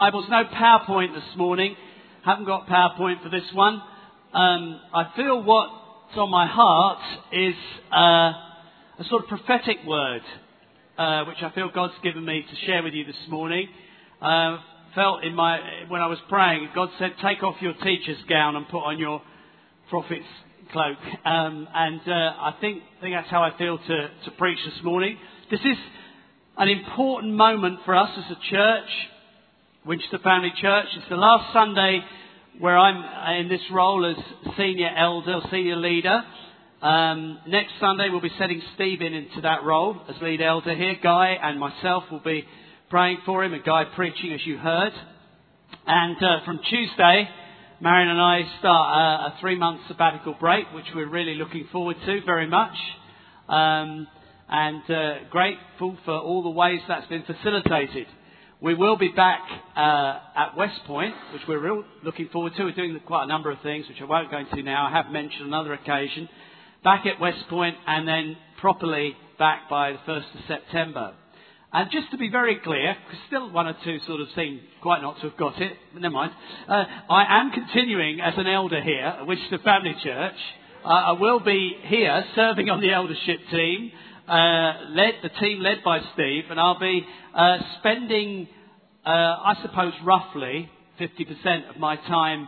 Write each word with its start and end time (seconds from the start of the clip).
Bibles, 0.00 0.24
no 0.30 0.44
PowerPoint 0.44 1.12
this 1.12 1.36
morning. 1.36 1.76
Haven't 2.24 2.46
got 2.46 2.66
PowerPoint 2.66 3.22
for 3.22 3.28
this 3.28 3.44
one. 3.52 3.82
Um, 4.32 4.80
I 4.94 5.12
feel 5.14 5.42
what's 5.42 6.16
on 6.16 6.30
my 6.30 6.46
heart 6.46 7.00
is 7.34 7.54
uh, 7.92 8.32
a 8.98 9.04
sort 9.10 9.24
of 9.24 9.28
prophetic 9.28 9.76
word, 9.86 10.22
uh, 10.96 11.24
which 11.24 11.36
I 11.42 11.50
feel 11.54 11.68
God's 11.74 11.92
given 12.02 12.24
me 12.24 12.46
to 12.48 12.66
share 12.66 12.82
with 12.82 12.94
you 12.94 13.04
this 13.04 13.28
morning. 13.28 13.68
Uh, 14.22 14.60
felt 14.94 15.22
in 15.22 15.34
my 15.34 15.58
when 15.88 16.00
I 16.00 16.06
was 16.06 16.18
praying, 16.30 16.70
God 16.74 16.88
said, 16.98 17.12
"Take 17.22 17.42
off 17.42 17.56
your 17.60 17.74
teacher's 17.74 18.22
gown 18.26 18.56
and 18.56 18.66
put 18.68 18.80
on 18.80 18.98
your 18.98 19.20
prophet's 19.90 20.24
cloak." 20.72 20.96
Um, 21.26 21.68
and 21.74 22.00
uh, 22.06 22.10
I 22.40 22.54
think, 22.58 22.84
I 22.96 23.02
think 23.02 23.16
that's 23.16 23.30
how 23.30 23.42
I 23.42 23.50
feel 23.58 23.76
to, 23.76 24.10
to 24.24 24.30
preach 24.38 24.60
this 24.64 24.82
morning. 24.82 25.18
This 25.50 25.60
is 25.60 25.76
an 26.56 26.70
important 26.70 27.34
moment 27.34 27.80
for 27.84 27.94
us 27.94 28.08
as 28.16 28.34
a 28.34 28.40
church. 28.50 28.88
Winchester 29.86 30.18
Family 30.18 30.52
Church. 30.60 30.88
It's 30.94 31.08
the 31.08 31.16
last 31.16 31.54
Sunday 31.54 32.00
where 32.58 32.76
I'm 32.76 33.40
in 33.40 33.48
this 33.48 33.62
role 33.72 34.04
as 34.04 34.54
senior 34.54 34.90
elder, 34.94 35.40
senior 35.50 35.76
leader. 35.76 36.22
Um, 36.82 37.38
next 37.48 37.72
Sunday 37.80 38.10
we'll 38.10 38.20
be 38.20 38.30
setting 38.38 38.60
Stephen 38.74 39.14
into 39.14 39.40
that 39.40 39.64
role 39.64 39.96
as 40.06 40.20
lead 40.20 40.42
elder 40.42 40.74
here. 40.74 40.96
Guy 41.02 41.34
and 41.42 41.58
myself 41.58 42.04
will 42.10 42.20
be 42.20 42.44
praying 42.90 43.20
for 43.24 43.42
him, 43.42 43.54
and 43.54 43.64
Guy 43.64 43.84
preaching 43.96 44.34
as 44.34 44.40
you 44.44 44.58
heard. 44.58 44.92
And 45.86 46.16
uh, 46.18 46.44
from 46.44 46.60
Tuesday, 46.68 47.26
Marion 47.80 48.10
and 48.10 48.20
I 48.20 48.42
start 48.58 48.96
a, 48.96 49.34
a 49.34 49.38
three-month 49.40 49.80
sabbatical 49.88 50.36
break, 50.38 50.66
which 50.74 50.86
we're 50.94 51.08
really 51.08 51.36
looking 51.36 51.66
forward 51.72 51.96
to 52.04 52.20
very 52.26 52.46
much. 52.46 52.76
Um, 53.48 54.06
and 54.46 54.82
uh, 54.90 55.14
grateful 55.30 55.96
for 56.04 56.18
all 56.18 56.42
the 56.42 56.50
ways 56.50 56.80
that's 56.86 57.06
been 57.06 57.22
facilitated. 57.22 58.08
We 58.62 58.74
will 58.74 58.98
be 58.98 59.08
back 59.08 59.40
uh, 59.74 60.18
at 60.36 60.54
West 60.54 60.80
Point, 60.86 61.14
which 61.32 61.40
we're 61.48 61.60
real 61.62 61.82
looking 62.04 62.28
forward 62.28 62.52
to. 62.58 62.64
We're 62.64 62.74
doing 62.74 63.00
quite 63.06 63.24
a 63.24 63.26
number 63.26 63.50
of 63.50 63.58
things, 63.62 63.88
which 63.88 63.96
I 64.02 64.04
won't 64.04 64.30
go 64.30 64.36
into 64.36 64.62
now. 64.62 64.86
I 64.86 64.90
have 64.90 65.10
mentioned 65.10 65.46
another 65.46 65.72
occasion. 65.72 66.28
Back 66.84 67.06
at 67.06 67.18
West 67.18 67.38
Point 67.48 67.76
and 67.86 68.06
then 68.06 68.36
properly 68.60 69.16
back 69.38 69.70
by 69.70 69.92
the 69.92 69.98
1st 70.06 70.34
of 70.34 70.40
September. 70.46 71.14
And 71.72 71.90
just 71.90 72.10
to 72.10 72.18
be 72.18 72.28
very 72.28 72.56
clear, 72.56 72.96
because 73.06 73.20
still 73.28 73.50
one 73.50 73.66
or 73.66 73.76
two 73.82 73.98
sort 74.06 74.20
of 74.20 74.28
seem 74.36 74.60
quite 74.82 75.00
not 75.00 75.16
to 75.20 75.30
have 75.30 75.38
got 75.38 75.58
it, 75.58 75.72
but 75.94 76.02
never 76.02 76.12
mind. 76.12 76.32
Uh, 76.68 76.84
I 77.08 77.40
am 77.40 77.52
continuing 77.52 78.20
as 78.20 78.34
an 78.36 78.46
elder 78.46 78.82
here 78.82 79.06
at 79.20 79.26
Winchester 79.26 79.60
Family 79.64 79.94
Church. 80.04 80.36
Uh, 80.84 80.88
I 80.88 81.12
will 81.12 81.40
be 81.40 81.76
here 81.84 82.24
serving 82.34 82.68
on 82.68 82.82
the 82.82 82.92
eldership 82.92 83.40
team 83.50 83.92
uh, 84.30 84.90
led 84.90 85.14
the 85.22 85.28
team 85.40 85.60
led 85.60 85.82
by 85.84 86.00
Steve, 86.14 86.44
and 86.50 86.60
I'll 86.60 86.78
be 86.78 87.04
uh, 87.34 87.58
spending, 87.80 88.48
uh, 89.04 89.10
I 89.10 89.58
suppose, 89.60 89.92
roughly 90.04 90.70
50% 91.00 91.70
of 91.70 91.78
my 91.78 91.96
time 91.96 92.46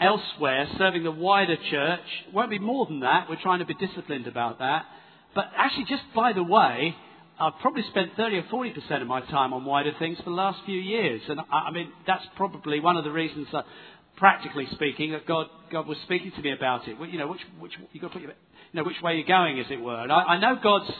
elsewhere, 0.00 0.66
serving 0.76 1.04
the 1.04 1.12
wider 1.12 1.56
church. 1.70 2.00
Won't 2.32 2.50
be 2.50 2.58
more 2.58 2.86
than 2.86 3.00
that. 3.00 3.28
We're 3.28 3.40
trying 3.40 3.60
to 3.60 3.64
be 3.64 3.74
disciplined 3.74 4.26
about 4.26 4.58
that. 4.58 4.86
But 5.34 5.50
actually, 5.56 5.84
just 5.84 6.02
by 6.16 6.32
the 6.32 6.42
way, 6.42 6.96
I've 7.38 7.58
probably 7.60 7.84
spent 7.90 8.10
30 8.16 8.38
or 8.38 8.42
40% 8.44 9.00
of 9.00 9.06
my 9.06 9.20
time 9.20 9.52
on 9.52 9.64
wider 9.64 9.92
things 10.00 10.18
for 10.18 10.24
the 10.24 10.30
last 10.30 10.58
few 10.66 10.78
years. 10.78 11.20
And 11.28 11.40
I, 11.40 11.68
I 11.68 11.70
mean, 11.70 11.92
that's 12.06 12.24
probably 12.36 12.80
one 12.80 12.96
of 12.96 13.04
the 13.04 13.12
reasons 13.12 13.46
that, 13.52 13.66
practically 14.16 14.66
speaking, 14.72 15.12
that 15.12 15.26
God, 15.26 15.46
God 15.70 15.86
was 15.86 15.96
speaking 16.04 16.32
to 16.32 16.42
me 16.42 16.52
about 16.52 16.88
it. 16.88 16.96
You 17.08 17.18
know, 17.18 17.28
which, 17.28 17.40
which, 17.60 17.72
you 17.92 18.00
got 18.00 18.08
to 18.08 18.14
put 18.14 18.22
your, 18.22 18.32
you 18.32 18.80
know, 18.80 18.84
which 18.84 19.00
way 19.00 19.14
you're 19.14 19.28
going, 19.28 19.60
as 19.60 19.66
it 19.70 19.80
were. 19.80 20.02
And 20.02 20.10
I, 20.10 20.22
I 20.22 20.40
know 20.40 20.58
God's 20.60 20.90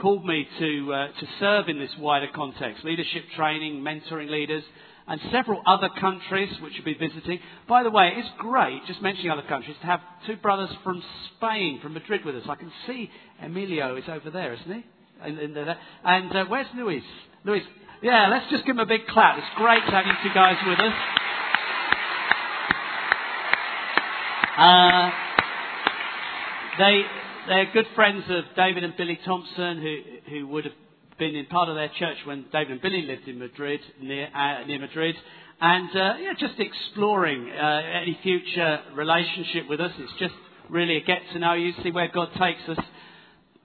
called 0.00 0.24
me 0.24 0.46
to, 0.58 0.92
uh, 0.92 1.06
to 1.08 1.26
serve 1.40 1.68
in 1.68 1.78
this 1.78 1.90
wider 1.98 2.28
context 2.34 2.84
leadership 2.84 3.24
training, 3.36 3.82
mentoring 3.82 4.30
leaders, 4.30 4.64
and 5.06 5.20
several 5.30 5.62
other 5.66 5.90
countries 6.00 6.50
which 6.62 6.72
we'll 6.84 6.94
be 6.96 7.08
visiting. 7.08 7.38
By 7.68 7.82
the 7.82 7.90
way, 7.90 8.12
it's 8.16 8.28
great, 8.38 8.80
just 8.86 9.02
mentioning 9.02 9.30
other 9.30 9.42
countries, 9.42 9.76
to 9.80 9.86
have 9.86 10.00
two 10.26 10.36
brothers 10.36 10.70
from 10.82 11.02
Spain, 11.36 11.80
from 11.82 11.94
Madrid 11.94 12.24
with 12.24 12.36
us. 12.36 12.44
I 12.48 12.54
can 12.54 12.72
see 12.86 13.10
Emilio 13.42 13.96
is 13.96 14.04
over 14.08 14.30
there, 14.30 14.54
isn't 14.54 14.72
he? 14.72 14.84
In, 15.28 15.38
in 15.38 15.56
and 16.04 16.36
uh, 16.36 16.44
where's 16.48 16.66
Luis? 16.74 17.04
Luis, 17.44 17.62
yeah, 18.02 18.28
let's 18.30 18.50
just 18.50 18.64
give 18.66 18.76
him 18.76 18.80
a 18.80 18.86
big 18.86 19.06
clap. 19.06 19.38
It's 19.38 19.46
great 19.56 19.84
to 19.84 19.90
have 19.90 20.06
you 20.06 20.12
two 20.22 20.34
guys 20.34 20.56
with 20.66 20.80
us. 20.80 20.92
Uh, 24.58 25.10
they, 26.78 27.02
they're 27.48 27.72
good 27.72 27.86
friends 27.94 28.24
of 28.28 28.44
David 28.56 28.84
and 28.84 28.96
Billy 28.96 29.18
Thompson, 29.24 29.80
who, 29.80 30.30
who 30.30 30.46
would 30.48 30.64
have 30.64 30.74
been 31.18 31.34
in 31.34 31.46
part 31.46 31.68
of 31.68 31.74
their 31.74 31.90
church 31.98 32.16
when 32.24 32.46
David 32.52 32.72
and 32.72 32.80
Billy 32.80 33.02
lived 33.02 33.28
in 33.28 33.38
Madrid, 33.38 33.80
near, 34.00 34.28
uh, 34.34 34.66
near 34.66 34.78
Madrid. 34.78 35.14
And 35.60 35.90
uh, 35.90 36.14
yeah, 36.20 36.32
just 36.38 36.58
exploring 36.58 37.50
uh, 37.50 37.80
any 38.02 38.18
future 38.22 38.80
relationship 38.94 39.68
with 39.68 39.80
us. 39.80 39.92
It's 39.98 40.12
just 40.18 40.34
really 40.70 40.96
a 40.96 41.00
get 41.02 41.20
to 41.32 41.38
know 41.38 41.54
you, 41.54 41.72
see 41.82 41.90
where 41.90 42.08
God 42.08 42.30
takes 42.38 42.68
us. 42.68 42.84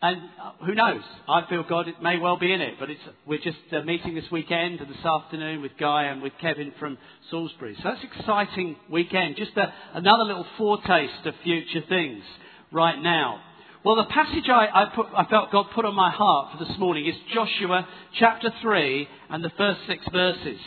And 0.02 0.22
uh, 0.42 0.66
who 0.66 0.76
knows? 0.76 1.02
I 1.28 1.46
feel 1.50 1.64
God 1.68 1.88
it 1.88 2.02
may 2.02 2.18
well 2.18 2.38
be 2.38 2.54
in 2.54 2.62
it, 2.62 2.76
but 2.80 2.90
we're 3.26 3.40
just 3.40 3.58
uh, 3.72 3.82
meeting 3.84 4.16
this 4.16 4.30
weekend 4.32 4.80
and 4.80 4.90
this 4.90 5.06
afternoon 5.06 5.62
with 5.62 5.72
Guy 5.80 6.04
and 6.06 6.22
with 6.22 6.34
Kevin 6.40 6.74
from 6.80 6.98
Salisbury. 7.30 7.76
So 7.78 7.84
that's 7.86 8.02
an 8.02 8.10
exciting 8.20 8.76
weekend. 8.90 9.36
Just 9.36 9.58
a, 9.58 9.74
another 9.94 10.24
little 10.24 10.46
foretaste 10.58 11.26
of 11.26 11.34
future 11.44 11.82
things 11.90 12.24
right 12.72 13.02
now. 13.02 13.42
Well, 13.82 13.96
the 13.96 14.12
passage 14.12 14.44
I, 14.50 14.68
I, 14.74 14.86
put, 14.94 15.06
I, 15.16 15.24
felt 15.30 15.52
God 15.52 15.68
put 15.74 15.86
on 15.86 15.96
my 15.96 16.12
heart 16.12 16.52
for 16.52 16.66
this 16.66 16.78
morning 16.78 17.06
is 17.06 17.16
Joshua 17.34 17.88
chapter 18.20 18.52
3 18.62 19.08
and 19.30 19.42
the 19.42 19.52
first 19.58 19.80
six 19.88 20.04
verses. 20.12 20.60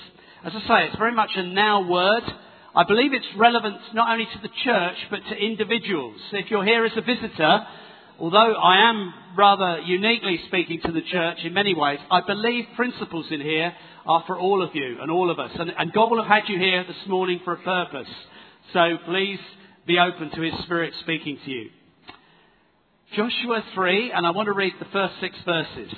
As 0.43 0.55
I 0.55 0.61
say, 0.61 0.87
it's 0.87 0.97
very 0.97 1.15
much 1.15 1.29
a 1.37 1.43
now 1.43 1.87
word. 1.87 2.23
I 2.75 2.85
believe 2.85 3.13
it's 3.13 3.27
relevant 3.37 3.77
not 3.93 4.11
only 4.11 4.25
to 4.25 4.39
the 4.41 4.49
church, 4.65 4.97
but 5.11 5.21
to 5.29 5.37
individuals. 5.37 6.17
If 6.33 6.51
you're 6.51 6.65
here 6.65 6.87
as 6.87 6.93
a 6.97 7.03
visitor, 7.03 7.67
although 8.19 8.55
I 8.55 8.89
am 8.89 9.13
rather 9.37 9.81
uniquely 9.81 10.41
speaking 10.47 10.81
to 10.87 10.93
the 10.93 11.03
church 11.03 11.41
in 11.45 11.53
many 11.53 11.75
ways, 11.75 11.99
I 12.11 12.23
believe 12.27 12.65
principles 12.77 13.27
in 13.31 13.43
here 13.43 13.75
are 14.07 14.25
for 14.27 14.39
all 14.39 14.63
of 14.63 14.75
you 14.75 15.03
and 15.03 15.11
all 15.11 15.31
of 15.31 15.39
us. 15.39 15.51
And, 15.59 15.71
and 15.77 15.93
God 15.93 16.11
will 16.11 16.23
have 16.25 16.33
had 16.33 16.49
you 16.49 16.59
here 16.59 16.83
this 16.85 17.07
morning 17.07 17.43
for 17.45 17.53
a 17.53 17.63
purpose. 17.63 18.09
So 18.73 18.97
please 19.05 19.39
be 19.87 19.99
open 19.99 20.31
to 20.31 20.41
His 20.41 20.65
Spirit 20.65 20.95
speaking 21.03 21.39
to 21.45 21.51
you. 21.51 21.71
Joshua 23.15 23.63
3, 23.75 24.11
and 24.13 24.27
I 24.27 24.31
want 24.31 24.47
to 24.47 24.55
read 24.55 24.73
the 24.79 24.87
first 24.87 25.13
six 25.21 25.37
verses. 25.45 25.93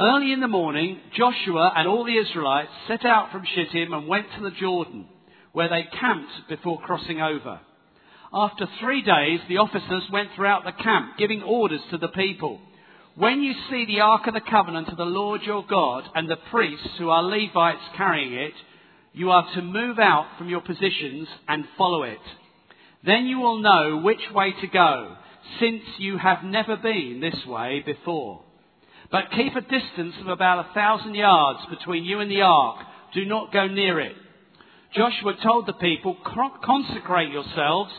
Early 0.00 0.32
in 0.32 0.40
the 0.40 0.48
morning, 0.48 0.98
Joshua 1.16 1.72
and 1.76 1.86
all 1.86 2.04
the 2.04 2.16
Israelites 2.16 2.72
set 2.88 3.04
out 3.04 3.30
from 3.30 3.44
Shittim 3.54 3.92
and 3.92 4.08
went 4.08 4.26
to 4.36 4.42
the 4.42 4.50
Jordan, 4.50 5.06
where 5.52 5.68
they 5.68 5.86
camped 6.00 6.32
before 6.48 6.80
crossing 6.80 7.20
over. 7.20 7.60
After 8.32 8.66
three 8.80 9.02
days, 9.02 9.38
the 9.48 9.58
officers 9.58 10.02
went 10.10 10.30
throughout 10.34 10.64
the 10.64 10.82
camp, 10.82 11.18
giving 11.18 11.42
orders 11.44 11.82
to 11.92 11.98
the 11.98 12.08
people. 12.08 12.58
When 13.14 13.40
you 13.40 13.54
see 13.70 13.86
the 13.86 14.00
Ark 14.00 14.26
of 14.26 14.34
the 14.34 14.40
Covenant 14.40 14.88
of 14.88 14.96
the 14.96 15.04
Lord 15.04 15.42
your 15.42 15.64
God 15.70 16.02
and 16.16 16.28
the 16.28 16.36
priests 16.50 16.98
who 16.98 17.10
are 17.10 17.22
Levites 17.22 17.94
carrying 17.96 18.34
it, 18.34 18.54
you 19.12 19.30
are 19.30 19.48
to 19.54 19.62
move 19.62 20.00
out 20.00 20.26
from 20.36 20.48
your 20.48 20.62
positions 20.62 21.28
and 21.46 21.64
follow 21.76 22.02
it. 22.02 22.18
Then 23.04 23.26
you 23.26 23.38
will 23.38 23.58
know 23.58 24.00
which 24.02 24.32
way 24.34 24.52
to 24.60 24.66
go 24.66 25.16
since 25.60 25.82
you 25.98 26.18
have 26.18 26.44
never 26.44 26.76
been 26.76 27.20
this 27.20 27.46
way 27.46 27.82
before. 27.84 28.42
But 29.10 29.30
keep 29.34 29.54
a 29.56 29.60
distance 29.60 30.14
of 30.20 30.28
about 30.28 30.66
a 30.66 30.74
thousand 30.74 31.14
yards 31.14 31.60
between 31.70 32.04
you 32.04 32.20
and 32.20 32.30
the 32.30 32.42
ark. 32.42 32.84
Do 33.14 33.24
not 33.24 33.52
go 33.52 33.66
near 33.66 34.00
it. 34.00 34.14
Joshua 34.94 35.34
told 35.42 35.66
the 35.66 35.74
people, 35.74 36.16
consecrate 36.64 37.32
yourselves, 37.32 37.92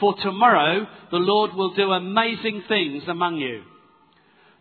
for 0.00 0.14
tomorrow 0.22 0.86
the 1.10 1.18
Lord 1.18 1.54
will 1.54 1.74
do 1.74 1.92
amazing 1.92 2.64
things 2.68 3.04
among 3.08 3.36
you. 3.36 3.62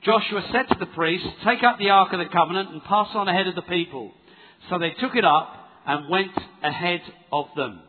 Joshua 0.03 0.43
said 0.51 0.67
to 0.69 0.79
the 0.79 0.87
priests, 0.87 1.27
take 1.45 1.63
up 1.63 1.77
the 1.79 1.89
ark 1.89 2.11
of 2.11 2.19
the 2.19 2.25
covenant 2.25 2.71
and 2.71 2.83
pass 2.83 3.07
on 3.13 3.27
ahead 3.27 3.47
of 3.47 3.55
the 3.55 3.61
people. 3.61 4.11
So 4.69 4.77
they 4.77 4.91
took 4.99 5.15
it 5.15 5.25
up 5.25 5.53
and 5.85 6.09
went 6.09 6.31
ahead 6.61 7.01
of 7.31 7.45
them. 7.55 7.81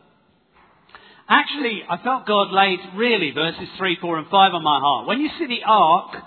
Actually, 1.27 1.81
I 1.89 1.97
felt 2.03 2.27
God 2.27 2.51
laid 2.51 2.79
really 2.95 3.31
verses 3.31 3.67
3, 3.77 3.97
4 3.99 4.17
and 4.19 4.27
5 4.27 4.53
on 4.53 4.63
my 4.63 4.79
heart. 4.79 5.07
When 5.07 5.19
you 5.19 5.29
see 5.39 5.47
the 5.47 5.63
ark 5.65 6.17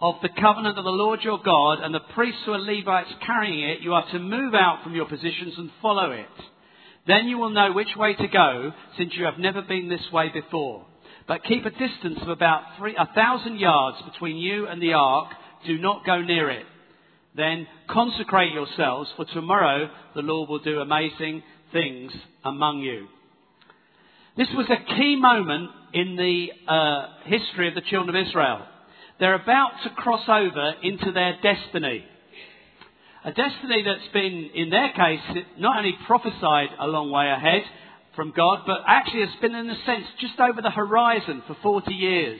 of 0.00 0.16
the 0.20 0.28
covenant 0.28 0.78
of 0.78 0.84
the 0.84 0.90
Lord 0.90 1.20
your 1.22 1.40
God 1.44 1.78
and 1.80 1.94
the 1.94 2.00
priests 2.00 2.40
who 2.44 2.52
are 2.52 2.58
Levites 2.58 3.12
carrying 3.24 3.62
it, 3.68 3.80
you 3.82 3.94
are 3.94 4.10
to 4.10 4.18
move 4.18 4.54
out 4.54 4.82
from 4.82 4.96
your 4.96 5.06
positions 5.06 5.54
and 5.56 5.70
follow 5.80 6.10
it. 6.10 6.26
Then 7.06 7.26
you 7.28 7.38
will 7.38 7.50
know 7.50 7.72
which 7.72 7.96
way 7.96 8.14
to 8.14 8.28
go, 8.28 8.72
since 8.96 9.12
you 9.14 9.24
have 9.26 9.38
never 9.38 9.62
been 9.62 9.88
this 9.88 10.06
way 10.12 10.28
before. 10.28 10.84
But 11.28 11.44
keep 11.44 11.64
a 11.64 11.70
distance 11.70 12.18
of 12.20 12.28
about 12.28 12.62
three, 12.78 12.96
a 12.98 13.08
thousand 13.14 13.58
yards 13.58 13.98
between 14.10 14.38
you 14.38 14.66
and 14.66 14.82
the 14.82 14.94
ark. 14.94 15.28
Do 15.66 15.78
not 15.78 16.04
go 16.04 16.20
near 16.20 16.50
it. 16.50 16.66
Then 17.36 17.68
consecrate 17.88 18.52
yourselves, 18.52 19.08
for 19.16 19.24
tomorrow 19.26 19.88
the 20.16 20.22
Lord 20.22 20.48
will 20.48 20.58
do 20.58 20.80
amazing 20.80 21.44
things 21.72 22.12
among 22.44 22.80
you. 22.80 23.06
This 24.38 24.48
was 24.54 24.70
a 24.70 24.94
key 24.94 25.16
moment 25.16 25.68
in 25.92 26.14
the 26.14 26.72
uh, 26.72 27.06
history 27.24 27.66
of 27.66 27.74
the 27.74 27.80
children 27.80 28.14
of 28.14 28.28
Israel. 28.28 28.64
They're 29.18 29.34
about 29.34 29.72
to 29.82 29.90
cross 29.90 30.22
over 30.28 30.74
into 30.80 31.10
their 31.10 31.36
destiny. 31.42 32.04
A 33.24 33.32
destiny 33.32 33.82
that's 33.82 34.12
been, 34.12 34.50
in 34.54 34.70
their 34.70 34.92
case, 34.92 35.42
not 35.58 35.78
only 35.78 35.98
prophesied 36.06 36.68
a 36.78 36.86
long 36.86 37.10
way 37.10 37.28
ahead 37.28 37.62
from 38.14 38.30
God, 38.30 38.60
but 38.64 38.78
actually 38.86 39.26
has 39.26 39.34
been, 39.40 39.56
in 39.56 39.68
a 39.70 39.84
sense, 39.84 40.04
just 40.20 40.38
over 40.38 40.62
the 40.62 40.70
horizon 40.70 41.42
for 41.48 41.56
40 41.60 41.92
years. 41.92 42.38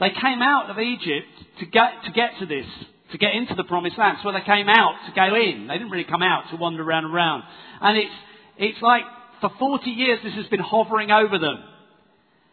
They 0.00 0.12
came 0.18 0.40
out 0.40 0.70
of 0.70 0.78
Egypt 0.78 1.28
to 1.60 1.66
get, 1.66 2.02
to 2.06 2.12
get 2.12 2.30
to 2.40 2.46
this, 2.46 2.66
to 3.12 3.18
get 3.18 3.34
into 3.34 3.54
the 3.54 3.64
promised 3.64 3.98
land. 3.98 4.16
So 4.22 4.32
they 4.32 4.40
came 4.40 4.70
out 4.70 4.94
to 5.06 5.12
go 5.12 5.36
in. 5.36 5.66
They 5.66 5.74
didn't 5.74 5.90
really 5.90 6.04
come 6.04 6.22
out 6.22 6.44
to 6.50 6.56
wander 6.56 6.82
around 6.82 7.04
and 7.04 7.14
around. 7.14 7.42
And 7.82 7.98
it's, 7.98 8.14
it's 8.56 8.80
like 8.80 9.02
for 9.40 9.50
40 9.58 9.90
years 9.90 10.20
this 10.22 10.34
has 10.34 10.46
been 10.46 10.60
hovering 10.60 11.10
over 11.10 11.38
them. 11.38 11.62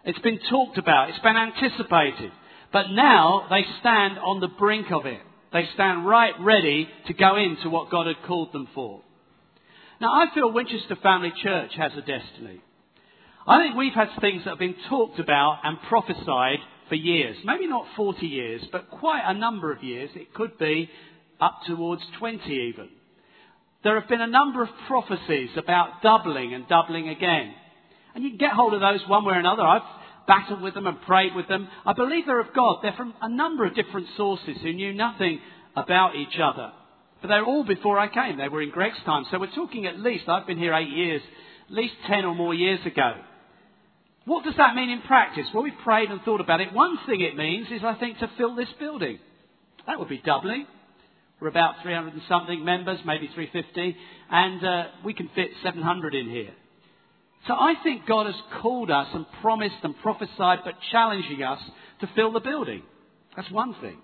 It's 0.06 0.20
been 0.20 0.40
talked 0.50 0.78
about. 0.78 1.10
It's 1.10 1.20
been 1.20 1.38
anticipated. 1.38 2.32
But 2.72 2.90
now 2.90 3.48
they 3.50 3.66
stand 3.80 4.18
on 4.20 4.40
the 4.40 4.48
brink 4.48 4.92
of 4.92 5.06
it. 5.06 5.22
They 5.54 5.68
stand 5.76 6.08
right 6.08 6.34
ready 6.40 6.90
to 7.08 7.14
go 7.14 7.38
into 7.38 7.70
what 7.70 7.92
God 7.92 8.08
had 8.08 8.24
called 8.26 8.52
them 8.52 8.68
for. 8.74 9.02
Now 10.02 10.12
I 10.12 10.34
feel 10.34 10.52
Winchester 10.52 10.98
Family 11.02 11.32
Church 11.42 11.72
has 11.78 11.92
a 11.94 12.02
destiny. 12.02 12.62
I 13.46 13.60
think 13.62 13.76
we've 13.76 13.94
had 13.94 14.10
things 14.20 14.44
that 14.44 14.52
have 14.52 14.60
been 14.60 14.76
talked 14.90 15.20
about 15.20 15.60
and 15.64 15.78
prophesied 15.88 16.60
for 16.90 16.96
years. 16.96 17.38
Maybe 17.44 17.68
not 17.68 17.86
40 17.96 18.26
years, 18.26 18.62
but 18.72 18.90
quite 18.90 19.24
a 19.26 19.34
number 19.34 19.72
of 19.72 19.84
years. 19.84 20.10
It 20.16 20.34
could 20.34 20.58
be 20.58 20.90
up 21.40 21.60
towards 21.68 22.02
20 22.20 22.44
even. 22.50 22.90
There 23.84 24.00
have 24.00 24.10
been 24.10 24.22
a 24.22 24.28
number 24.28 24.64
of 24.64 24.70
prophecies 24.88 25.50
about 25.58 26.02
doubling 26.02 26.54
and 26.54 26.68
doubling 26.68 27.10
again. 27.10 27.54
And 28.16 28.24
you 28.24 28.30
can 28.32 28.38
get 28.38 28.54
hold 28.54 28.74
of 28.74 28.82
those 28.82 29.02
one 29.08 29.26
way 29.26 29.34
or 29.34 29.40
another. 29.40 29.64
I've 29.64 29.82
battled 30.28 30.62
with 30.62 30.74
them 30.74 30.88
and 30.88 31.02
prayed 31.02 31.36
with 31.36 31.48
them. 31.48 31.68
I 31.86 31.94
believe 31.94 32.26
they're 32.26 32.40
of 32.40 32.54
God. 32.56 32.80
They're 32.82 32.94
from 32.94 33.14
a 33.22 33.30
number 33.30 33.66
of 33.66 33.76
different 33.76 34.08
sources 34.16 34.58
who 34.62 34.72
knew 34.72 34.94
nothing 34.94 35.40
about 35.76 36.16
each 36.16 36.40
other. 36.42 36.72
But 37.22 37.28
they're 37.28 37.46
all 37.46 37.64
before 37.64 38.00
I 38.00 38.08
came. 38.08 38.38
They 38.38 38.50
were 38.50 38.62
in 38.62 38.70
Greg's 38.70 39.02
time. 39.06 39.26
So 39.32 39.40
we're 39.40 39.48
talking 39.54 39.86
at 39.86 40.00
least, 40.00 40.30
I've 40.30 40.48
been 40.48 40.58
here 40.58 40.74
eight 40.74 40.90
years, 40.90 41.22
at 41.70 41.76
least 41.76 41.96
ten 42.08 42.26
or 42.26 42.36
more 42.36 42.54
years 42.54 42.86
ago. 42.86 43.16
What 44.26 44.46
does 44.46 44.56
that 44.58 44.76
mean 44.76 44.90
in 44.90 45.02
practice? 45.02 45.46
Well, 45.54 45.64
we've 45.64 45.74
prayed 45.84 46.10
and 46.10 46.22
thought 46.22 46.40
about 46.40 46.62
it. 46.62 46.72
One 46.72 46.98
thing 47.06 47.20
it 47.20 47.36
means 47.36 47.68
is, 47.72 47.82
I 47.84 47.96
think, 47.96 48.20
to 48.20 48.32
fill 48.38 48.56
this 48.56 48.70
building. 48.80 49.20
That 49.88 50.00
would 50.00 50.08
be 50.08 50.20
doubling. 50.20 50.68
We're 51.44 51.50
about 51.50 51.76
300 51.84 52.14
and 52.14 52.22
something 52.30 52.64
members, 52.64 53.00
maybe 53.06 53.30
350, 53.36 53.98
and 54.32 54.66
uh, 54.66 54.84
we 55.04 55.14
can 55.14 55.30
fit 55.36 55.50
700 55.62 56.16
in 56.16 56.30
here. 56.30 56.54
So 57.50 57.54
I 57.54 57.74
think 57.84 58.06
God 58.06 58.28
has 58.28 58.36
called 58.62 58.90
us 58.90 59.08
and 59.14 59.26
promised 59.42 59.76
and 59.84 59.94
prophesied, 60.02 60.60
but 60.64 60.76
challenging 60.94 61.44
us 61.44 61.60
to 62.00 62.10
fill 62.16 62.32
the 62.32 62.40
building. 62.40 62.84
That's 63.36 63.52
one 63.52 63.76
thing. 63.82 63.98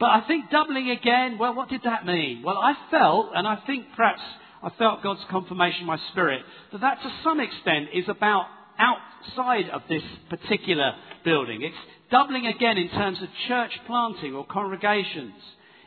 But 0.00 0.06
I 0.06 0.22
think 0.26 0.50
doubling 0.50 0.88
again, 0.88 1.36
well, 1.36 1.54
what 1.54 1.68
did 1.68 1.82
that 1.84 2.06
mean? 2.06 2.42
Well, 2.42 2.56
I 2.56 2.72
felt, 2.90 3.32
and 3.34 3.46
I 3.46 3.58
think 3.66 3.84
perhaps 3.94 4.22
I 4.62 4.70
felt 4.78 5.02
God's 5.02 5.20
confirmation 5.30 5.82
in 5.82 5.86
my 5.86 5.98
spirit, 6.12 6.40
that 6.72 6.80
that 6.80 7.02
to 7.02 7.12
some 7.22 7.40
extent 7.40 7.88
is 7.92 8.08
about 8.08 8.46
outside 8.78 9.68
of 9.68 9.82
this 9.90 10.02
particular 10.30 10.92
building. 11.26 11.60
It's 11.60 11.76
doubling 12.10 12.46
again 12.46 12.78
in 12.78 12.88
terms 12.88 13.18
of 13.20 13.28
church 13.48 13.72
planting 13.86 14.34
or 14.34 14.46
congregations. 14.46 15.34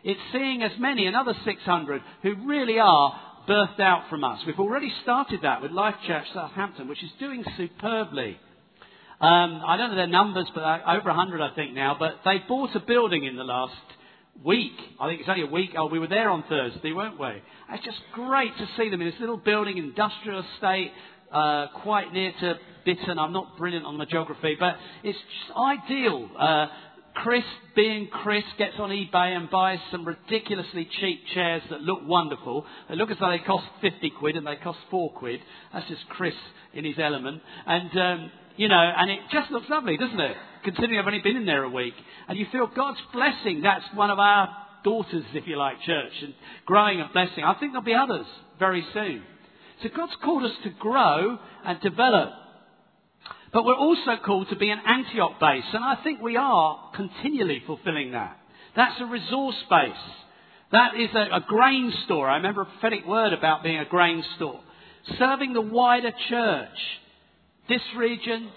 It's 0.03 0.19
seeing 0.31 0.63
as 0.63 0.71
many, 0.79 1.05
another 1.05 1.33
600, 1.45 2.01
who 2.23 2.47
really 2.47 2.79
are 2.79 3.19
birthed 3.47 3.79
out 3.79 4.09
from 4.09 4.23
us. 4.23 4.39
We've 4.45 4.59
already 4.59 4.91
started 5.03 5.41
that 5.43 5.61
with 5.61 5.71
Life 5.71 5.95
Church 6.07 6.25
Southampton, 6.33 6.87
which 6.87 7.03
is 7.03 7.09
doing 7.19 7.43
superbly. 7.57 8.39
Um, 9.19 9.61
I 9.65 9.77
don't 9.77 9.91
know 9.91 9.97
their 9.97 10.07
numbers, 10.07 10.47
but 10.55 10.63
over 10.63 11.09
100 11.09 11.41
I 11.41 11.53
think 11.53 11.73
now. 11.73 11.95
But 11.99 12.19
they 12.25 12.37
bought 12.47 12.75
a 12.75 12.79
building 12.79 13.25
in 13.25 13.35
the 13.35 13.43
last 13.43 13.75
week. 14.43 14.73
I 14.99 15.07
think 15.07 15.19
it's 15.19 15.29
only 15.29 15.43
a 15.43 15.51
week. 15.51 15.71
Oh, 15.77 15.85
we 15.85 15.99
were 15.99 16.07
there 16.07 16.29
on 16.29 16.43
Thursday, 16.49 16.91
weren't 16.91 17.19
we? 17.19 17.29
It's 17.71 17.85
just 17.85 17.99
great 18.13 18.57
to 18.57 18.67
see 18.77 18.89
them 18.89 19.01
in 19.01 19.09
this 19.11 19.19
little 19.19 19.37
building, 19.37 19.77
industrial 19.77 20.43
estate, 20.55 20.91
uh, 21.31 21.67
quite 21.83 22.11
near 22.11 22.31
to 22.39 22.59
Bitterne. 22.85 23.19
I'm 23.19 23.33
not 23.33 23.57
brilliant 23.57 23.85
on 23.85 23.99
the 23.99 24.07
geography, 24.07 24.57
but 24.59 24.75
it's 25.03 25.17
just 25.17 25.57
ideal. 25.57 26.29
Uh, 26.37 26.67
Chris, 27.13 27.43
being 27.75 28.07
Chris, 28.07 28.43
gets 28.57 28.75
on 28.79 28.89
eBay 28.89 29.35
and 29.35 29.49
buys 29.49 29.79
some 29.91 30.05
ridiculously 30.05 30.87
cheap 30.99 31.21
chairs 31.33 31.61
that 31.69 31.81
look 31.81 31.99
wonderful. 32.03 32.65
They 32.89 32.95
look 32.95 33.11
as 33.11 33.17
though 33.19 33.29
they 33.29 33.39
cost 33.39 33.65
50 33.81 34.11
quid 34.19 34.37
and 34.37 34.47
they 34.47 34.55
cost 34.55 34.79
4 34.89 35.11
quid. 35.13 35.39
That's 35.73 35.87
just 35.87 36.07
Chris 36.09 36.33
in 36.73 36.85
his 36.85 36.95
element. 36.97 37.41
And, 37.65 37.97
um, 37.99 38.31
you 38.57 38.67
know, 38.69 38.93
and 38.97 39.11
it 39.11 39.19
just 39.31 39.51
looks 39.51 39.69
lovely, 39.69 39.97
doesn't 39.97 40.19
it? 40.19 40.37
Considering 40.63 40.99
I've 40.99 41.05
only 41.05 41.21
been 41.21 41.37
in 41.37 41.45
there 41.45 41.63
a 41.63 41.69
week. 41.69 41.93
And 42.27 42.37
you 42.37 42.45
feel 42.51 42.67
God's 42.67 43.01
blessing. 43.13 43.61
That's 43.61 43.85
one 43.93 44.09
of 44.09 44.19
our 44.19 44.49
daughters, 44.83 45.25
if 45.33 45.47
you 45.47 45.57
like, 45.57 45.81
church. 45.81 46.13
And 46.21 46.33
growing 46.65 47.01
and 47.01 47.11
blessing. 47.11 47.43
I 47.43 47.53
think 47.59 47.73
there'll 47.73 47.85
be 47.85 47.93
others 47.93 48.25
very 48.57 48.85
soon. 48.93 49.23
So 49.83 49.89
God's 49.95 50.13
called 50.23 50.43
us 50.43 50.55
to 50.63 50.69
grow 50.69 51.37
and 51.65 51.81
develop. 51.81 52.29
But 53.53 53.65
we're 53.65 53.75
also 53.75 54.15
called 54.25 54.49
to 54.49 54.55
be 54.55 54.69
an 54.69 54.79
Antioch 54.85 55.39
base, 55.39 55.65
and 55.73 55.83
I 55.83 55.95
think 56.03 56.21
we 56.21 56.37
are 56.37 56.91
continually 56.95 57.61
fulfilling 57.65 58.11
that. 58.11 58.37
That's 58.75 58.99
a 59.01 59.05
resource 59.05 59.61
base. 59.69 59.91
That 60.71 60.95
is 60.95 61.09
a, 61.13 61.35
a 61.35 61.45
grain 61.45 61.93
store. 62.05 62.29
I 62.29 62.37
remember 62.37 62.61
a 62.61 62.65
prophetic 62.65 63.05
word 63.05 63.33
about 63.33 63.63
being 63.63 63.79
a 63.79 63.85
grain 63.85 64.23
store. 64.37 64.61
Serving 65.19 65.53
the 65.53 65.61
wider 65.61 66.11
church, 66.29 66.77
this 67.67 67.81
region, 67.97 68.49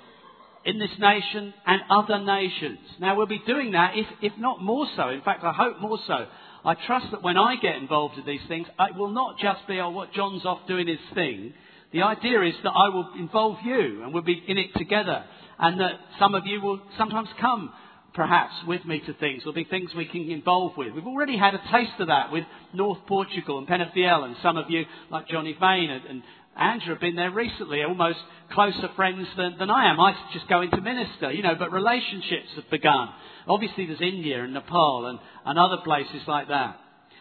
in 0.65 0.79
this 0.79 0.97
nation, 0.99 1.53
and 1.67 1.83
other 1.91 2.25
nations. 2.25 2.79
Now 3.01 3.17
we'll 3.17 3.27
be 3.27 3.43
doing 3.47 3.73
that, 3.73 3.97
if, 3.97 4.07
if 4.23 4.33
not 4.39 4.63
more 4.63 4.87
so. 4.97 5.09
In 5.09 5.23
fact, 5.23 5.43
I 5.43 5.53
hope 5.53 5.81
more 5.81 5.99
so. 6.07 6.27
I 6.65 6.75
trust 6.87 7.07
that 7.11 7.23
when 7.23 7.37
I 7.37 7.57
get 7.57 7.77
involved 7.77 8.17
in 8.17 8.25
these 8.25 8.47
things, 8.49 8.69
it 8.79 8.97
will 8.97 9.11
not 9.11 9.39
just 9.39 9.67
be, 9.67 9.81
oh, 9.81 9.91
what 9.91 10.13
John's 10.13 10.47
off 10.47 10.61
doing 10.69 10.87
his 10.87 10.99
thing. 11.15 11.53
The 11.95 12.03
idea 12.03 12.43
is 12.43 12.55
that 12.65 12.73
I 12.73 12.89
will 12.89 13.09
involve 13.17 13.59
you 13.65 14.03
and 14.03 14.13
we'll 14.13 14.25
be 14.25 14.43
in 14.49 14.59
it 14.59 14.75
together. 14.77 15.25
And 15.61 15.79
that 15.81 15.93
some 16.19 16.35
of 16.35 16.45
you 16.45 16.61
will 16.61 16.81
sometimes 16.99 17.29
come, 17.41 17.73
perhaps, 18.15 18.53
with 18.67 18.85
me 18.85 18.99
to 19.07 19.15
things. 19.15 19.43
There'll 19.43 19.55
be 19.55 19.63
things 19.63 19.95
we 19.97 20.07
can 20.07 20.29
involve 20.29 20.77
with. 20.77 20.93
We've 20.93 21.07
already 21.07 21.39
had 21.39 21.55
a 21.55 21.63
taste 21.71 22.01
of 22.01 22.09
that 22.09 22.33
with 22.33 22.43
North 22.73 22.99
Portugal 23.07 23.59
and 23.59 23.69
Penafiel, 23.69 24.25
and 24.25 24.35
some 24.43 24.57
of 24.57 24.69
you, 24.71 24.85
like 25.13 25.29
Johnny 25.29 25.57
Vane 25.61 25.91
and, 25.91 26.05
and 26.05 26.23
Andrew, 26.57 26.95
have 26.95 27.01
been 27.01 27.15
there 27.15 27.31
recently, 27.31 27.85
almost 27.85 28.19
closer 28.51 28.91
friends 28.97 29.29
than, 29.37 29.55
than 29.61 29.71
I 29.71 29.93
am. 29.93 30.01
I 30.01 30.15
just 30.33 30.49
go 30.49 30.63
into 30.63 30.81
minister, 30.81 31.31
you 31.31 31.45
know, 31.45 31.55
but 31.57 31.71
relationships 31.71 32.49
have 32.57 32.69
begun. 32.71 33.11
Obviously, 33.47 33.87
there's 33.87 34.01
India 34.01 34.43
and 34.43 34.53
Nepal 34.53 35.07
and, 35.07 35.21
and 35.47 35.59
other 35.61 35.81
places 35.85 36.23
like 36.27 36.49
that. 36.49 36.77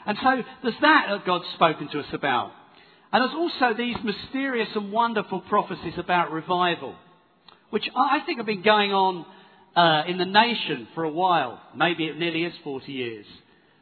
And 0.07 0.17
so 0.19 0.41
there's 0.63 0.81
that 0.81 1.05
that 1.11 1.25
God's 1.27 1.45
spoken 1.53 1.89
to 1.89 1.99
us 1.99 2.11
about. 2.11 2.53
And 3.13 3.21
there's 3.21 3.35
also 3.35 3.77
these 3.77 3.95
mysterious 4.03 4.69
and 4.73 4.91
wonderful 4.91 5.41
prophecies 5.41 5.93
about 5.97 6.31
revival, 6.31 6.95
which 7.69 7.87
I 7.95 8.21
think 8.25 8.39
have 8.39 8.47
been 8.47 8.63
going 8.63 8.91
on 8.91 9.25
uh, 9.75 10.03
in 10.07 10.17
the 10.17 10.25
nation 10.25 10.87
for 10.95 11.03
a 11.03 11.11
while. 11.11 11.61
Maybe 11.75 12.05
it 12.05 12.17
nearly 12.17 12.43
is 12.43 12.53
40 12.63 12.91
years. 12.91 13.27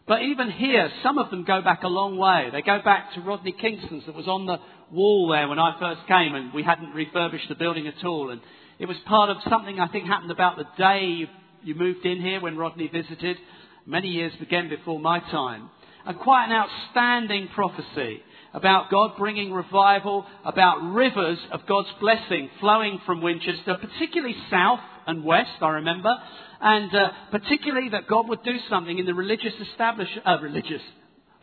But 0.05 0.23
even 0.23 0.51
here, 0.51 0.91
some 1.01 1.17
of 1.17 1.29
them 1.29 1.45
go 1.45 1.61
back 1.61 1.83
a 1.83 1.87
long 1.87 2.17
way. 2.17 2.49
They 2.51 2.61
go 2.61 2.81
back 2.83 3.13
to 3.13 3.21
Rodney 3.21 3.53
Kingston's 3.53 4.05
that 4.05 4.15
was 4.15 4.27
on 4.27 4.47
the 4.47 4.57
wall 4.91 5.29
there 5.29 5.47
when 5.47 5.59
I 5.59 5.79
first 5.79 6.05
came 6.09 6.35
and 6.35 6.53
we 6.53 6.63
hadn't 6.63 6.93
refurbished 6.93 7.47
the 7.47 7.55
building 7.55 7.87
at 7.87 8.03
all. 8.03 8.31
And 8.31 8.41
it 8.79 8.87
was 8.87 8.97
part 9.05 9.29
of 9.29 9.37
something 9.49 9.79
I 9.79 9.87
think 9.87 10.07
happened 10.07 10.31
about 10.31 10.57
the 10.57 10.65
day 10.77 11.05
you, 11.05 11.27
you 11.63 11.75
moved 11.75 12.05
in 12.05 12.19
here 12.19 12.41
when 12.41 12.57
Rodney 12.57 12.89
visited, 12.89 13.37
many 13.85 14.09
years 14.09 14.33
again 14.41 14.67
before 14.67 14.99
my 14.99 15.21
time. 15.21 15.69
And 16.05 16.19
quite 16.19 16.47
an 16.47 16.51
outstanding 16.51 17.47
prophecy 17.55 18.23
about 18.53 18.89
God 18.89 19.11
bringing 19.17 19.53
revival, 19.53 20.25
about 20.43 20.79
rivers 20.93 21.37
of 21.51 21.61
God's 21.67 21.89
blessing 21.99 22.49
flowing 22.59 22.99
from 23.05 23.21
Winchester, 23.21 23.77
particularly 23.79 24.35
south 24.49 24.79
and 25.07 25.23
west, 25.23 25.51
I 25.61 25.69
remember, 25.69 26.15
and 26.59 26.93
uh, 26.93 27.09
particularly 27.31 27.89
that 27.89 28.07
God 28.07 28.27
would 28.29 28.43
do 28.43 28.57
something 28.69 28.97
in 28.97 29.05
the 29.05 29.13
religious 29.13 29.53
establishment, 29.69 30.27
uh, 30.27 30.37
religious, 30.41 30.81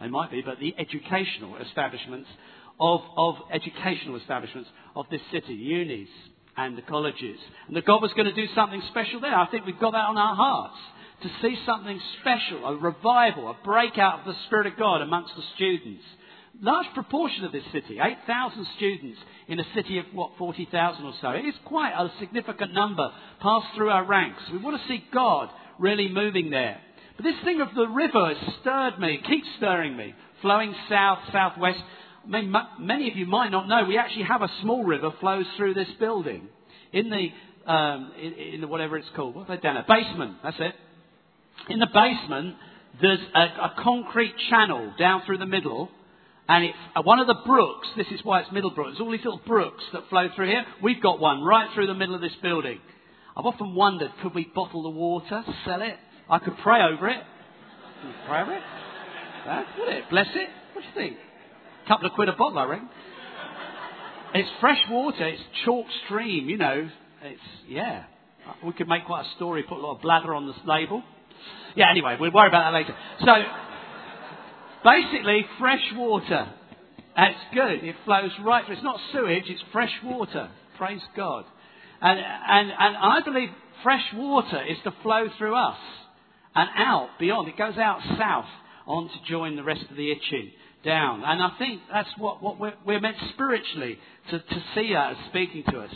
they 0.01 0.09
might 0.09 0.31
be, 0.31 0.43
but 0.43 0.61
the 0.61 0.75
educational 0.79 1.57
establishments 1.57 2.29
of, 2.79 3.01
of 3.17 3.35
educational 3.53 4.17
establishments 4.17 4.69
of 4.95 5.07
this 5.11 5.21
city, 5.33 5.55
unis 5.55 6.09
and 6.57 6.77
the 6.77 6.83
colleges. 6.83 7.39
And 7.67 7.77
that 7.77 7.87
God 7.87 8.03
was 8.03 8.13
going 8.15 8.27
to 8.27 8.35
do 8.35 8.47
something 8.55 8.83
special 8.91 9.21
there. 9.21 9.35
I 9.35 9.47
think 9.51 9.65
we've 9.65 9.79
got 9.79 9.93
that 9.93 10.07
on 10.07 10.19
our 10.19 10.35
hearts. 10.35 10.77
To 11.23 11.29
see 11.43 11.59
something 11.67 12.01
special, 12.21 12.65
a 12.65 12.77
revival, 12.77 13.51
a 13.51 13.65
breakout 13.65 14.21
of 14.21 14.27
the 14.27 14.41
Spirit 14.47 14.69
of 14.69 14.77
God 14.79 15.03
amongst 15.03 15.35
the 15.35 15.43
students 15.57 16.05
large 16.61 16.87
proportion 16.95 17.45
of 17.45 17.53
this 17.53 17.65
city, 17.73 17.99
8,000 18.03 18.67
students 18.77 19.19
in 19.49 19.61
a 19.61 19.65
city 19.75 19.99
of, 19.99 20.07
what, 20.13 20.33
40,000 20.39 21.05
or 21.05 21.13
so. 21.21 21.31
It 21.31 21.45
is 21.45 21.55
quite 21.65 21.93
a 21.93 22.11
significant 22.19 22.73
number 22.73 23.11
passed 23.41 23.75
through 23.77 23.91
our 23.91 24.05
ranks. 24.05 24.43
We 24.53 24.59
want 24.59 24.81
to 24.81 24.89
see 24.89 25.05
God 25.13 25.51
really 25.79 26.09
moving 26.09 26.51
there. 26.51 26.81
But 27.17 27.25
this 27.25 27.37
thing 27.45 27.61
of 27.61 27.69
the 27.75 27.87
river 27.87 28.35
has 28.35 28.55
stirred 28.61 28.99
me, 28.99 29.21
keeps 29.29 29.47
stirring 29.57 29.97
me, 29.97 30.15
flowing 30.43 30.75
south, 30.89 31.19
southwest. 31.33 31.81
Many 32.27 33.11
of 33.11 33.17
you 33.17 33.27
might 33.27 33.51
not 33.51 33.69
know, 33.69 33.85
we 33.85 33.99
actually 33.99 34.25
have 34.25 34.43
a 34.43 34.51
small 34.63 34.85
river 34.85 35.13
flows 35.21 35.47
through 35.57 35.75
this 35.75 35.89
building. 35.99 36.49
In 36.93 37.11
the, 37.11 37.73
um, 37.73 38.13
in, 38.21 38.33
in 38.55 38.61
the 38.61 38.69
whatever 38.69 38.97
it's 38.97 39.09
called, 39.17 39.35
what 39.35 39.49
have 39.49 39.57
they 39.57 39.63
done? 39.63 39.77
A 39.77 39.85
basement, 39.89 40.37
that's 40.43 40.57
it. 40.59 40.75
In 41.69 41.81
the 41.81 41.89
basement, 41.93 42.57
there's 43.01 43.21
a, 43.35 43.41
a 43.41 43.75
concrete 43.83 44.35
channel 44.49 44.93
down 44.99 45.23
through 45.27 45.39
the 45.39 45.47
middle, 45.47 45.91
and 46.49 46.65
it's 46.65 46.77
uh, 46.97 47.03
one 47.03 47.19
of 47.19 47.27
the 47.27 47.37
brooks. 47.47 47.89
This 47.97 48.07
is 48.11 48.21
why 48.25 48.41
it's 48.41 48.51
Middlebrook. 48.53 48.89
There's 48.89 49.01
all 49.01 49.11
these 49.11 49.25
little 49.25 49.41
brooks 49.47 49.85
that 49.93 50.09
flow 50.09 50.29
through 50.35 50.49
here. 50.49 50.65
We've 50.83 51.03
got 51.03 51.21
one 51.21 51.43
right 51.43 51.69
through 51.75 51.87
the 51.87 51.95
middle 51.95 52.15
of 52.15 52.21
this 52.21 52.33
building. 52.43 52.81
I've 53.37 53.47
often 53.47 53.75
wondered, 53.75 54.11
could 54.23 54.35
we 54.35 54.51
bottle 54.55 54.83
the 54.83 54.91
water, 54.91 55.45
sell 55.65 55.83
it? 55.83 55.97
I 56.29 56.39
could 56.39 56.57
pray 56.63 56.83
over 56.83 57.09
it. 57.09 57.23
Pray 58.27 58.43
over 58.43 58.55
it? 58.55 58.63
That 59.47 59.67
it? 59.79 60.11
Bless 60.11 60.27
it? 60.35 60.49
What 60.73 60.83
do 60.83 60.89
you 60.89 60.95
think? 60.95 61.19
A 61.85 61.89
couple 61.89 62.07
of 62.07 62.13
quid 62.13 62.29
a 62.29 62.33
bottle, 62.33 62.59
I 62.59 62.65
reckon. 62.65 62.89
It's 64.35 64.49
fresh 64.61 64.81
water. 64.91 65.27
It's 65.27 65.43
chalk 65.65 65.87
stream. 66.05 66.49
You 66.49 66.59
know. 66.59 66.89
It's 67.23 67.41
yeah. 67.67 68.05
We 68.65 68.73
could 68.73 68.89
make 68.89 69.07
quite 69.07 69.25
a 69.25 69.37
story. 69.37 69.63
Put 69.63 69.79
a 69.79 69.81
lot 69.81 69.97
of 69.97 70.03
bladder 70.03 70.35
on 70.35 70.47
the 70.47 70.53
label. 70.67 71.03
Yeah. 71.77 71.91
Anyway, 71.91 72.17
we'll 72.21 72.33
worry 72.33 72.49
about 72.49 72.71
that 72.71 72.77
later. 72.77 72.95
So 73.21 73.33
basically, 74.89 75.45
fresh 75.59 75.83
water. 75.95 76.49
That's 77.17 77.35
good. 77.53 77.85
It 77.85 77.97
flows 78.05 78.31
right 78.45 78.65
through. 78.65 78.77
It's 78.77 78.85
not 78.85 79.01
sewage. 79.13 79.45
It's 79.47 79.63
fresh 79.73 79.93
water. 80.05 80.49
Praise 80.77 81.03
God. 81.17 81.45
And 82.01 82.19
and 82.19 82.71
and 82.71 82.97
I 82.97 83.21
believe 83.25 83.49
fresh 83.83 84.05
water 84.15 84.63
is 84.65 84.77
to 84.85 84.95
flow 85.03 85.27
through 85.37 85.57
us 85.57 85.79
and 86.55 86.69
out 86.77 87.11
beyond. 87.19 87.49
It 87.49 87.59
goes 87.59 87.77
out 87.77 88.01
south 88.19 88.47
on 88.87 89.09
to 89.09 89.31
join 89.31 89.57
the 89.57 89.65
rest 89.65 89.85
of 89.91 89.97
the 89.97 90.15
Itchen 90.15 90.53
down. 90.85 91.23
And 91.25 91.43
I 91.43 91.51
think 91.59 91.83
that's 91.93 92.09
what, 92.17 92.43
what 92.43 92.59
we're, 92.59 92.75
we're 92.87 93.01
meant 93.01 93.17
spiritually 93.35 93.99
to, 94.31 94.39
to 94.39 94.63
see 94.75 94.93
that 94.95 95.13
as 95.13 95.17
speaking 95.29 95.65
to 95.71 95.81
us. 95.81 95.91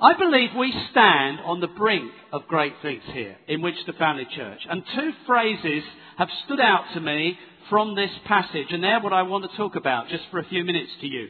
I 0.00 0.16
believe 0.16 0.50
we 0.56 0.72
stand 0.90 1.40
on 1.40 1.60
the 1.60 1.68
brink 1.68 2.10
of 2.32 2.46
great 2.48 2.74
things 2.82 3.02
here 3.12 3.36
in 3.48 3.62
Winchester 3.62 3.94
Family 3.98 4.26
Church. 4.36 4.60
And 4.68 4.82
two 4.94 5.10
phrases 5.26 5.82
have 6.16 6.28
stood 6.44 6.60
out 6.60 6.84
to 6.94 7.00
me 7.00 7.38
from 7.68 7.94
this 7.94 8.10
passage, 8.26 8.68
and 8.70 8.82
they're 8.82 9.00
what 9.00 9.12
I 9.12 9.22
want 9.22 9.50
to 9.50 9.56
talk 9.56 9.76
about 9.76 10.08
just 10.08 10.24
for 10.30 10.38
a 10.38 10.44
few 10.44 10.64
minutes 10.64 10.90
to 11.00 11.06
you. 11.06 11.28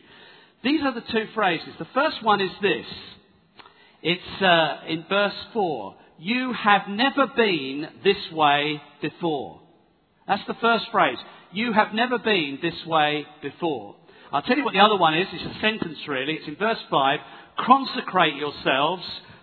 These 0.63 0.83
are 0.83 0.95
the 0.95 1.01
two 1.01 1.27
phrases. 1.35 1.75
The 1.79 1.87
first 1.95 2.23
one 2.23 2.41
is 2.41 2.51
this. 2.61 2.87
It's 4.03 4.43
uh, 4.43 4.87
in 4.89 5.05
verse 5.09 5.35
4. 5.53 5.95
You 6.19 6.53
have 6.53 6.83
never 6.89 7.27
been 7.37 7.89
this 8.05 8.17
way 8.33 8.81
before. 9.03 9.61
That's 10.27 10.47
the 10.47 10.57
first 10.61 10.87
phrase. 10.91 11.19
You 11.53 11.73
have 11.73 11.95
never 11.95 12.19
been 12.19 12.59
this 12.63 12.87
way 12.87 13.27
before. 13.43 13.97
I'll 14.33 14.43
tell 14.43 14.57
you 14.57 14.65
what 14.65 14.75
the 14.75 14.81
other 14.81 14.97
one 14.97 15.17
is. 15.17 15.27
It's 15.33 15.57
a 15.57 15.61
sentence 15.61 15.99
really. 16.09 16.35
It's 16.35 16.49
in 16.49 16.57
verse 16.57 16.79
5. 16.91 17.19
Consecrate 17.59 18.35
yourselves, 18.35 19.03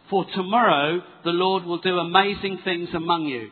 for 0.10 0.26
tomorrow 0.34 1.02
the 1.24 1.32
Lord 1.32 1.64
will 1.64 1.80
do 1.80 1.98
amazing 1.98 2.60
things 2.64 2.90
among 2.94 3.26
you. 3.26 3.50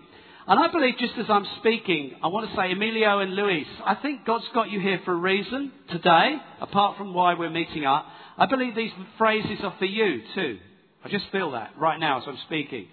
And 0.48 0.60
I 0.60 0.72
believe 0.72 0.96
just 0.98 1.14
as 1.20 1.28
I'm 1.30 1.46
speaking, 1.60 2.16
I 2.24 2.28
want 2.28 2.50
to 2.50 2.56
say, 2.56 2.72
Emilio 2.72 3.20
and 3.20 3.36
Luis, 3.36 3.68
I 3.86 3.96
think 3.96 4.26
God's 4.26 4.46
got 4.54 4.72
you 4.72 4.80
here 4.80 5.00
for 5.06 5.14
a 5.14 5.16
reason 5.16 5.72
today, 5.92 6.38
apart 6.60 6.98
from 6.98 7.14
why 7.14 7.36
we're 7.36 7.52
meeting 7.52 7.86
up. 7.86 8.06
I 8.38 8.48
believe 8.48 8.76
these 8.76 8.92
phrases 9.18 9.60
are 9.64 9.76
for 9.78 9.86
you 9.86 10.22
too. 10.34 10.58
I 11.06 11.10
just 11.10 11.26
feel 11.32 11.52
that 11.52 11.72
right 11.78 12.00
now 12.00 12.20
as 12.20 12.24
I'm 12.28 12.40
speaking. 12.48 12.88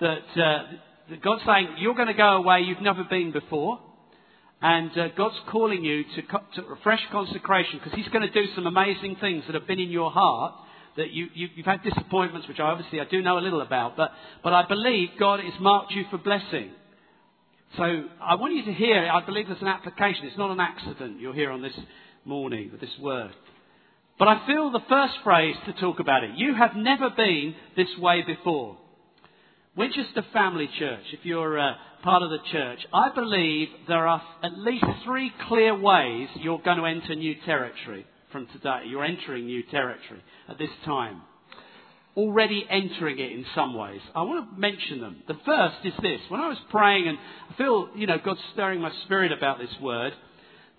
That, 0.00 0.18
uh, 0.36 0.64
that 1.08 1.22
God's 1.22 1.42
saying, 1.46 1.76
you're 1.78 1.94
going 1.94 2.08
to 2.08 2.14
go 2.14 2.36
away 2.36 2.60
you've 2.60 2.82
never 2.82 3.04
been 3.04 3.32
before. 3.32 3.80
And 4.62 4.90
uh, 4.98 5.08
God's 5.16 5.36
calling 5.50 5.82
you 5.82 6.04
to, 6.16 6.22
co- 6.22 6.44
to 6.56 6.76
fresh 6.82 7.00
consecration 7.10 7.80
because 7.82 7.98
He's 7.98 8.08
going 8.08 8.30
to 8.30 8.32
do 8.32 8.46
some 8.54 8.66
amazing 8.66 9.16
things 9.20 9.44
that 9.46 9.54
have 9.54 9.66
been 9.66 9.80
in 9.80 9.90
your 9.90 10.10
heart. 10.10 10.54
That 10.98 11.12
you, 11.12 11.28
you, 11.34 11.48
you've 11.54 11.66
had 11.66 11.82
disappointments, 11.82 12.46
which 12.46 12.58
I 12.58 12.64
obviously 12.64 13.00
I 13.00 13.04
do 13.04 13.22
know 13.22 13.38
a 13.38 13.40
little 13.40 13.62
about, 13.62 13.96
but, 13.96 14.10
but 14.42 14.52
I 14.52 14.66
believe 14.66 15.10
God 15.18 15.40
has 15.40 15.52
marked 15.60 15.92
you 15.92 16.04
for 16.10 16.18
blessing. 16.18 16.72
So 17.76 17.84
I 18.20 18.34
want 18.34 18.54
you 18.54 18.64
to 18.64 18.72
hear. 18.72 19.08
I 19.08 19.24
believe 19.24 19.46
there's 19.46 19.60
an 19.60 19.68
application. 19.68 20.26
It's 20.26 20.38
not 20.38 20.50
an 20.50 20.60
accident 20.60 21.20
you're 21.20 21.34
here 21.34 21.52
on 21.52 21.62
this 21.62 21.78
morning 22.24 22.70
with 22.72 22.80
this 22.80 22.90
word. 23.00 23.30
But 24.18 24.28
I 24.28 24.46
feel 24.46 24.70
the 24.70 24.80
first 24.88 25.14
phrase 25.22 25.54
to 25.66 25.72
talk 25.74 26.00
about 26.00 26.24
it. 26.24 26.30
You 26.34 26.54
have 26.54 26.74
never 26.74 27.10
been 27.10 27.54
this 27.76 27.88
way 27.98 28.22
before. 28.26 28.76
Winchester 29.76 30.24
Family 30.32 30.68
Church, 30.78 31.04
if 31.12 31.20
you're 31.22 31.58
uh, 31.58 31.74
part 32.02 32.22
of 32.22 32.30
the 32.30 32.38
church, 32.50 32.80
I 32.92 33.14
believe 33.14 33.68
there 33.86 34.06
are 34.06 34.20
at 34.42 34.58
least 34.58 34.84
three 35.04 35.32
clear 35.48 35.78
ways 35.78 36.28
you're 36.34 36.60
going 36.60 36.78
to 36.78 36.86
enter 36.86 37.14
new 37.14 37.36
territory 37.46 38.04
from 38.32 38.48
today. 38.48 38.82
You're 38.88 39.04
entering 39.04 39.46
new 39.46 39.62
territory 39.70 40.22
at 40.48 40.58
this 40.58 40.70
time. 40.84 41.22
Already 42.16 42.66
entering 42.68 43.18
it 43.18 43.32
in 43.32 43.46
some 43.54 43.74
ways. 43.74 44.00
I 44.14 44.22
want 44.22 44.50
to 44.50 44.60
mention 44.60 45.00
them. 45.00 45.22
The 45.28 45.38
first 45.46 45.76
is 45.84 45.92
this. 46.02 46.20
When 46.28 46.40
I 46.40 46.48
was 46.48 46.58
praying 46.70 47.08
and 47.08 47.18
I 47.50 47.56
feel, 47.56 47.88
you 47.94 48.06
know, 48.06 48.18
God 48.22 48.36
stirring 48.52 48.80
my 48.80 48.90
spirit 49.04 49.32
about 49.32 49.58
this 49.58 49.74
word, 49.80 50.12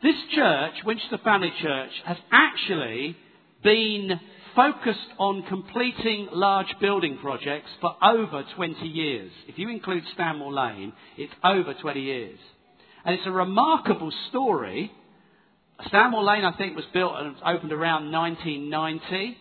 this 0.04 0.16
church, 0.36 0.74
Winchester 0.86 1.20
Family 1.24 1.52
Church, 1.62 1.92
has 2.06 2.18
actually 2.32 3.16
been 3.64 4.20
focused 4.56 5.00
on 5.18 5.44
completing 5.44 6.28
large 6.32 6.74
building 6.80 7.18
projects 7.22 7.70
for 7.80 7.96
over 8.04 8.44
20 8.56 8.86
years. 8.88 9.32
If 9.48 9.58
you 9.58 9.70
include 9.70 10.04
Stanmore 10.14 10.52
Lane, 10.52 10.94
it's 11.18 11.34
over 11.44 11.74
20 11.74 12.02
years. 12.02 12.40
And 13.06 13.16
it's 13.16 13.28
a 13.28 13.32
remarkable 13.32 14.12
story. 14.30 14.92
Stanmore 15.88 16.24
Lane, 16.24 16.46
I 16.46 16.58
think, 16.58 16.76
was 16.76 16.86
built 16.94 17.14
and 17.16 17.36
opened 17.46 17.72
around 17.72 18.12
1990. 18.12 19.38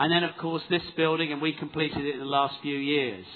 And 0.00 0.10
then, 0.10 0.24
of 0.24 0.34
course, 0.38 0.62
this 0.70 0.82
building, 0.96 1.30
and 1.30 1.42
we 1.42 1.52
completed 1.52 2.06
it 2.06 2.14
in 2.14 2.20
the 2.20 2.24
last 2.24 2.54
few 2.62 2.74
years. 2.74 3.26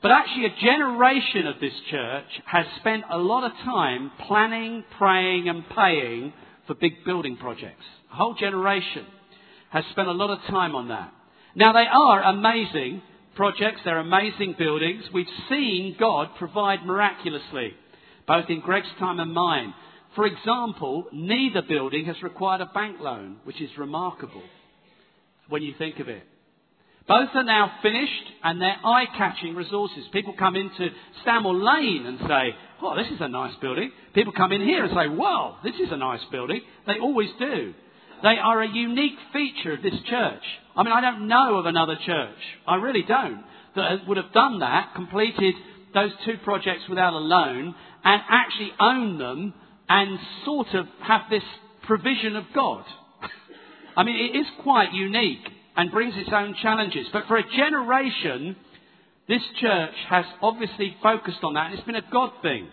But 0.00 0.12
actually, 0.12 0.46
a 0.46 0.64
generation 0.64 1.48
of 1.48 1.58
this 1.60 1.72
church 1.90 2.26
has 2.44 2.64
spent 2.78 3.02
a 3.10 3.18
lot 3.18 3.42
of 3.42 3.50
time 3.64 4.12
planning, 4.28 4.84
praying, 4.98 5.48
and 5.48 5.64
paying 5.68 6.32
for 6.68 6.74
big 6.74 7.04
building 7.04 7.36
projects. 7.36 7.82
A 8.12 8.14
whole 8.14 8.34
generation 8.34 9.04
has 9.70 9.82
spent 9.90 10.06
a 10.06 10.12
lot 10.12 10.30
of 10.30 10.38
time 10.48 10.76
on 10.76 10.88
that. 10.88 11.12
Now, 11.56 11.72
they 11.72 11.86
are 11.90 12.22
amazing 12.22 13.02
projects, 13.34 13.80
they're 13.84 13.98
amazing 13.98 14.54
buildings. 14.56 15.02
We've 15.12 15.26
seen 15.48 15.96
God 15.98 16.28
provide 16.38 16.86
miraculously, 16.86 17.72
both 18.28 18.48
in 18.48 18.60
Greg's 18.60 18.86
time 19.00 19.18
and 19.18 19.34
mine. 19.34 19.74
For 20.14 20.24
example, 20.24 21.06
neither 21.12 21.62
building 21.62 22.04
has 22.04 22.22
required 22.22 22.60
a 22.60 22.66
bank 22.66 23.00
loan, 23.00 23.38
which 23.42 23.60
is 23.60 23.70
remarkable 23.76 24.42
when 25.48 25.62
you 25.62 25.74
think 25.78 25.98
of 25.98 26.08
it. 26.08 26.22
Both 27.08 27.28
are 27.34 27.44
now 27.44 27.72
finished 27.82 28.12
and 28.42 28.60
they're 28.60 28.80
eye-catching 28.84 29.54
resources. 29.54 30.04
People 30.12 30.34
come 30.36 30.56
into 30.56 30.88
Stanmore 31.22 31.54
Lane 31.54 32.04
and 32.04 32.18
say, 32.18 32.56
oh, 32.82 32.96
this 32.96 33.06
is 33.12 33.20
a 33.20 33.28
nice 33.28 33.54
building. 33.60 33.92
People 34.12 34.32
come 34.36 34.50
in 34.50 34.60
here 34.60 34.84
and 34.84 34.92
say, 34.92 35.08
wow, 35.08 35.58
this 35.62 35.76
is 35.76 35.92
a 35.92 35.96
nice 35.96 36.24
building. 36.32 36.62
They 36.86 36.98
always 37.00 37.30
do. 37.38 37.74
They 38.22 38.36
are 38.42 38.60
a 38.60 38.68
unique 38.68 39.18
feature 39.32 39.74
of 39.74 39.82
this 39.82 39.94
church. 40.08 40.42
I 40.74 40.82
mean, 40.82 40.92
I 40.92 41.00
don't 41.00 41.28
know 41.28 41.58
of 41.58 41.66
another 41.66 41.96
church. 42.04 42.38
I 42.66 42.76
really 42.76 43.04
don't. 43.06 43.44
That 43.76 44.08
would 44.08 44.16
have 44.16 44.32
done 44.32 44.60
that, 44.60 44.94
completed 44.96 45.54
those 45.94 46.10
two 46.24 46.38
projects 46.42 46.88
without 46.88 47.12
a 47.12 47.18
loan, 47.18 47.74
and 48.04 48.22
actually 48.28 48.72
own 48.80 49.18
them 49.18 49.54
and 49.88 50.18
sort 50.44 50.68
of 50.74 50.86
have 51.02 51.22
this 51.30 51.42
provision 51.86 52.34
of 52.34 52.44
God. 52.54 52.84
I 53.96 54.04
mean, 54.04 54.16
it 54.16 54.38
is 54.38 54.46
quite 54.62 54.92
unique 54.92 55.48
and 55.76 55.90
brings 55.90 56.14
its 56.16 56.30
own 56.32 56.54
challenges. 56.62 57.06
But 57.12 57.26
for 57.26 57.36
a 57.36 57.42
generation, 57.42 58.56
this 59.28 59.42
church 59.60 59.94
has 60.08 60.24
obviously 60.42 60.96
focused 61.02 61.42
on 61.42 61.54
that, 61.54 61.66
and 61.66 61.74
it's 61.74 61.86
been 61.86 61.96
a 61.96 62.10
God 62.12 62.30
thing. 62.42 62.68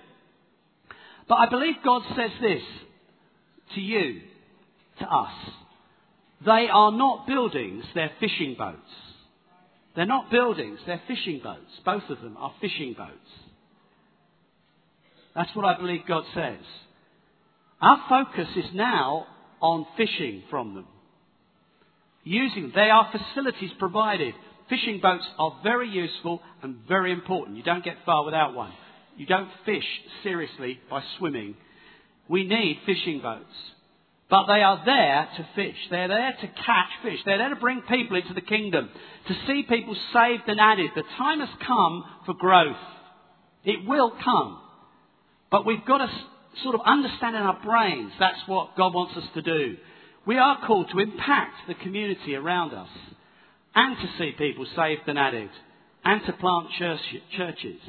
But 1.28 1.36
I 1.36 1.50
believe 1.50 1.76
God 1.84 2.04
says 2.16 2.32
this 2.42 2.62
to 3.76 3.82
you 3.82 4.22
to 5.00 5.06
us. 5.06 5.34
They 6.46 6.68
are 6.72 6.92
not 6.92 7.26
buildings, 7.26 7.86
they're 7.96 8.12
fishing 8.20 8.56
boats. 8.58 8.78
They're 9.96 10.06
not 10.06 10.30
buildings, 10.30 10.80
they're 10.86 11.02
fishing 11.08 11.40
boats. 11.44 11.72
Both 11.86 12.04
of 12.10 12.22
them 12.22 12.36
are 12.38 12.54
fishing 12.60 12.94
boats. 12.98 13.12
That's 15.36 15.56
what 15.56 15.66
I 15.66 15.78
believe 15.78 16.02
God 16.08 16.24
says. 16.34 16.60
Our 17.82 18.04
focus 18.10 18.48
is 18.56 18.74
now 18.74 19.26
on 19.62 19.86
fishing 19.98 20.44
from 20.50 20.76
them. 20.76 20.88
Using, 22.24 22.72
they 22.74 22.90
are 22.90 23.12
facilities 23.12 23.72
provided. 23.80 24.34
Fishing 24.70 25.00
boats 25.02 25.26
are 25.38 25.60
very 25.64 25.90
useful 25.90 26.42
and 26.62 26.78
very 26.88 27.12
important. 27.12 27.58
You 27.58 27.64
don't 27.64 27.84
get 27.84 27.98
far 28.06 28.24
without 28.24 28.56
one. 28.56 28.72
You 29.18 29.26
don't 29.26 29.50
fish 29.66 29.84
seriously 30.24 30.80
by 30.90 31.04
swimming. 31.18 31.56
We 32.30 32.46
need 32.46 32.80
fishing 32.86 33.20
boats. 33.22 33.54
But 34.30 34.48
they 34.48 34.64
are 34.64 34.82
there 34.86 35.28
to 35.38 35.48
fish. 35.54 35.76
They're 35.92 36.08
there 36.08 36.34
to 36.42 36.48
catch 36.48 36.90
fish. 37.04 37.20
They're 37.26 37.38
there 37.38 37.50
to 37.50 37.56
bring 37.58 37.82
people 37.82 38.18
into 38.18 38.34
the 38.34 38.42
kingdom, 38.42 38.90
to 39.28 39.34
see 39.46 39.64
people 39.70 39.96
saved 40.14 40.44
and 40.48 40.60
added. 40.60 40.92
The 40.96 41.04
time 41.18 41.40
has 41.40 41.50
come 41.68 42.04
for 42.26 42.34
growth. 42.34 42.76
It 43.64 43.86
will 43.88 44.12
come. 44.24 44.60
But 45.52 45.66
we've 45.66 45.86
got 45.86 46.00
to 46.00 46.10
sort 46.64 46.76
of 46.76 46.82
understand 46.86 47.36
in 47.36 47.44
our 47.44 47.60
brains 47.64 48.12
that's 48.20 48.40
what 48.48 48.76
God 48.76 48.94
wants 48.94 49.16
us 49.18 49.30
to 49.36 49.42
do. 49.42 49.78
We 50.26 50.38
are 50.38 50.66
called 50.66 50.90
to 50.92 51.00
impact 51.00 51.68
the 51.68 51.74
community 51.76 52.36
around 52.36 52.74
us 52.74 52.90
and 53.76 53.98
to 53.98 54.08
see 54.18 54.32
people 54.38 54.66
saved 54.76 55.02
and 55.08 55.20
added 55.20 55.50
and 56.06 56.26
to 56.26 56.34
plant 56.34 56.70
church, 56.78 57.00
churches. 57.36 57.80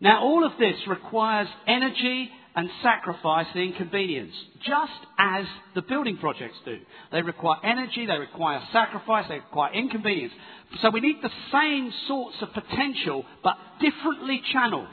Now, 0.00 0.22
all 0.22 0.44
of 0.44 0.52
this 0.58 0.76
requires 0.86 1.48
energy 1.66 2.30
and 2.54 2.70
sacrifice 2.82 3.46
and 3.54 3.62
inconvenience, 3.62 4.32
just 4.64 4.92
as 5.18 5.44
the 5.74 5.82
building 5.82 6.16
projects 6.16 6.56
do. 6.64 6.78
They 7.12 7.20
require 7.20 7.58
energy, 7.62 8.06
they 8.06 8.18
require 8.18 8.62
sacrifice, 8.72 9.26
they 9.28 9.36
require 9.36 9.74
inconvenience. 9.74 10.32
So 10.80 10.88
we 10.90 11.00
need 11.00 11.16
the 11.22 11.30
same 11.52 11.92
sorts 12.08 12.36
of 12.40 12.54
potential, 12.54 13.26
but 13.44 13.56
differently 13.80 14.40
channeled. 14.52 14.88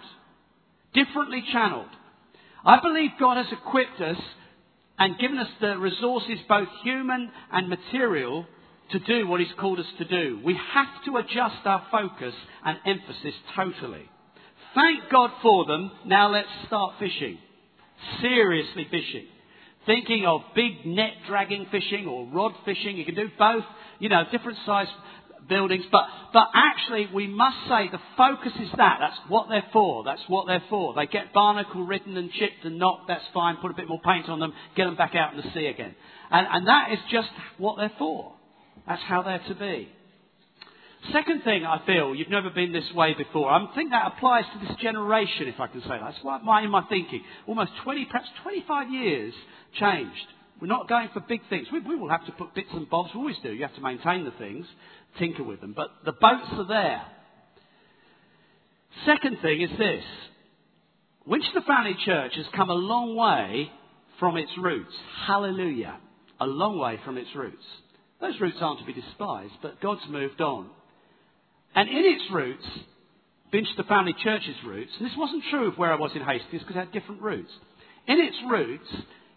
Differently 0.94 1.44
channeled. 1.54 1.88
I 2.66 2.82
believe 2.82 3.12
God 3.18 3.38
has 3.38 3.52
equipped 3.52 4.02
us 4.02 4.18
and 5.00 5.18
given 5.18 5.38
us 5.38 5.50
the 5.60 5.78
resources, 5.78 6.40
both 6.48 6.68
human 6.84 7.32
and 7.52 7.70
material, 7.70 8.46
to 8.92 9.00
do 9.00 9.28
what 9.28 9.40
He's 9.40 9.50
called 9.60 9.80
us 9.80 9.86
to 9.98 10.06
do. 10.06 10.40
We 10.44 10.60
have 10.74 11.04
to 11.06 11.18
adjust 11.18 11.66
our 11.66 11.86
focus 11.92 12.34
and 12.64 12.78
emphasis 12.86 13.34
totally. 13.56 14.10
Thank 14.76 15.10
God 15.12 15.32
for 15.42 15.66
them. 15.66 15.92
Now 16.06 16.30
let's 16.30 16.48
start 16.68 16.96
fishing. 17.00 17.38
Seriously 18.22 18.88
fishing. 18.90 19.26
Thinking 19.86 20.26
of 20.26 20.42
big 20.56 20.86
net 20.86 21.14
dragging 21.28 21.68
fishing 21.72 22.08
or 22.08 22.28
rod 22.28 22.54
fishing. 22.66 22.98
You 22.98 23.06
can 23.06 23.16
do 23.16 23.30
both. 23.38 23.64
You 24.00 24.10
know, 24.10 24.24
different 24.32 24.58
size 24.66 24.88
buildings. 25.48 25.86
But, 25.92 26.04
but 26.34 26.48
actually, 26.54 27.08
we 27.14 27.28
must 27.28 27.58
say 27.68 27.90
the 27.92 28.00
focus 28.18 28.54
is 28.60 28.70
that. 28.78 28.98
That's 29.00 29.20
what 29.28 29.50
they're 29.50 29.66
for. 29.74 30.04
That's 30.04 30.22
what 30.28 30.48
they're 30.48 30.64
for. 30.70 30.94
They 30.94 31.08
get 31.08 31.34
barnacle 31.34 31.86
ridden 31.86 32.18
and 32.18 32.32
chipped 32.32 32.66
and 32.66 32.78
knocked. 32.78 33.08
That's 33.08 33.24
fine. 33.34 33.58
Put 33.58 33.72
a 33.72 33.76
bit 33.76 33.88
more 33.88 34.02
paint 34.04 34.30
on 34.30 34.40
them. 34.40 34.54
Get 34.76 34.86
them 34.86 34.96
back 34.96 35.16
out 35.16 35.34
in 35.34 35.38
the 35.38 35.52
sea 35.54 35.68
again. 35.68 35.96
And, 36.32 36.48
and 36.52 36.68
that 36.68 36.92
is 36.92 37.00
just 37.12 37.30
what 37.58 37.78
they're 37.78 37.92
for. 37.98 38.34
That's 38.88 39.02
how 39.04 39.22
they're 39.22 39.44
to 39.48 39.56
be. 39.56 39.90
Second 41.12 41.44
thing 41.44 41.66
I 41.66 41.86
feel, 41.86 42.16
you've 42.16 42.30
never 42.30 42.50
been 42.50 42.72
this 42.72 42.90
way 42.96 43.14
before. 43.14 43.52
I 43.52 43.66
think 43.76 43.92
that 43.92 44.14
applies 44.16 44.46
to 44.54 44.66
this 44.66 44.78
generation, 44.78 45.48
if 45.48 45.60
I 45.60 45.68
can 45.68 45.82
say 45.82 45.90
that. 45.90 46.14
That's 46.24 46.44
my, 46.46 46.62
in 46.62 46.70
my 46.70 46.84
thinking. 46.88 47.24
Almost 47.46 47.72
20, 47.84 48.06
perhaps 48.06 48.30
25 48.44 48.90
years 48.90 49.34
changed. 49.80 50.28
We're 50.62 50.68
not 50.68 50.88
going 50.88 51.10
for 51.14 51.20
big 51.20 51.42
things. 51.50 51.68
We, 51.74 51.82
we 51.82 51.96
will 51.96 52.10
have 52.10 52.26
to 52.28 52.32
put 52.32 52.56
bits 52.56 52.70
and 52.72 52.90
bobs. 52.90 53.10
We 53.14 53.20
always 53.20 53.36
do. 53.44 53.52
You 53.52 53.64
have 53.64 53.76
to 53.76 53.82
maintain 53.82 54.24
the 54.24 54.32
things, 54.32 54.66
tinker 55.17 55.43
with 55.43 55.62
them. 55.62 55.74
But 55.75 55.89
the 56.05 56.12
boats 56.12 56.48
are 56.51 56.67
there. 56.67 57.01
Second 59.05 59.38
thing 59.41 59.62
is 59.62 59.70
this. 59.77 60.03
Winchester 61.25 61.62
Family 61.65 61.96
Church 62.05 62.34
has 62.36 62.46
come 62.55 62.70
a 62.70 62.75
long 62.75 63.15
way 63.15 63.72
from 64.20 64.38
its 64.38 64.51
roots. 64.62 64.93
Hallelujah. 65.25 65.98
A 66.39 66.46
long 66.46 66.77
way 66.77 67.00
from 67.05 67.17
its 67.17 67.29
roots. 67.36 67.63
Those 68.20 68.39
roots 68.39 68.58
aren't 68.62 68.79
to 68.79 68.86
be 68.86 68.93
despised, 68.93 69.53
but 69.62 69.82
God's 69.82 70.01
moved 70.10 70.41
on. 70.41 70.70
And 71.75 71.89
in 71.89 72.05
its 72.05 72.24
roots, 72.32 72.65
Winchester 73.51 73.84
Family 73.84 74.15
Church's 74.24 74.55
roots, 74.65 74.91
and 74.98 75.08
this 75.08 75.17
wasn't 75.17 75.43
true 75.50 75.67
of 75.67 75.77
where 75.77 75.93
I 75.93 75.98
was 75.98 76.12
in 76.15 76.22
Hastings 76.22 76.62
because 76.63 76.75
it 76.75 76.79
had 76.79 76.91
different 76.91 77.22
roots. 77.22 77.51
In 78.08 78.20
its 78.20 78.36
roots 78.50 78.88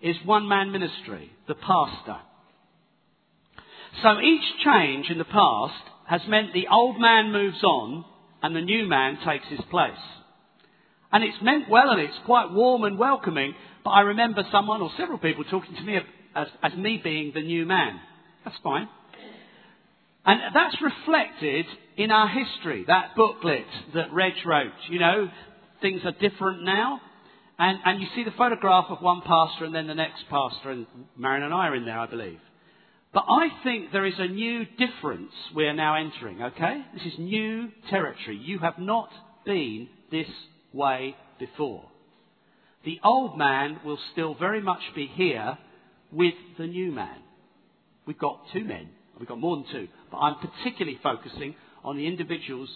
is 0.03 0.17
one 0.25 0.49
man 0.49 0.73
ministry, 0.73 1.31
the 1.49 1.55
pastor. 1.55 2.17
So 4.03 4.21
each 4.21 4.45
change 4.65 5.11
in 5.11 5.19
the 5.19 5.25
past 5.25 5.83
has 6.07 6.21
meant 6.29 6.53
the 6.53 6.69
old 6.71 7.01
man 7.01 7.33
moves 7.33 7.63
on 7.65 8.05
and 8.43 8.55
the 8.55 8.61
new 8.61 8.87
man 8.87 9.19
takes 9.27 9.47
his 9.49 9.61
place. 9.71 9.93
And 11.13 11.25
it's 11.25 11.43
meant 11.43 11.69
well 11.71 11.91
and 11.91 12.01
it's 12.01 12.19
quite 12.27 12.53
warm 12.53 12.85
and 12.85 12.99
welcoming, 12.99 13.55
but 13.85 13.91
I 13.91 14.01
remember 14.01 14.43
someone 14.53 14.83
or 14.83 14.91
several 14.97 15.19
people 15.19 15.45
talking 15.45 15.75
to 15.77 15.83
me 15.83 15.99
as, 16.35 16.49
as 16.63 16.75
me 16.75 17.01
being 17.03 17.33
the 17.35 17.43
new 17.43 17.65
man. 17.65 17.99
That's 18.45 18.57
fine. 18.63 18.89
And 20.27 20.41
that's 20.55 20.77
reflected 20.83 21.67
in 21.97 22.11
our 22.11 22.29
history, 22.29 22.85
that 22.89 23.15
booklet 23.17 23.67
that 23.95 24.13
Reg 24.13 24.33
wrote. 24.45 24.73
You 24.91 24.99
know, 24.99 25.29
things 25.81 26.03
are 26.05 26.13
different 26.13 26.65
now. 26.65 27.01
And, 27.59 27.79
and 27.85 28.03
you 28.03 28.09
see 28.15 28.25
the 28.25 28.37
photograph 28.37 28.87
of 28.91 29.01
one 29.01 29.23
pastor 29.23 29.65
and 29.65 29.75
then 29.75 29.87
the 29.87 29.95
next 29.95 30.25
pastor, 30.29 30.71
and 30.71 30.87
Marion 31.17 31.45
and 31.45 31.55
I 31.55 31.69
are 31.69 31.75
in 31.75 31.87
there, 31.87 31.99
I 31.99 32.07
believe. 32.07 32.39
But 33.17 33.25
I 33.31 33.49
think 33.65 33.93
there 33.93 34.05
is 34.05 34.19
a 34.19 34.29
new 34.29 34.67
difference 34.79 35.33
we 35.55 35.65
are 35.65 35.73
now 35.73 35.95
entering, 35.97 36.43
okay? 36.43 36.85
This 36.93 37.15
is 37.15 37.19
new 37.19 37.71
territory. 37.89 38.37
You 38.37 38.59
have 38.59 38.79
not 38.79 39.09
been 39.47 39.89
this 40.11 40.29
way 40.75 41.17
before. 41.39 41.85
The 42.85 43.01
old 43.03 43.39
man 43.39 43.81
will 43.87 43.99
still 44.13 44.35
very 44.35 44.61
much 44.61 44.83
be 44.95 45.07
here 45.07 45.57
with 46.13 46.35
the 46.59 46.67
new 46.67 46.93
man. 46.93 47.19
We've 48.07 48.19
got 48.19 48.39
two 48.53 48.65
men 48.65 48.91
We've 49.19 49.29
got 49.29 49.39
more 49.39 49.57
than 49.57 49.67
two. 49.73 49.89
But 50.11 50.19
I'm 50.19 50.37
particularly 50.37 50.99
focusing 51.03 51.55
on 51.85 51.97
the 51.97 52.07
individuals 52.07 52.69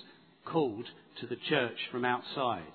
called 0.46 0.86
to 1.20 1.26
the 1.26 1.36
church 1.48 1.76
from 1.92 2.04
outside. 2.04 2.72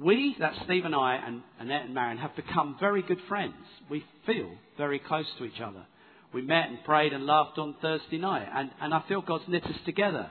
We, 0.00 0.36
that's 0.38 0.56
Steve 0.64 0.84
and 0.84 0.94
I 0.94 1.16
and 1.16 1.42
Annette 1.58 1.86
and 1.86 1.94
Marion, 1.94 2.18
have 2.18 2.36
become 2.36 2.76
very 2.78 3.02
good 3.02 3.20
friends. 3.28 3.54
We 3.90 4.04
feel 4.26 4.50
very 4.76 4.98
close 4.98 5.26
to 5.38 5.44
each 5.44 5.60
other. 5.60 5.86
We 6.34 6.42
met 6.42 6.68
and 6.68 6.82
prayed 6.84 7.12
and 7.12 7.26
laughed 7.26 7.58
on 7.58 7.76
Thursday 7.80 8.18
night, 8.18 8.48
and, 8.52 8.70
and 8.80 8.92
I 8.92 9.04
feel 9.06 9.22
God's 9.22 9.44
knit 9.46 9.64
us 9.64 9.76
together. 9.86 10.28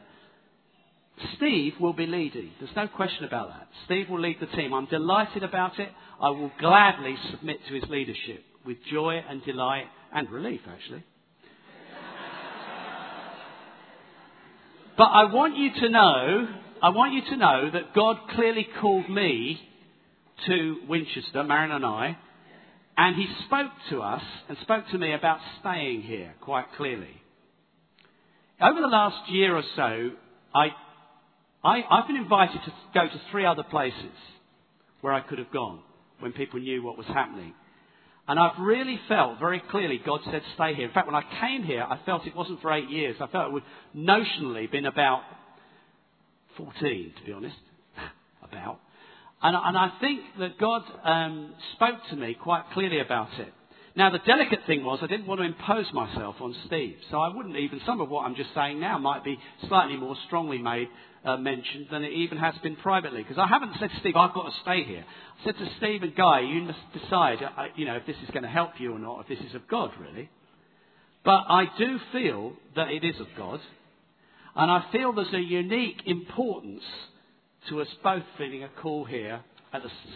Steve 1.37 1.73
will 1.79 1.93
be 1.93 2.05
leading. 2.05 2.51
There's 2.59 2.75
no 2.75 2.89
question 2.89 3.23
about 3.23 3.47
that. 3.49 3.69
Steve 3.85 4.09
will 4.09 4.19
lead 4.19 4.37
the 4.41 4.47
team. 4.47 4.73
I'm 4.73 4.87
delighted 4.87 5.43
about 5.43 5.79
it. 5.79 5.89
I 6.21 6.29
will 6.29 6.51
gladly 6.59 7.15
submit 7.31 7.59
to 7.69 7.75
his 7.75 7.83
leadership 7.89 8.43
with 8.65 8.77
joy 8.91 9.23
and 9.29 9.43
delight 9.45 9.85
and 10.13 10.29
relief, 10.29 10.59
actually. 10.67 11.03
But 14.97 15.05
I 15.05 15.31
want 15.31 15.57
you 15.57 15.69
to 15.73 15.89
know, 15.89 16.47
I 16.83 16.89
want 16.89 17.13
you 17.13 17.21
to 17.31 17.37
know 17.37 17.69
that 17.71 17.95
God 17.95 18.17
clearly 18.35 18.67
called 18.81 19.09
me 19.09 19.59
to 20.47 20.77
Winchester, 20.87 21.43
Marion 21.43 21.71
and 21.71 21.85
I, 21.85 22.17
and 22.97 23.15
He 23.15 23.27
spoke 23.45 23.71
to 23.89 24.01
us 24.01 24.23
and 24.49 24.57
spoke 24.61 24.85
to 24.91 24.97
me 24.97 25.13
about 25.13 25.39
staying 25.59 26.01
here 26.01 26.33
quite 26.41 26.65
clearly. 26.77 27.21
Over 28.61 28.81
the 28.81 28.87
last 28.87 29.29
year 29.29 29.55
or 29.55 29.63
so, 29.75 30.11
I, 30.55 30.67
I, 31.63 31.81
I've 31.89 32.07
been 32.07 32.17
invited 32.17 32.61
to 32.63 32.73
go 32.93 33.07
to 33.07 33.21
three 33.31 33.45
other 33.45 33.63
places 33.63 34.15
where 35.01 35.13
I 35.13 35.21
could 35.21 35.39
have 35.39 35.51
gone 35.51 35.81
when 36.19 36.31
people 36.31 36.59
knew 36.59 36.83
what 36.83 36.97
was 36.97 37.07
happening. 37.07 37.53
And 38.27 38.39
I've 38.39 38.57
really 38.59 38.99
felt 39.09 39.37
very 39.39 39.61
clearly 39.69 39.99
God 40.05 40.21
said 40.31 40.41
stay 40.55 40.73
here. 40.75 40.87
In 40.87 40.93
fact, 40.93 41.07
when 41.07 41.15
I 41.15 41.23
came 41.41 41.63
here, 41.63 41.83
I 41.83 41.99
felt 42.05 42.25
it 42.25 42.35
wasn't 42.35 42.61
for 42.61 42.71
eight 42.71 42.89
years. 42.89 43.17
I 43.19 43.27
felt 43.27 43.47
it 43.47 43.53
would 43.53 43.63
notionally 43.95 44.71
been 44.71 44.85
about 44.85 45.23
14, 46.55 47.13
to 47.19 47.25
be 47.25 47.33
honest. 47.33 47.55
about. 48.43 48.79
And, 49.43 49.57
and, 49.57 49.77
I 49.77 49.91
think 49.99 50.21
that 50.39 50.57
God 50.57 50.83
um, 51.03 51.53
spoke 51.75 51.99
to 52.11 52.15
me 52.15 52.33
quite 52.33 52.63
clearly 52.73 53.01
about 53.01 53.27
it. 53.39 53.53
Now, 53.93 54.09
the 54.09 54.19
delicate 54.19 54.61
thing 54.65 54.85
was 54.85 54.99
I 55.01 55.07
didn't 55.07 55.27
want 55.27 55.41
to 55.41 55.45
impose 55.45 55.85
myself 55.93 56.37
on 56.39 56.55
Steve. 56.65 56.95
So 57.11 57.19
I 57.19 57.27
wouldn't 57.27 57.57
even, 57.57 57.81
some 57.85 57.99
of 57.99 58.09
what 58.09 58.25
I'm 58.25 58.35
just 58.35 58.51
saying 58.55 58.79
now 58.79 58.97
might 58.97 59.23
be 59.23 59.37
slightly 59.67 59.97
more 59.97 60.15
strongly 60.27 60.59
made 60.59 60.87
uh, 61.25 61.35
mentioned 61.37 61.87
than 61.91 62.03
it 62.03 62.13
even 62.13 62.37
has 62.37 62.55
been 62.63 62.77
privately. 62.77 63.21
Because 63.21 63.37
I 63.37 63.47
haven't 63.47 63.73
said 63.79 63.89
to 63.91 63.99
Steve, 63.99 64.15
I've 64.15 64.33
got 64.33 64.45
to 64.45 64.61
stay 64.61 64.83
here. 64.83 65.05
I 65.05 65.43
said 65.43 65.57
to 65.57 65.69
Steve 65.77 66.03
and 66.03 66.15
Guy, 66.15 66.39
you 66.39 66.61
must 66.61 66.79
decide, 66.93 67.39
uh, 67.43 67.65
you 67.75 67.85
know, 67.85 67.97
if 67.97 68.05
this 68.05 68.15
is 68.23 68.29
going 68.31 68.43
to 68.43 68.49
help 68.49 68.71
you 68.79 68.93
or 68.93 68.99
not, 68.99 69.21
if 69.21 69.27
this 69.27 69.45
is 69.45 69.55
of 69.55 69.67
God, 69.67 69.91
really. 69.99 70.29
But 71.25 71.43
I 71.49 71.65
do 71.77 71.99
feel 72.13 72.53
that 72.77 72.89
it 72.91 73.03
is 73.03 73.19
of 73.19 73.27
God. 73.37 73.59
And 74.55 74.71
I 74.71 74.85
feel 74.91 75.13
there's 75.13 75.33
a 75.33 75.39
unique 75.39 76.01
importance 76.05 76.83
to 77.69 77.81
us 77.81 77.87
both 78.03 78.23
feeling 78.37 78.63
a 78.63 78.69
call 78.81 79.05
here 79.05 79.41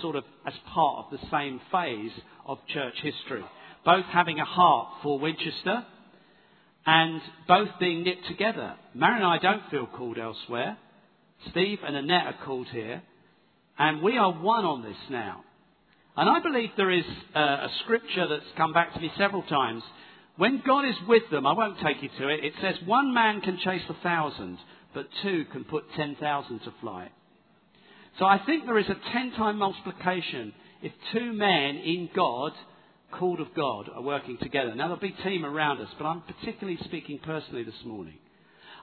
sort 0.02 0.16
of 0.16 0.24
as 0.46 0.54
part 0.72 1.06
of 1.06 1.12
the 1.12 1.28
same 1.32 1.60
phase 1.72 2.12
of 2.46 2.60
church 2.68 2.94
history 3.02 3.44
both 3.88 4.06
having 4.12 4.38
a 4.38 4.46
heart 4.46 4.90
for 5.02 5.18
Winchester 5.18 5.86
and 6.86 7.22
both 7.48 7.70
being 7.80 8.04
knit 8.04 8.18
together. 8.28 8.76
Marion 8.94 9.24
and 9.24 9.32
I 9.32 9.38
don't 9.38 9.70
feel 9.72 9.88
called 9.88 10.18
elsewhere. 10.18 10.78
Steve 11.52 11.80
and 11.86 11.96
Annette 11.96 12.28
are 12.28 12.46
called 12.46 12.68
here. 12.68 13.02
And 13.80 14.02
we 14.02 14.18
are 14.18 14.34
one 14.34 14.66
on 14.66 14.84
this 14.84 14.98
now. 15.10 15.44
And 16.18 16.30
I 16.30 16.40
believe 16.42 16.72
there 16.76 16.92
is 16.92 17.06
a, 17.34 17.40
a 17.40 17.70
scripture 17.84 18.28
that's 18.28 18.58
come 18.58 18.74
back 18.74 18.94
to 18.94 19.00
me 19.00 19.10
several 19.18 19.44
times. 19.44 19.84
When 20.36 20.62
God 20.66 20.86
is 20.86 20.96
with 21.08 21.24
them, 21.32 21.48
I 21.48 21.54
won't 21.54 21.80
take 21.80 22.04
you 22.04 22.10
to 22.20 22.28
it, 22.28 22.44
it 22.44 22.54
says 22.62 22.76
one 22.86 23.14
man 23.14 23.40
can 23.40 23.58
chase 23.64 23.84
a 23.88 24.04
thousand, 24.04 24.58
but 24.94 25.08
two 25.24 25.46
can 25.52 25.64
put 25.64 25.86
ten 25.96 26.18
thousand 26.20 26.60
to 26.60 26.74
flight. 26.82 27.12
So 28.20 28.26
I 28.26 28.40
think 28.46 28.66
there 28.66 28.80
is 28.80 28.90
a 28.90 29.12
ten 29.14 29.32
time 29.32 29.58
multiplication 29.58 30.54
if 30.82 30.92
two 31.14 31.34
men 31.34 31.76
in 31.78 32.10
God 32.16 32.52
called 33.12 33.40
of 33.40 33.54
God 33.56 33.90
are 33.94 34.02
working 34.02 34.38
together. 34.42 34.76
Now, 34.76 34.88
there'll 34.88 35.00
be 35.00 35.16
team 35.24 35.46
around 35.46 35.80
us, 35.80 35.88
but 35.98 36.06
I'm 36.06 36.22
particularly 36.22 36.80
speaking 36.84 37.20
personally 37.24 37.64
this 37.64 37.86
morning. 37.86 38.18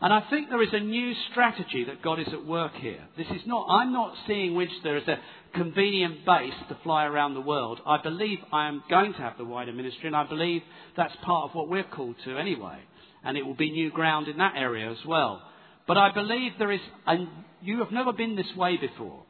And 0.00 0.12
I 0.12 0.28
think 0.28 0.48
there 0.48 0.62
is 0.62 0.72
a 0.72 0.80
new 0.80 1.14
strategy 1.30 1.84
that 1.84 2.02
God 2.02 2.18
is 2.20 2.26
at 2.32 2.44
work 2.44 2.72
here. 2.74 3.00
This 3.16 3.28
is 3.28 3.42
not, 3.46 3.66
I'm 3.68 3.92
not 3.92 4.14
seeing 4.26 4.54
Winchester 4.54 4.96
as 4.96 5.08
a 5.08 5.20
convenient 5.56 6.26
base 6.26 6.52
to 6.68 6.76
fly 6.82 7.04
around 7.04 7.34
the 7.34 7.40
world. 7.40 7.80
I 7.86 8.02
believe 8.02 8.38
I 8.52 8.68
am 8.68 8.82
going 8.90 9.12
to 9.12 9.18
have 9.20 9.38
the 9.38 9.44
wider 9.44 9.72
ministry, 9.72 10.06
and 10.06 10.16
I 10.16 10.26
believe 10.26 10.62
that's 10.96 11.14
part 11.22 11.48
of 11.48 11.54
what 11.54 11.68
we're 11.68 11.84
called 11.84 12.16
to 12.24 12.38
anyway. 12.38 12.78
And 13.22 13.38
it 13.38 13.46
will 13.46 13.54
be 13.54 13.70
new 13.70 13.90
ground 13.90 14.28
in 14.28 14.38
that 14.38 14.54
area 14.56 14.90
as 14.90 14.98
well. 15.06 15.42
But 15.86 15.98
I 15.98 16.12
believe 16.12 16.52
there 16.58 16.72
is, 16.72 16.80
and 17.06 17.28
you 17.62 17.80
have 17.80 17.92
never 17.92 18.12
been 18.12 18.36
this 18.36 18.54
way 18.56 18.76
before. 18.76 19.22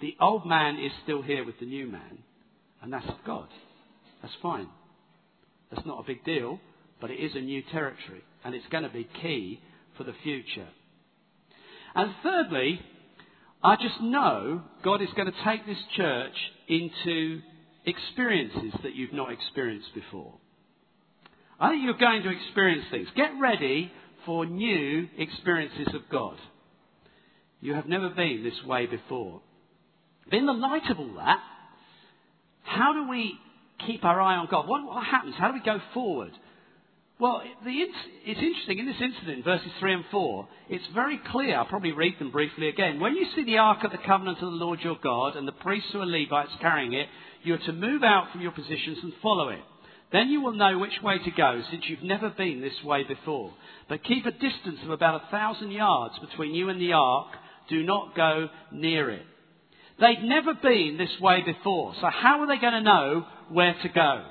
The 0.00 0.16
old 0.20 0.46
man 0.46 0.76
is 0.76 0.90
still 1.04 1.22
here 1.22 1.44
with 1.44 1.58
the 1.60 1.66
new 1.66 1.86
man, 1.86 2.18
and 2.82 2.92
that's 2.92 3.06
God. 3.24 3.48
That's 4.20 4.34
fine. 4.42 4.68
That's 5.70 5.86
not 5.86 6.00
a 6.00 6.06
big 6.06 6.24
deal, 6.24 6.58
but 7.00 7.10
it 7.10 7.20
is 7.20 7.34
a 7.34 7.40
new 7.40 7.62
territory, 7.70 8.22
and 8.44 8.54
it's 8.54 8.66
going 8.70 8.82
to 8.82 8.90
be 8.90 9.08
key 9.20 9.60
for 9.96 10.04
the 10.04 10.14
future. 10.22 10.68
And 11.94 12.12
thirdly, 12.22 12.80
I 13.62 13.76
just 13.76 14.00
know 14.00 14.62
God 14.82 15.02
is 15.02 15.08
going 15.14 15.30
to 15.30 15.44
take 15.44 15.64
this 15.66 15.78
church 15.96 16.34
into 16.68 17.40
experiences 17.84 18.72
that 18.82 18.94
you've 18.94 19.12
not 19.12 19.30
experienced 19.30 19.94
before. 19.94 20.34
I 21.60 21.70
think 21.70 21.84
you're 21.84 21.94
going 21.94 22.24
to 22.24 22.30
experience 22.30 22.84
things. 22.90 23.06
Get 23.14 23.30
ready 23.40 23.92
for 24.26 24.46
new 24.46 25.08
experiences 25.18 25.94
of 25.94 26.02
God. 26.10 26.36
You 27.60 27.74
have 27.74 27.86
never 27.86 28.10
been 28.10 28.42
this 28.42 28.66
way 28.66 28.86
before. 28.86 29.40
But 30.28 30.38
in 30.38 30.46
the 30.46 30.52
light 30.52 30.90
of 30.90 30.98
all 30.98 31.14
that, 31.16 31.38
how 32.64 32.92
do 32.92 33.08
we 33.08 33.34
keep 33.86 34.04
our 34.04 34.20
eye 34.20 34.36
on 34.36 34.48
God? 34.50 34.68
What, 34.68 34.84
what 34.84 35.04
happens? 35.04 35.34
How 35.38 35.48
do 35.48 35.54
we 35.54 35.64
go 35.64 35.78
forward? 35.94 36.32
Well, 37.18 37.42
the, 37.64 37.70
it's 37.70 38.40
interesting 38.40 38.78
in 38.78 38.86
this 38.86 39.00
incident, 39.00 39.44
verses 39.44 39.70
3 39.78 39.94
and 39.94 40.04
4, 40.10 40.48
it's 40.70 40.84
very 40.92 41.20
clear. 41.30 41.56
I'll 41.56 41.66
probably 41.66 41.92
read 41.92 42.18
them 42.18 42.32
briefly 42.32 42.68
again. 42.68 42.98
When 42.98 43.14
you 43.14 43.26
see 43.36 43.44
the 43.44 43.58
Ark 43.58 43.84
of 43.84 43.92
the 43.92 43.98
Covenant 43.98 44.38
of 44.38 44.50
the 44.50 44.56
Lord 44.56 44.80
your 44.80 44.96
God 45.00 45.36
and 45.36 45.46
the 45.46 45.52
priests 45.52 45.90
who 45.92 46.00
are 46.00 46.06
Levites 46.06 46.50
carrying 46.60 46.94
it, 46.94 47.06
you 47.44 47.54
are 47.54 47.58
to 47.58 47.72
move 47.72 48.02
out 48.02 48.32
from 48.32 48.40
your 48.40 48.50
positions 48.50 48.98
and 49.02 49.12
follow 49.22 49.50
it. 49.50 49.60
Then 50.12 50.28
you 50.28 50.42
will 50.42 50.52
know 50.52 50.78
which 50.78 51.02
way 51.02 51.18
to 51.18 51.30
go, 51.30 51.62
since 51.70 51.84
you've 51.88 52.02
never 52.02 52.28
been 52.30 52.60
this 52.60 52.84
way 52.84 53.04
before. 53.04 53.52
But 53.88 54.04
keep 54.04 54.26
a 54.26 54.30
distance 54.30 54.78
of 54.84 54.90
about 54.90 55.22
a 55.22 55.30
thousand 55.30 55.70
yards 55.70 56.14
between 56.18 56.54
you 56.54 56.68
and 56.68 56.80
the 56.80 56.92
ark. 56.92 57.28
Do 57.68 57.82
not 57.82 58.14
go 58.14 58.48
near 58.70 59.10
it. 59.10 59.26
They'd 60.00 60.22
never 60.22 60.54
been 60.54 60.96
this 60.98 61.20
way 61.20 61.42
before, 61.42 61.94
so 62.00 62.08
how 62.08 62.40
are 62.40 62.46
they 62.46 62.60
going 62.60 62.72
to 62.72 62.80
know 62.82 63.26
where 63.50 63.74
to 63.82 63.88
go? 63.88 64.24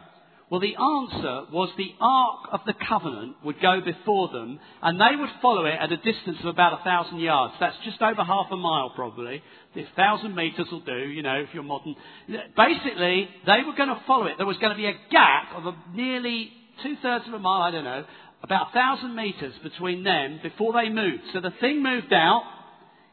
Well, 0.51 0.59
the 0.59 0.75
answer 0.75 1.47
was 1.53 1.69
the 1.77 1.95
Ark 2.01 2.49
of 2.51 2.59
the 2.65 2.73
Covenant 2.73 3.37
would 3.45 3.61
go 3.61 3.79
before 3.79 4.27
them, 4.33 4.59
and 4.81 4.99
they 4.99 5.15
would 5.17 5.29
follow 5.41 5.65
it 5.65 5.77
at 5.79 5.93
a 5.93 5.95
distance 5.95 6.39
of 6.41 6.47
about 6.47 6.81
a 6.81 6.83
thousand 6.83 7.19
yards. 7.19 7.53
That's 7.61 7.77
just 7.85 8.01
over 8.01 8.21
half 8.21 8.47
a 8.51 8.57
mile, 8.57 8.91
probably. 8.93 9.41
A 9.77 9.87
thousand 9.95 10.35
metres 10.35 10.67
will 10.69 10.81
do, 10.81 11.07
you 11.07 11.23
know, 11.23 11.35
if 11.35 11.53
you're 11.53 11.63
modern. 11.63 11.95
Basically, 12.27 13.29
they 13.45 13.63
were 13.65 13.77
going 13.77 13.95
to 13.95 14.01
follow 14.05 14.25
it. 14.25 14.33
There 14.35 14.45
was 14.45 14.57
going 14.57 14.73
to 14.73 14.77
be 14.77 14.87
a 14.87 14.99
gap 15.09 15.55
of 15.55 15.67
a 15.67 15.75
nearly 15.95 16.51
two 16.83 16.97
thirds 17.01 17.25
of 17.29 17.33
a 17.33 17.39
mile, 17.39 17.61
I 17.61 17.71
don't 17.71 17.85
know, 17.85 18.03
about 18.43 18.71
a 18.71 18.73
thousand 18.73 19.15
metres 19.15 19.53
between 19.63 20.03
them 20.03 20.41
before 20.43 20.73
they 20.73 20.89
moved. 20.89 21.23
So 21.31 21.39
the 21.39 21.53
thing 21.61 21.81
moved 21.81 22.11
out 22.11 22.43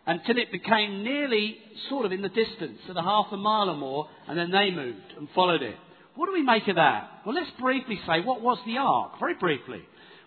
until 0.09 0.39
it 0.39 0.51
became 0.51 1.05
nearly 1.05 1.59
sort 1.89 2.05
of 2.05 2.11
in 2.11 2.21
the 2.21 2.31
distance, 2.31 2.81
at 2.91 2.97
a 2.97 3.03
half 3.03 3.27
a 3.31 3.37
mile 3.37 3.71
or 3.71 3.77
more, 3.77 4.09
and 4.27 4.37
then 4.37 4.51
they 4.51 4.73
moved 4.73 5.13
and 5.17 5.29
followed 5.37 5.63
it. 5.63 5.77
What 6.19 6.27
do 6.27 6.33
we 6.33 6.43
make 6.43 6.67
of 6.67 6.75
that? 6.75 7.23
Well, 7.25 7.37
let's 7.37 7.51
briefly 7.61 7.97
say 8.05 8.23
what 8.25 8.43
was 8.43 8.59
the 8.67 8.77
ark, 8.79 9.21
very 9.21 9.35
briefly. 9.35 9.83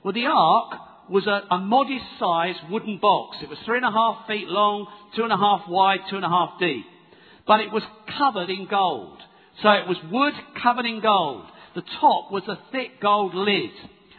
Well, 0.06 0.14
the 0.14 0.26
ark 0.26 0.80
was 1.10 1.28
a, 1.28 1.54
a 1.54 1.60
modest 1.60 2.06
sized 2.18 2.60
wooden 2.70 2.98
box. 3.02 3.40
It 3.44 3.50
was 3.50 3.58
three 3.66 3.76
and 3.76 3.86
a 3.86 3.92
half 3.92 4.26
feet 4.26 4.48
long, 4.48 4.88
two 5.18 5.24
and 5.24 5.34
a 5.34 5.36
half 5.36 5.68
wide, 5.68 6.00
two 6.10 6.16
and 6.16 6.24
a 6.24 6.30
half 6.30 6.52
deep. 6.62 6.86
But 7.46 7.60
it 7.60 7.74
was 7.74 7.84
covered 8.18 8.50
in 8.50 8.68
gold. 8.72 9.18
So 9.62 9.70
it 9.70 9.86
was 9.86 9.98
wood 10.10 10.34
covered 10.64 10.86
in 10.86 11.02
gold. 11.02 11.44
The 11.76 11.84
top 12.00 12.32
was 12.32 12.44
a 12.48 12.58
thick 12.72 13.02
gold 13.02 13.36
lid. 13.36 13.72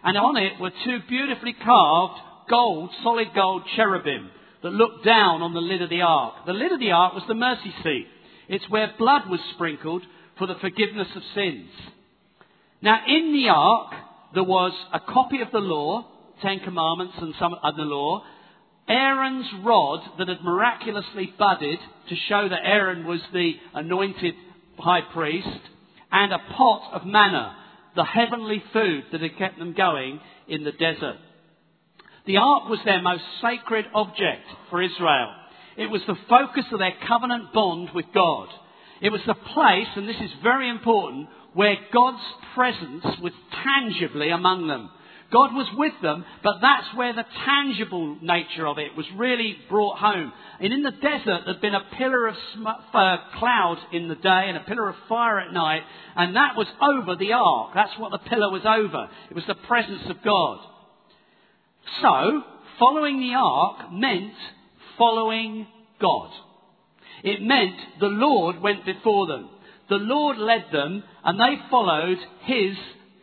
And 0.04 0.18
on 0.18 0.36
it 0.36 0.60
were 0.60 0.72
two 0.84 0.98
beautifully 1.08 1.54
carved 1.54 2.20
gold, 2.50 2.90
solid 3.02 3.28
gold 3.34 3.62
cherubim 3.76 4.28
that 4.62 4.74
looked 4.74 5.06
down 5.06 5.40
on 5.40 5.54
the 5.54 5.60
lid 5.60 5.80
of 5.80 5.88
the 5.88 6.02
ark. 6.02 6.34
The 6.44 6.52
lid 6.52 6.72
of 6.72 6.80
the 6.80 6.92
ark 6.92 7.14
was 7.14 7.24
the 7.28 7.34
mercy 7.34 7.72
seat. 7.82 8.08
It's 8.50 8.68
where 8.68 8.92
blood 8.98 9.22
was 9.30 9.40
sprinkled 9.54 10.02
for 10.38 10.46
the 10.46 10.56
forgiveness 10.60 11.08
of 11.14 11.22
sins. 11.34 11.68
Now, 12.80 13.00
in 13.06 13.32
the 13.32 13.48
ark, 13.48 13.94
there 14.34 14.44
was 14.44 14.72
a 14.92 15.00
copy 15.00 15.40
of 15.40 15.52
the 15.52 15.58
law, 15.58 16.04
Ten 16.42 16.60
Commandments 16.60 17.14
and 17.18 17.34
some 17.38 17.54
other 17.62 17.84
law, 17.84 18.24
Aaron's 18.88 19.46
rod 19.62 20.00
that 20.18 20.28
had 20.28 20.42
miraculously 20.42 21.32
budded 21.38 21.78
to 22.08 22.16
show 22.28 22.48
that 22.48 22.64
Aaron 22.64 23.06
was 23.06 23.20
the 23.32 23.52
anointed 23.74 24.34
high 24.78 25.02
priest, 25.12 25.48
and 26.10 26.32
a 26.32 26.38
pot 26.38 26.92
of 26.92 27.06
manna, 27.06 27.56
the 27.94 28.04
heavenly 28.04 28.62
food 28.72 29.04
that 29.12 29.20
had 29.20 29.38
kept 29.38 29.58
them 29.58 29.74
going 29.74 30.20
in 30.48 30.64
the 30.64 30.72
desert. 30.72 31.18
The 32.26 32.38
ark 32.38 32.68
was 32.68 32.80
their 32.84 33.02
most 33.02 33.22
sacred 33.40 33.86
object 33.94 34.46
for 34.70 34.82
Israel. 34.82 35.34
It 35.76 35.90
was 35.90 36.02
the 36.06 36.16
focus 36.28 36.64
of 36.72 36.78
their 36.78 36.94
covenant 37.06 37.52
bond 37.52 37.90
with 37.94 38.06
God. 38.14 38.48
It 39.02 39.10
was 39.10 39.20
the 39.26 39.34
place, 39.34 39.88
and 39.96 40.08
this 40.08 40.20
is 40.20 40.30
very 40.44 40.70
important, 40.70 41.28
where 41.54 41.76
God's 41.92 42.22
presence 42.54 43.04
was 43.20 43.32
tangibly 43.64 44.30
among 44.30 44.68
them. 44.68 44.90
God 45.32 45.54
was 45.54 45.66
with 45.76 45.94
them, 46.02 46.24
but 46.44 46.56
that's 46.60 46.94
where 46.94 47.12
the 47.14 47.24
tangible 47.44 48.18
nature 48.20 48.66
of 48.66 48.78
it 48.78 48.94
was 48.96 49.06
really 49.16 49.56
brought 49.68 49.98
home. 49.98 50.30
And 50.60 50.72
in 50.72 50.82
the 50.82 50.90
desert, 50.90 51.40
there'd 51.46 51.60
been 51.60 51.74
a 51.74 51.96
pillar 51.96 52.28
of 52.28 52.34
sm- 52.54 52.66
uh, 52.66 53.16
cloud 53.38 53.78
in 53.92 54.08
the 54.08 54.14
day 54.14 54.44
and 54.46 54.58
a 54.58 54.60
pillar 54.60 54.90
of 54.90 54.94
fire 55.08 55.40
at 55.40 55.52
night, 55.52 55.82
and 56.14 56.36
that 56.36 56.54
was 56.54 56.68
over 56.80 57.16
the 57.16 57.32
ark. 57.32 57.72
That's 57.74 57.98
what 57.98 58.12
the 58.12 58.28
pillar 58.28 58.52
was 58.52 58.62
over. 58.64 59.08
It 59.30 59.34
was 59.34 59.46
the 59.48 59.54
presence 59.54 60.02
of 60.10 60.22
God. 60.22 60.58
So, 62.02 62.42
following 62.78 63.20
the 63.20 63.34
ark 63.34 63.90
meant 63.90 64.34
following 64.98 65.66
God. 66.00 66.30
It 67.22 67.42
meant 67.42 67.76
the 68.00 68.06
Lord 68.06 68.60
went 68.60 68.84
before 68.84 69.26
them. 69.26 69.48
The 69.88 69.96
Lord 69.96 70.38
led 70.38 70.66
them 70.72 71.02
and 71.24 71.38
they 71.38 71.60
followed 71.70 72.18
His 72.44 72.76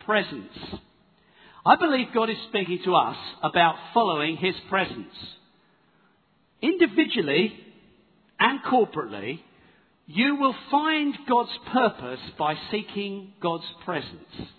presence. 0.05 0.53
I 1.65 1.75
believe 1.75 2.07
God 2.13 2.29
is 2.29 2.37
speaking 2.47 2.79
to 2.85 2.95
us 2.95 3.17
about 3.43 3.75
following 3.93 4.37
His 4.37 4.55
presence. 4.69 5.13
Individually 6.61 7.53
and 8.39 8.61
corporately, 8.63 9.39
you 10.07 10.35
will 10.35 10.55
find 10.71 11.15
God's 11.27 11.51
purpose 11.71 12.19
by 12.37 12.55
seeking 12.71 13.33
God's 13.41 13.65
presence. 13.85 14.49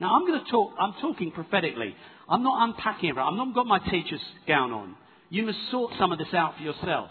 Now 0.00 0.14
I'm 0.14 0.26
going 0.26 0.44
to 0.44 0.50
talk, 0.50 0.72
I'm 0.78 0.94
talking 1.00 1.32
prophetically. 1.32 1.94
I'm 2.28 2.42
not 2.42 2.68
unpacking 2.68 3.10
it. 3.10 3.16
I've 3.18 3.34
not 3.34 3.54
got 3.54 3.66
my 3.66 3.78
teacher's 3.78 4.20
gown 4.46 4.70
on. 4.72 4.94
You 5.30 5.44
must 5.46 5.58
sort 5.70 5.94
some 5.98 6.12
of 6.12 6.18
this 6.18 6.32
out 6.32 6.56
for 6.56 6.62
yourself. 6.62 7.10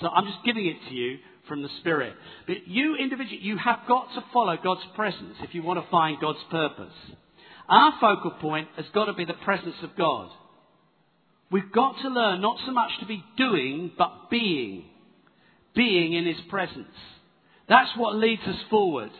So 0.00 0.08
I'm 0.08 0.26
just 0.26 0.44
giving 0.44 0.66
it 0.66 0.76
to 0.88 0.94
you 0.94 1.18
from 1.48 1.62
the 1.62 1.68
Spirit. 1.80 2.14
But 2.46 2.66
you 2.66 2.96
individually, 2.96 3.40
you 3.42 3.58
have 3.58 3.80
got 3.86 4.08
to 4.14 4.24
follow 4.32 4.56
God's 4.62 4.84
presence 4.94 5.36
if 5.42 5.54
you 5.54 5.62
want 5.62 5.82
to 5.82 5.90
find 5.90 6.20
God's 6.20 6.38
purpose. 6.50 6.92
Our 7.68 7.92
focal 8.00 8.32
point 8.32 8.68
has 8.76 8.86
got 8.92 9.06
to 9.06 9.12
be 9.14 9.24
the 9.24 9.34
presence 9.34 9.76
of 9.82 9.96
God. 9.96 10.30
We've 11.50 11.72
got 11.72 11.96
to 12.02 12.08
learn 12.08 12.40
not 12.40 12.58
so 12.66 12.72
much 12.72 12.90
to 13.00 13.06
be 13.06 13.22
doing, 13.36 13.92
but 13.96 14.30
being. 14.30 14.84
Being 15.74 16.14
in 16.14 16.26
His 16.26 16.40
presence. 16.48 16.88
That's 17.68 17.90
what 17.96 18.16
leads 18.16 18.42
us 18.42 18.58
forward. 18.70 19.10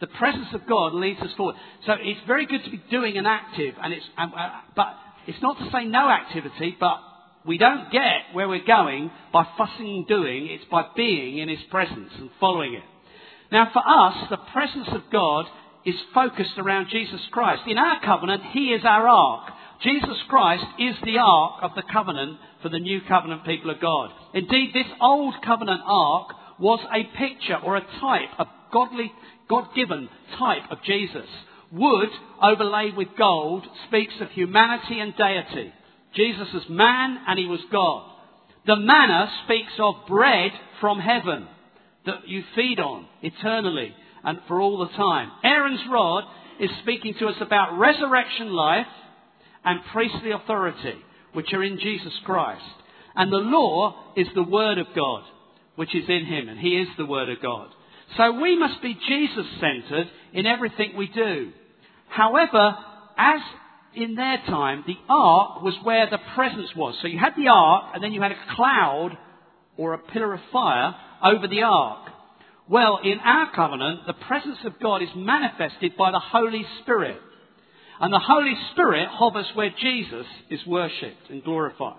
The 0.00 0.06
presence 0.06 0.48
of 0.52 0.66
God 0.68 0.94
leads 0.94 1.20
us 1.20 1.30
forward. 1.36 1.56
So 1.86 1.94
it's 1.98 2.20
very 2.26 2.46
good 2.46 2.64
to 2.64 2.70
be 2.70 2.82
doing 2.90 3.16
and 3.16 3.26
active, 3.26 3.74
and 3.82 3.94
it's, 3.94 4.04
uh, 4.18 4.26
but 4.74 4.94
it's 5.26 5.40
not 5.40 5.58
to 5.58 5.70
say 5.70 5.84
no 5.84 6.10
activity, 6.10 6.76
but 6.78 6.98
we 7.46 7.58
don't 7.58 7.90
get 7.90 8.34
where 8.34 8.48
we're 8.48 8.64
going 8.64 9.10
by 9.32 9.46
fussing 9.56 9.86
and 9.86 10.06
doing, 10.08 10.46
it's 10.46 10.64
by 10.70 10.86
being 10.96 11.38
in 11.38 11.48
His 11.48 11.62
presence 11.70 12.10
and 12.18 12.30
following 12.40 12.74
it. 12.74 12.82
Now, 13.52 13.70
for 13.72 13.82
us, 13.86 14.28
the 14.30 14.52
presence 14.52 14.88
of 14.92 15.10
God 15.12 15.46
is 15.84 15.94
focused 16.12 16.58
around 16.58 16.88
Jesus 16.90 17.20
Christ. 17.30 17.62
In 17.66 17.78
our 17.78 18.00
covenant, 18.04 18.42
He 18.52 18.72
is 18.72 18.82
our 18.84 19.06
ark. 19.06 19.52
Jesus 19.82 20.18
Christ 20.28 20.64
is 20.78 20.96
the 21.04 21.18
ark 21.18 21.60
of 21.62 21.70
the 21.76 21.84
covenant 21.92 22.38
for 22.62 22.70
the 22.70 22.80
new 22.80 23.00
covenant 23.06 23.44
people 23.44 23.70
of 23.70 23.80
God. 23.80 24.10
Indeed, 24.34 24.70
this 24.74 24.90
old 25.00 25.34
covenant 25.44 25.82
ark 25.84 26.30
was 26.58 26.80
a 26.92 27.04
picture 27.16 27.58
or 27.62 27.76
a 27.76 27.86
type, 28.00 28.30
a 28.38 28.46
godly, 28.72 29.12
God-given 29.48 30.08
type 30.38 30.70
of 30.70 30.82
Jesus. 30.82 31.26
Wood 31.70 32.08
overlaid 32.42 32.96
with 32.96 33.08
gold 33.18 33.64
speaks 33.86 34.14
of 34.20 34.30
humanity 34.30 34.98
and 34.98 35.14
deity. 35.16 35.72
Jesus 36.16 36.48
is 36.54 36.62
man 36.68 37.18
and 37.26 37.38
he 37.38 37.46
was 37.46 37.60
God. 37.70 38.10
The 38.66 38.76
manna 38.76 39.30
speaks 39.44 39.72
of 39.78 39.94
bread 40.08 40.50
from 40.80 40.98
heaven 40.98 41.46
that 42.06 42.26
you 42.26 42.42
feed 42.54 42.80
on 42.80 43.06
eternally 43.22 43.94
and 44.24 44.38
for 44.48 44.60
all 44.60 44.78
the 44.78 44.96
time. 44.96 45.30
Aaron's 45.44 45.80
rod 45.90 46.24
is 46.58 46.70
speaking 46.82 47.14
to 47.18 47.26
us 47.26 47.36
about 47.40 47.78
resurrection 47.78 48.48
life 48.48 48.86
and 49.64 49.80
priestly 49.92 50.30
authority, 50.30 50.94
which 51.32 51.52
are 51.52 51.62
in 51.62 51.78
Jesus 51.78 52.12
Christ. 52.24 52.62
And 53.14 53.32
the 53.32 53.36
law 53.36 54.12
is 54.16 54.26
the 54.34 54.42
Word 54.42 54.78
of 54.78 54.86
God, 54.94 55.22
which 55.76 55.94
is 55.94 56.08
in 56.08 56.24
Him, 56.24 56.48
and 56.48 56.58
He 56.58 56.70
is 56.70 56.88
the 56.96 57.06
Word 57.06 57.28
of 57.28 57.42
God. 57.42 57.68
So 58.16 58.40
we 58.40 58.56
must 58.58 58.80
be 58.82 58.94
Jesus 58.94 59.46
centered 59.60 60.08
in 60.32 60.46
everything 60.46 60.96
we 60.96 61.08
do. 61.08 61.52
However, 62.08 62.76
as 63.18 63.40
in 63.96 64.14
their 64.14 64.38
time, 64.46 64.84
the 64.86 64.96
ark 65.08 65.62
was 65.62 65.74
where 65.82 66.08
the 66.08 66.18
presence 66.34 66.70
was. 66.76 66.96
So 67.00 67.08
you 67.08 67.18
had 67.18 67.34
the 67.36 67.48
ark, 67.48 67.92
and 67.94 68.04
then 68.04 68.12
you 68.12 68.22
had 68.22 68.32
a 68.32 68.54
cloud 68.54 69.16
or 69.76 69.94
a 69.94 69.98
pillar 69.98 70.34
of 70.34 70.40
fire 70.52 70.94
over 71.24 71.48
the 71.48 71.62
ark. 71.62 72.10
Well, 72.68 72.98
in 73.02 73.18
our 73.20 73.52
covenant, 73.54 74.00
the 74.06 74.12
presence 74.12 74.58
of 74.64 74.80
God 74.80 75.02
is 75.02 75.08
manifested 75.14 75.96
by 75.96 76.10
the 76.10 76.20
Holy 76.20 76.64
Spirit. 76.82 77.18
And 78.00 78.12
the 78.12 78.20
Holy 78.22 78.54
Spirit 78.72 79.08
hovers 79.10 79.46
where 79.54 79.70
Jesus 79.70 80.26
is 80.50 80.60
worshipped 80.66 81.30
and 81.30 81.42
glorified. 81.42 81.96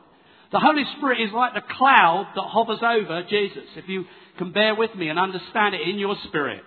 The 0.51 0.59
Holy 0.59 0.83
Spirit 0.97 1.21
is 1.21 1.33
like 1.33 1.53
the 1.53 1.73
cloud 1.77 2.27
that 2.35 2.41
hovers 2.41 2.79
over 2.81 3.23
Jesus, 3.29 3.65
if 3.75 3.89
you 3.89 4.05
can 4.37 4.51
bear 4.51 4.75
with 4.75 4.93
me 4.95 5.09
and 5.09 5.17
understand 5.17 5.75
it 5.75 5.81
in 5.81 5.97
your 5.97 6.15
spirit. 6.27 6.63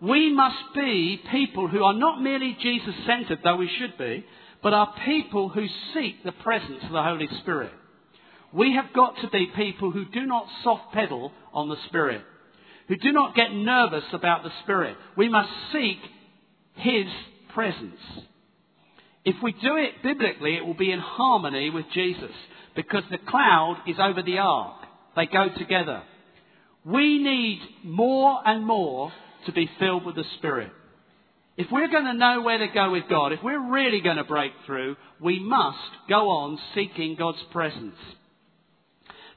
We 0.00 0.32
must 0.32 0.74
be 0.74 1.20
people 1.30 1.68
who 1.68 1.84
are 1.84 1.94
not 1.94 2.20
merely 2.20 2.56
Jesus 2.60 2.94
centered, 3.06 3.40
though 3.44 3.56
we 3.56 3.70
should 3.78 3.96
be, 3.98 4.24
but 4.62 4.72
are 4.72 4.94
people 5.04 5.48
who 5.48 5.66
seek 5.92 6.22
the 6.24 6.32
presence 6.32 6.82
of 6.84 6.92
the 6.92 7.02
Holy 7.02 7.28
Spirit. 7.40 7.72
We 8.52 8.74
have 8.74 8.92
got 8.94 9.16
to 9.22 9.28
be 9.28 9.50
people 9.56 9.90
who 9.90 10.04
do 10.04 10.24
not 10.26 10.46
soft 10.62 10.92
pedal 10.92 11.32
on 11.52 11.68
the 11.68 11.76
Spirit, 11.88 12.22
who 12.88 12.96
do 12.96 13.12
not 13.12 13.34
get 13.34 13.52
nervous 13.52 14.04
about 14.12 14.42
the 14.42 14.52
Spirit. 14.62 14.96
We 15.16 15.28
must 15.28 15.50
seek 15.72 15.98
His 16.76 17.06
presence. 17.54 18.00
If 19.24 19.36
we 19.42 19.52
do 19.52 19.76
it 19.76 20.02
biblically, 20.02 20.56
it 20.56 20.66
will 20.66 20.74
be 20.74 20.92
in 20.92 20.98
harmony 20.98 21.70
with 21.70 21.86
Jesus 21.94 22.32
because 22.76 23.04
the 23.10 23.18
cloud 23.18 23.82
is 23.86 23.96
over 23.98 24.22
the 24.22 24.38
ark. 24.38 24.82
They 25.16 25.26
go 25.26 25.48
together. 25.56 26.02
We 26.84 27.18
need 27.22 27.60
more 27.84 28.40
and 28.44 28.66
more 28.66 29.12
to 29.46 29.52
be 29.52 29.70
filled 29.78 30.04
with 30.04 30.16
the 30.16 30.24
Spirit. 30.38 30.72
If 31.56 31.66
we're 31.70 31.88
going 31.88 32.06
to 32.06 32.14
know 32.14 32.40
where 32.40 32.58
to 32.58 32.68
go 32.68 32.90
with 32.90 33.04
God, 33.10 33.32
if 33.32 33.40
we're 33.42 33.70
really 33.70 34.00
going 34.00 34.16
to 34.16 34.24
break 34.24 34.52
through, 34.64 34.96
we 35.20 35.38
must 35.38 35.78
go 36.08 36.30
on 36.30 36.58
seeking 36.74 37.14
God's 37.18 37.42
presence. 37.52 37.96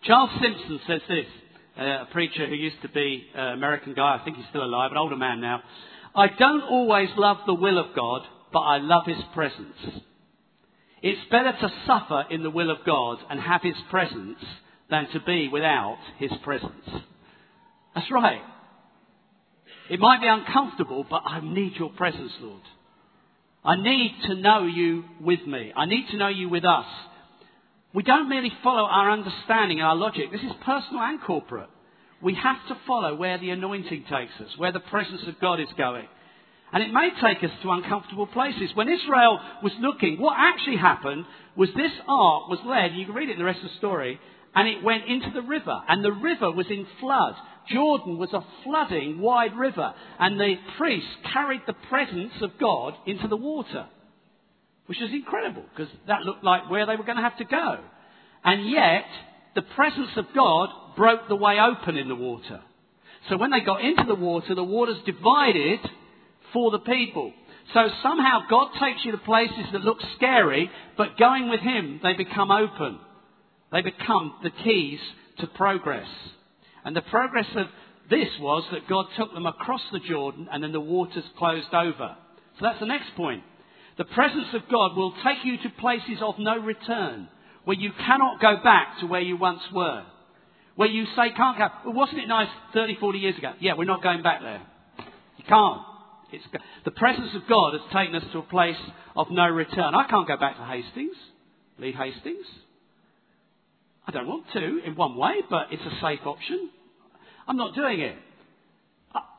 Charles 0.03 0.29
Simpson 0.41 0.79
says 0.87 1.01
this, 1.09 1.25
uh, 1.77 1.83
a 1.83 2.07
preacher 2.11 2.47
who 2.47 2.55
used 2.55 2.81
to 2.83 2.89
be 2.89 3.25
an 3.33 3.53
American 3.53 3.93
guy, 3.93 4.17
I 4.19 4.23
think 4.23 4.37
he's 4.37 4.45
still 4.49 4.63
alive, 4.63 4.91
an 4.91 4.97
older 4.97 5.17
man 5.17 5.41
now. 5.41 5.61
I 6.15 6.27
don't 6.27 6.61
always 6.61 7.09
love 7.17 7.37
the 7.45 7.53
will 7.53 7.77
of 7.77 7.93
God, 7.93 8.21
but 8.53 8.59
I 8.59 8.77
love 8.77 9.05
his 9.05 9.21
presence. 9.33 9.75
It's 11.01 11.29
better 11.29 11.51
to 11.51 11.69
suffer 11.85 12.23
in 12.31 12.43
the 12.43 12.49
will 12.49 12.71
of 12.71 12.85
God 12.85 13.17
and 13.29 13.41
have 13.41 13.61
his 13.61 13.75
presence 13.89 14.39
than 14.89 15.09
to 15.11 15.19
be 15.19 15.49
without 15.49 15.97
his 16.17 16.31
presence. 16.43 16.87
That's 17.93 18.09
right. 18.09 18.41
It 19.89 19.99
might 19.99 20.21
be 20.21 20.27
uncomfortable, 20.27 21.05
but 21.09 21.23
I 21.25 21.41
need 21.41 21.73
your 21.77 21.89
presence, 21.91 22.31
Lord. 22.41 22.61
I 23.63 23.75
need 23.75 24.15
to 24.27 24.35
know 24.35 24.65
you 24.65 25.03
with 25.21 25.45
me. 25.45 25.71
I 25.75 25.85
need 25.85 26.07
to 26.11 26.17
know 26.17 26.27
you 26.27 26.49
with 26.49 26.65
us. 26.65 26.85
We 27.93 28.03
don't 28.03 28.29
merely 28.29 28.51
follow 28.63 28.83
our 28.83 29.11
understanding, 29.11 29.79
and 29.79 29.87
our 29.87 29.95
logic. 29.95 30.31
This 30.31 30.41
is 30.41 30.51
personal 30.63 31.01
and 31.01 31.21
corporate. 31.21 31.69
We 32.21 32.33
have 32.35 32.57
to 32.67 32.77
follow 32.87 33.15
where 33.15 33.37
the 33.37 33.51
anointing 33.51 34.05
takes 34.09 34.33
us, 34.39 34.57
where 34.57 34.71
the 34.71 34.79
presence 34.79 35.21
of 35.27 35.39
God 35.39 35.59
is 35.59 35.67
going. 35.77 36.07
And 36.73 36.83
it 36.83 36.91
may 36.91 37.09
take 37.21 37.43
us 37.43 37.55
to 37.61 37.71
uncomfortable 37.71 38.27
places. 38.27 38.71
When 38.73 38.89
Israel 38.89 39.39
was 39.63 39.71
looking, 39.79 40.19
what 40.19 40.35
actually 40.37 40.77
happened 40.77 41.25
was 41.55 41.69
this 41.75 41.91
ark 42.07 42.49
was 42.49 42.59
led, 42.65 42.95
you 42.95 43.05
can 43.05 43.15
read 43.15 43.29
it 43.29 43.33
in 43.33 43.39
the 43.39 43.45
rest 43.45 43.63
of 43.63 43.69
the 43.69 43.77
story, 43.77 44.19
and 44.53 44.67
it 44.67 44.83
went 44.83 45.05
into 45.05 45.31
the 45.31 45.41
river. 45.41 45.81
And 45.87 46.03
the 46.03 46.11
river 46.11 46.51
was 46.51 46.65
in 46.69 46.85
flood. 46.99 47.35
Jordan 47.69 48.17
was 48.17 48.31
a 48.33 48.45
flooding 48.63 49.19
wide 49.19 49.55
river. 49.55 49.93
And 50.19 50.39
the 50.39 50.55
priests 50.77 51.09
carried 51.33 51.61
the 51.67 51.75
presence 51.89 52.33
of 52.41 52.51
God 52.59 52.93
into 53.05 53.27
the 53.27 53.37
water. 53.37 53.87
Which 54.87 55.01
is 55.01 55.11
incredible, 55.11 55.63
because 55.75 55.91
that 56.07 56.21
looked 56.21 56.43
like 56.43 56.69
where 56.69 56.85
they 56.85 56.95
were 56.95 57.03
going 57.03 57.17
to 57.17 57.23
have 57.23 57.37
to 57.37 57.45
go. 57.45 57.79
And 58.43 58.69
yet, 58.69 59.05
the 59.55 59.63
presence 59.63 60.11
of 60.15 60.25
God 60.35 60.69
broke 60.95 61.27
the 61.27 61.35
way 61.35 61.57
open 61.59 61.97
in 61.97 62.07
the 62.07 62.15
water. 62.15 62.61
So 63.29 63.37
when 63.37 63.49
they 63.49 63.61
got 63.61 63.83
into 63.83 64.03
the 64.03 64.15
water, 64.15 64.53
the 64.53 64.63
waters 64.63 64.97
divided 65.05 65.79
for 66.53 66.69
the 66.69 66.79
people. 66.79 67.33
So 67.73 67.89
somehow 68.03 68.41
God 68.47 68.69
takes 68.79 69.03
you 69.03 69.11
to 69.13 69.17
places 69.17 69.65
that 69.71 69.81
look 69.81 69.97
scary, 70.17 70.69
but 70.97 71.17
going 71.17 71.49
with 71.49 71.61
Him, 71.61 71.99
they 72.03 72.13
become 72.13 72.51
open. 72.51 72.99
They 73.71 73.81
become 73.81 74.35
the 74.43 74.51
keys 74.51 74.99
to 75.39 75.47
progress. 75.47 76.07
And 76.85 76.95
the 76.95 77.01
progress 77.01 77.47
of 77.55 77.67
this 78.09 78.29
was 78.39 78.63
that 78.71 78.87
God 78.87 79.07
took 79.17 79.33
them 79.33 79.47
across 79.47 79.81
the 79.91 79.99
Jordan 79.99 80.47
and 80.51 80.63
then 80.63 80.71
the 80.71 80.79
waters 80.79 81.23
closed 81.37 81.73
over. 81.73 82.15
So 82.59 82.61
that's 82.61 82.79
the 82.79 82.85
next 82.85 83.15
point. 83.17 83.43
The 83.97 84.05
presence 84.05 84.47
of 84.53 84.61
God 84.71 84.95
will 84.95 85.13
take 85.23 85.43
you 85.43 85.57
to 85.57 85.69
places 85.81 86.19
of 86.21 86.35
no 86.37 86.57
return, 86.57 87.27
where 87.63 87.77
you 87.77 87.91
cannot 87.97 88.39
go 88.41 88.57
back 88.63 88.99
to 88.99 89.07
where 89.07 89.21
you 89.21 89.37
once 89.37 89.61
were. 89.73 90.03
Where 90.75 90.89
you 90.89 91.05
say, 91.15 91.31
can't 91.35 91.57
go, 91.57 91.67
well, 91.85 91.93
wasn't 91.93 92.19
it 92.19 92.27
nice 92.27 92.49
30, 92.73 92.97
40 92.99 93.19
years 93.19 93.37
ago? 93.37 93.53
Yeah, 93.59 93.73
we're 93.77 93.85
not 93.85 94.03
going 94.03 94.21
back 94.21 94.41
there. 94.41 94.61
You 95.37 95.45
can't. 95.47 95.81
It's, 96.31 96.43
the 96.83 96.91
presence 96.91 97.29
of 97.33 97.47
God 97.47 97.73
has 97.73 97.81
taken 97.93 98.15
us 98.15 98.23
to 98.33 98.39
a 98.39 98.43
place 98.43 98.75
of 99.15 99.27
no 99.31 99.47
return. 99.47 99.95
I 99.95 100.05
can't 100.09 100.27
go 100.27 100.37
back 100.37 100.57
to 100.57 100.65
Hastings, 100.65 101.15
leave 101.79 101.95
Hastings. 101.95 102.45
I 104.07 104.11
don't 104.11 104.27
want 104.27 104.45
to 104.53 104.81
in 104.85 104.95
one 104.95 105.15
way, 105.15 105.35
but 105.49 105.67
it's 105.71 105.81
a 105.81 106.01
safe 106.01 106.25
option. 106.25 106.69
I'm 107.47 107.57
not 107.57 107.75
doing 107.75 107.99
it. 107.99 108.15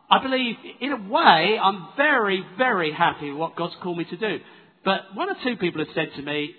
I, 0.08 0.22
believe, 0.22 0.54
in 0.80 0.92
a 0.92 1.08
way, 1.08 1.58
I'm 1.60 1.88
very, 1.96 2.44
very 2.56 2.92
happy 2.92 3.30
with 3.30 3.38
what 3.38 3.56
God's 3.56 3.74
called 3.82 3.98
me 3.98 4.04
to 4.04 4.16
do. 4.16 4.38
But 4.84 5.14
one 5.14 5.28
or 5.28 5.34
two 5.42 5.56
people 5.56 5.84
have 5.84 5.92
said 5.94 6.10
to 6.16 6.22
me, 6.22 6.54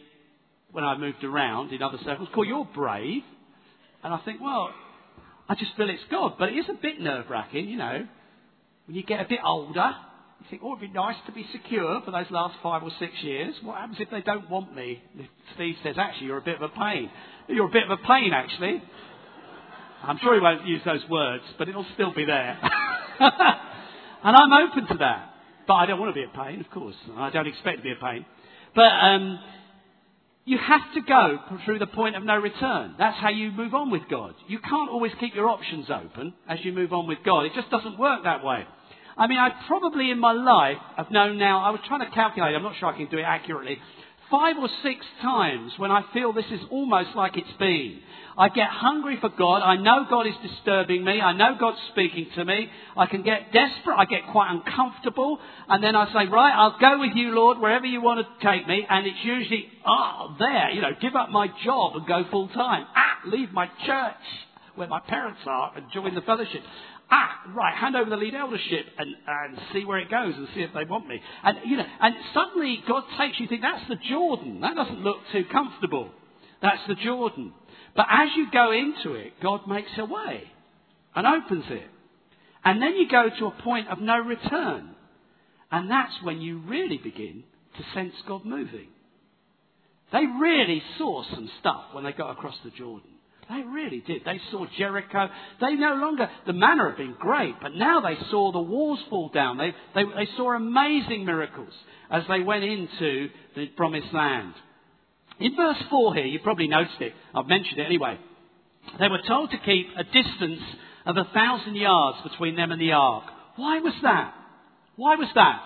when 0.71 0.83
I 0.83 0.97
moved 0.97 1.23
around 1.23 1.71
in 1.71 1.81
other 1.81 1.97
circles, 2.03 2.27
"Cool, 2.35 2.45
you're 2.45 2.65
brave." 2.65 3.23
And 4.03 4.13
I 4.13 4.17
think, 4.25 4.41
well, 4.41 4.73
I 5.49 5.55
just 5.55 5.75
feel 5.77 5.89
it's 5.89 6.03
God. 6.11 6.33
But 6.37 6.49
it 6.49 6.57
is 6.57 6.65
a 6.69 6.73
bit 6.73 6.99
nerve 6.99 7.29
wracking, 7.29 7.69
you 7.69 7.77
know. 7.77 8.05
When 8.85 8.95
you 8.95 9.03
get 9.03 9.21
a 9.21 9.27
bit 9.27 9.39
older, 9.43 9.95
you 10.39 10.45
think, 10.49 10.61
oh, 10.63 10.75
it'd 10.75 10.81
be 10.81 10.93
nice 10.93 11.15
to 11.25 11.31
be 11.31 11.47
secure 11.51 12.01
for 12.03 12.11
those 12.11 12.29
last 12.29 12.55
five 12.61 12.83
or 12.83 12.91
six 12.99 13.13
years. 13.21 13.55
What 13.63 13.77
happens 13.77 13.97
if 13.99 14.09
they 14.11 14.21
don't 14.21 14.49
want 14.49 14.75
me? 14.75 15.01
Steve 15.55 15.75
says, 15.83 15.95
actually, 15.97 16.27
you're 16.27 16.37
a 16.37 16.41
bit 16.41 16.61
of 16.61 16.61
a 16.61 16.69
pain. 16.69 17.09
You're 17.47 17.67
a 17.67 17.71
bit 17.71 17.89
of 17.89 17.91
a 17.91 18.05
pain, 18.05 18.31
actually. 18.33 18.83
I'm 20.03 20.19
sure 20.19 20.35
he 20.35 20.41
won't 20.41 20.65
use 20.65 20.81
those 20.85 21.01
words, 21.09 21.43
but 21.57 21.67
it'll 21.69 21.85
still 21.93 22.13
be 22.13 22.25
there. 22.25 22.57
and 23.19 24.35
I'm 24.35 24.69
open 24.69 24.87
to 24.87 24.97
that. 24.99 25.33
But 25.67 25.73
I 25.73 25.85
don't 25.85 25.99
want 25.99 26.15
to 26.15 26.19
be 26.19 26.23
a 26.23 26.43
pain, 26.43 26.61
of 26.61 26.69
course. 26.69 26.95
I 27.17 27.29
don't 27.29 27.47
expect 27.47 27.77
to 27.77 27.83
be 27.83 27.91
a 27.91 27.95
pain. 27.95 28.25
But 28.73 28.83
um, 28.83 29.39
you 30.45 30.57
have 30.57 30.93
to 30.93 31.01
go 31.01 31.39
through 31.65 31.79
the 31.79 31.87
point 31.87 32.15
of 32.15 32.23
no 32.23 32.37
return. 32.37 32.95
That's 32.97 33.17
how 33.17 33.29
you 33.29 33.51
move 33.51 33.73
on 33.73 33.91
with 33.91 34.03
God. 34.09 34.33
You 34.47 34.59
can't 34.59 34.89
always 34.89 35.11
keep 35.19 35.35
your 35.35 35.49
options 35.49 35.87
open 35.89 36.33
as 36.47 36.59
you 36.63 36.71
move 36.71 36.93
on 36.93 37.05
with 37.05 37.19
God. 37.25 37.45
It 37.45 37.51
just 37.53 37.69
doesn't 37.69 37.99
work 37.99 38.23
that 38.23 38.45
way. 38.45 38.65
I 39.17 39.27
mean, 39.27 39.39
I 39.39 39.49
probably 39.67 40.11
in 40.11 40.19
my 40.19 40.31
life 40.31 40.77
have 40.95 41.11
known 41.11 41.37
now, 41.37 41.63
I 41.63 41.71
was 41.71 41.81
trying 41.87 41.99
to 42.01 42.11
calculate, 42.11 42.55
I'm 42.55 42.63
not 42.63 42.75
sure 42.79 42.87
I 42.87 42.95
can 42.95 43.07
do 43.07 43.17
it 43.17 43.23
accurately, 43.23 43.79
five 44.29 44.57
or 44.57 44.69
six 44.83 45.05
times 45.21 45.71
when 45.77 45.91
I 45.91 46.03
feel 46.13 46.33
this 46.33 46.45
is 46.51 46.61
almost 46.69 47.09
like 47.15 47.37
it's 47.37 47.57
been. 47.59 47.99
I 48.37 48.49
get 48.49 48.67
hungry 48.69 49.17
for 49.19 49.29
God. 49.29 49.63
I 49.63 49.77
know 49.77 50.05
God 50.07 50.27
is 50.27 50.35
disturbing 50.43 51.03
me. 51.03 51.19
I 51.21 51.33
know 51.33 51.57
God's 51.59 51.79
speaking 51.91 52.27
to 52.35 52.45
me. 52.45 52.69
I 52.95 53.07
can 53.07 53.23
get 53.23 53.51
desperate. 53.51 53.95
I 53.97 54.05
get 54.05 54.27
quite 54.31 54.51
uncomfortable. 54.51 55.39
And 55.67 55.83
then 55.83 55.95
I 55.95 56.05
say, 56.13 56.29
right, 56.29 56.53
I'll 56.53 56.77
go 56.79 56.99
with 56.99 57.15
you, 57.15 57.31
Lord, 57.31 57.57
wherever 57.57 57.85
you 57.85 57.99
want 57.99 58.25
to 58.25 58.47
take 58.47 58.67
me. 58.67 58.85
And 58.87 59.07
it's 59.07 59.17
usually, 59.23 59.67
oh, 59.87 60.35
there, 60.37 60.69
you 60.69 60.81
know, 60.81 60.91
give 61.01 61.15
up 61.15 61.31
my 61.31 61.47
job 61.65 61.95
and 61.95 62.05
go 62.05 62.25
full 62.29 62.47
time. 62.49 62.85
Ah, 62.95 63.19
leave 63.25 63.51
my 63.51 63.67
church 63.87 64.13
where 64.75 64.87
my 64.87 64.99
parents 64.99 65.39
are 65.47 65.73
and 65.75 65.85
join 65.91 66.13
the 66.13 66.21
fellowship 66.21 66.61
ah, 67.11 67.41
right, 67.55 67.75
hand 67.75 67.95
over 67.95 68.09
the 68.09 68.17
lead 68.17 68.35
eldership 68.35 68.85
and, 68.97 69.15
and 69.27 69.59
see 69.73 69.85
where 69.85 69.99
it 69.99 70.09
goes 70.09 70.33
and 70.35 70.47
see 70.53 70.61
if 70.61 70.73
they 70.73 70.83
want 70.85 71.07
me. 71.07 71.21
And, 71.43 71.57
you 71.65 71.77
know, 71.77 71.85
and 72.01 72.15
suddenly 72.33 72.83
God 72.87 73.03
takes 73.17 73.39
you, 73.39 73.47
think, 73.47 73.61
that's 73.61 73.87
the 73.87 73.97
Jordan. 74.09 74.61
That 74.61 74.75
doesn't 74.75 75.03
look 75.03 75.17
too 75.31 75.45
comfortable. 75.51 76.09
That's 76.61 76.81
the 76.87 76.95
Jordan. 76.95 77.53
But 77.95 78.07
as 78.09 78.29
you 78.35 78.47
go 78.51 78.71
into 78.71 79.15
it, 79.15 79.33
God 79.41 79.67
makes 79.67 79.91
a 79.97 80.05
way 80.05 80.43
and 81.15 81.27
opens 81.27 81.65
it. 81.69 81.87
And 82.63 82.81
then 82.81 82.95
you 82.95 83.07
go 83.09 83.29
to 83.39 83.45
a 83.45 83.61
point 83.63 83.87
of 83.87 83.99
no 83.99 84.19
return. 84.19 84.95
And 85.71 85.89
that's 85.89 86.13
when 86.23 86.41
you 86.41 86.59
really 86.59 86.97
begin 86.97 87.43
to 87.77 87.83
sense 87.93 88.13
God 88.27 88.45
moving. 88.45 88.87
They 90.11 90.25
really 90.25 90.81
saw 90.97 91.23
some 91.33 91.49
stuff 91.59 91.83
when 91.93 92.03
they 92.03 92.13
got 92.13 92.31
across 92.31 92.55
the 92.63 92.71
Jordan. 92.71 93.09
They 93.49 93.61
really 93.61 94.03
did. 94.05 94.23
They 94.25 94.41
saw 94.51 94.65
Jericho. 94.77 95.29
They 95.61 95.75
no 95.75 95.95
longer, 95.95 96.29
the 96.45 96.53
manna 96.53 96.89
had 96.89 96.97
been 96.97 97.15
great, 97.17 97.55
but 97.61 97.73
now 97.75 98.01
they 98.01 98.17
saw 98.29 98.51
the 98.51 98.59
walls 98.59 98.99
fall 99.09 99.29
down. 99.29 99.57
They, 99.57 99.73
they, 99.95 100.03
they 100.03 100.29
saw 100.35 100.53
amazing 100.53 101.25
miracles 101.25 101.73
as 102.11 102.23
they 102.27 102.41
went 102.41 102.65
into 102.65 103.29
the 103.55 103.67
promised 103.67 104.13
land. 104.13 104.53
In 105.39 105.55
verse 105.55 105.81
4 105.89 106.15
here, 106.15 106.25
you 106.25 106.39
probably 106.39 106.67
noticed 106.67 106.99
it. 106.99 107.13
I've 107.33 107.47
mentioned 107.47 107.79
it 107.79 107.85
anyway. 107.85 108.17
They 108.99 109.07
were 109.07 109.21
told 109.27 109.51
to 109.51 109.57
keep 109.59 109.87
a 109.97 110.03
distance 110.03 110.61
of 111.05 111.15
a 111.15 111.29
thousand 111.33 111.75
yards 111.75 112.17
between 112.29 112.55
them 112.55 112.71
and 112.71 112.81
the 112.81 112.91
ark. 112.91 113.25
Why 113.55 113.79
was 113.79 113.93
that? 114.03 114.33
Why 114.97 115.15
was 115.15 115.29
that? 115.35 115.61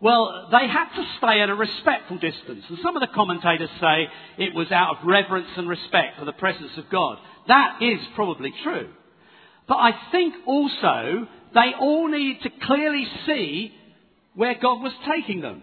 Well, 0.00 0.48
they 0.52 0.68
had 0.68 0.94
to 0.94 1.04
stay 1.18 1.40
at 1.40 1.50
a 1.50 1.54
respectful 1.54 2.18
distance. 2.18 2.64
And 2.68 2.78
some 2.82 2.96
of 2.96 3.00
the 3.00 3.12
commentators 3.12 3.70
say 3.80 4.06
it 4.38 4.54
was 4.54 4.70
out 4.70 4.96
of 4.96 5.06
reverence 5.06 5.48
and 5.56 5.68
respect 5.68 6.18
for 6.18 6.24
the 6.24 6.32
presence 6.32 6.70
of 6.76 6.88
God. 6.88 7.18
That 7.48 7.78
is 7.82 7.98
probably 8.14 8.52
true. 8.62 8.90
But 9.66 9.76
I 9.76 9.90
think 10.12 10.34
also 10.46 11.26
they 11.52 11.72
all 11.80 12.08
needed 12.08 12.42
to 12.44 12.50
clearly 12.64 13.06
see 13.26 13.72
where 14.34 14.54
God 14.54 14.82
was 14.82 14.92
taking 15.10 15.40
them. 15.40 15.62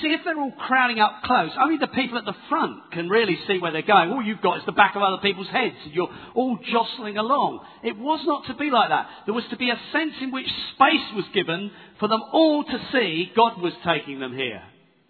See, 0.00 0.08
if 0.08 0.20
they're 0.24 0.38
all 0.38 0.52
crowding 0.52 0.98
up 0.98 1.22
close, 1.24 1.50
only 1.60 1.78
the 1.78 1.86
people 1.86 2.18
at 2.18 2.24
the 2.24 2.34
front 2.48 2.92
can 2.92 3.08
really 3.08 3.38
see 3.46 3.58
where 3.58 3.72
they're 3.72 3.82
going. 3.82 4.10
All 4.10 4.22
you've 4.22 4.40
got 4.40 4.58
is 4.58 4.66
the 4.66 4.72
back 4.72 4.96
of 4.96 5.02
other 5.02 5.18
people's 5.22 5.48
heads, 5.48 5.76
and 5.84 5.92
you're 5.92 6.10
all 6.34 6.58
jostling 6.72 7.16
along. 7.16 7.60
It 7.82 7.96
was 7.98 8.20
not 8.26 8.46
to 8.46 8.54
be 8.54 8.70
like 8.70 8.88
that. 8.88 9.08
There 9.26 9.34
was 9.34 9.44
to 9.50 9.56
be 9.56 9.70
a 9.70 9.78
sense 9.92 10.14
in 10.20 10.30
which 10.30 10.46
space 10.74 11.14
was 11.14 11.24
given 11.32 11.70
for 12.00 12.08
them 12.08 12.22
all 12.32 12.64
to 12.64 12.88
see 12.92 13.30
God 13.36 13.60
was 13.60 13.72
taking 13.84 14.20
them 14.20 14.34
here. 14.34 14.62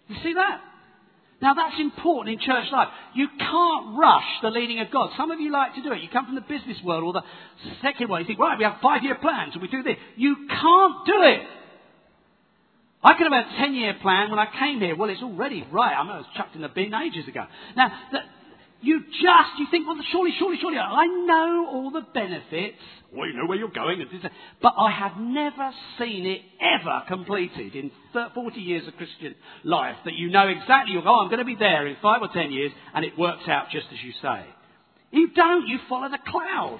You 0.07 0.15
see 0.23 0.33
that? 0.33 0.61
Now 1.41 1.53
that's 1.53 1.79
important 1.79 2.39
in 2.39 2.45
church 2.45 2.65
life. 2.71 2.87
You 3.13 3.27
can't 3.37 3.97
rush 3.97 4.25
the 4.41 4.49
leading 4.49 4.79
of 4.79 4.89
God. 4.91 5.11
Some 5.17 5.31
of 5.31 5.39
you 5.39 5.51
like 5.51 5.75
to 5.75 5.83
do 5.83 5.91
it. 5.91 6.01
You 6.01 6.09
come 6.09 6.25
from 6.25 6.35
the 6.35 6.41
business 6.41 6.77
world 6.83 7.03
or 7.03 7.13
the 7.13 7.23
secular 7.81 8.09
world. 8.09 8.21
You 8.21 8.27
think, 8.27 8.39
right, 8.39 8.57
we 8.57 8.63
have 8.63 8.77
five 8.81 9.03
year 9.03 9.15
plans 9.15 9.53
and 9.53 9.61
we 9.61 9.67
do 9.67 9.83
this. 9.83 9.97
You 10.15 10.47
can't 10.49 11.05
do 11.05 11.21
it. 11.23 11.41
I 13.05 13.13
could 13.13 13.31
have 13.31 13.45
had 13.45 13.53
a 13.53 13.57
10 13.61 13.75
year 13.75 13.93
plan 14.01 14.31
when 14.31 14.39
I 14.39 14.47
came 14.59 14.81
here. 14.81 14.95
Well, 14.95 15.11
it's 15.11 15.21
already 15.21 15.65
right. 15.71 15.93
I, 15.93 16.01
I 16.01 16.17
was 16.17 16.25
chucked 16.35 16.55
in 16.55 16.61
the 16.61 16.69
bin 16.69 16.91
ages 16.93 17.27
ago. 17.27 17.45
Now, 17.77 17.91
the, 18.11 18.17
you 18.81 19.01
just, 19.01 19.51
you 19.59 19.67
think, 19.69 19.87
well, 19.87 19.97
surely, 20.11 20.31
surely, 20.39 20.57
surely, 20.59 20.77
I 20.77 21.05
know 21.05 21.67
all 21.69 21.91
the 21.91 22.01
benefits. 22.01 22.81
Well, 23.13 23.27
you 23.27 23.33
know 23.33 23.45
where 23.45 23.57
you're 23.57 23.69
going. 23.69 24.03
But 24.61 24.73
I 24.77 24.91
have 24.91 25.17
never 25.17 25.71
seen 25.99 26.25
it 26.25 26.41
ever 26.59 27.03
completed 27.07 27.75
in 27.75 27.91
40 28.13 28.59
years 28.59 28.87
of 28.87 28.95
Christian 28.95 29.35
life 29.63 29.97
that 30.05 30.15
you 30.15 30.29
know 30.29 30.47
exactly, 30.47 30.93
you 30.93 31.01
go, 31.01 31.09
oh, 31.09 31.21
I'm 31.21 31.29
going 31.29 31.39
to 31.39 31.45
be 31.45 31.55
there 31.55 31.85
in 31.87 31.97
five 32.01 32.21
or 32.21 32.29
ten 32.33 32.51
years, 32.51 32.71
and 32.93 33.05
it 33.05 33.17
works 33.17 33.47
out 33.47 33.69
just 33.71 33.85
as 33.93 33.99
you 34.03 34.13
say. 34.21 34.45
You 35.11 35.29
don't, 35.33 35.67
you 35.67 35.77
follow 35.87 36.09
the 36.09 36.19
cloud. 36.27 36.79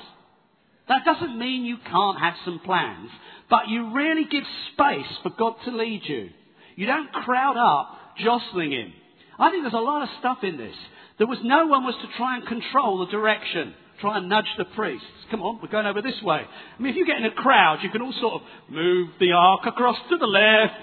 That 0.88 1.04
doesn't 1.06 1.38
mean 1.38 1.65
you 1.65 1.78
can't 1.78 2.19
have 2.19 2.36
some 2.45 2.60
plans, 2.60 3.10
but 3.50 3.67
you 3.67 3.93
really 3.93 4.26
give 4.26 4.43
space 4.74 5.12
for 5.24 5.32
God 5.32 5.56
to 5.65 5.71
lead 5.71 6.02
you. 6.06 6.30
You 6.76 6.86
don't 6.86 7.12
crowd 7.12 7.58
up, 7.58 8.17
jostling 8.19 8.71
Him. 8.71 8.93
I 9.39 9.50
think 9.50 9.63
there's 9.63 9.74
a 9.74 9.78
lot 9.78 10.04
of 10.04 10.10
stuff 10.19 10.39
in 10.43 10.58
this. 10.58 10.76
There 11.17 11.28
was 11.28 11.39
no 11.43 11.67
one 11.67 11.84
was 11.84 11.95
to 12.02 12.17
try 12.17 12.38
and 12.38 12.48
control 12.48 13.00
the 13.00 13.12
direction, 13.12 13.74
try 14.02 14.17
and 14.17 14.30
nudge 14.30 14.50
the 14.58 14.65
priests. 14.65 15.08
Come 15.32 15.41
on, 15.41 15.60
we're 15.62 15.69
going 15.69 15.88
over 15.88 16.02
this 16.02 16.21
way. 16.21 16.41
I 16.41 16.82
mean, 16.82 16.91
if 16.91 16.98
you 16.98 17.06
get 17.06 17.17
in 17.17 17.26
a 17.26 17.32
crowd, 17.32 17.80
you 17.82 17.89
can 17.89 18.02
all 18.02 18.13
sort 18.19 18.41
of 18.41 18.41
move 18.69 19.10
the 19.19 19.32
ark 19.32 19.62
across 19.65 19.98
to 20.10 20.17
the 20.17 20.28
left. 20.28 20.74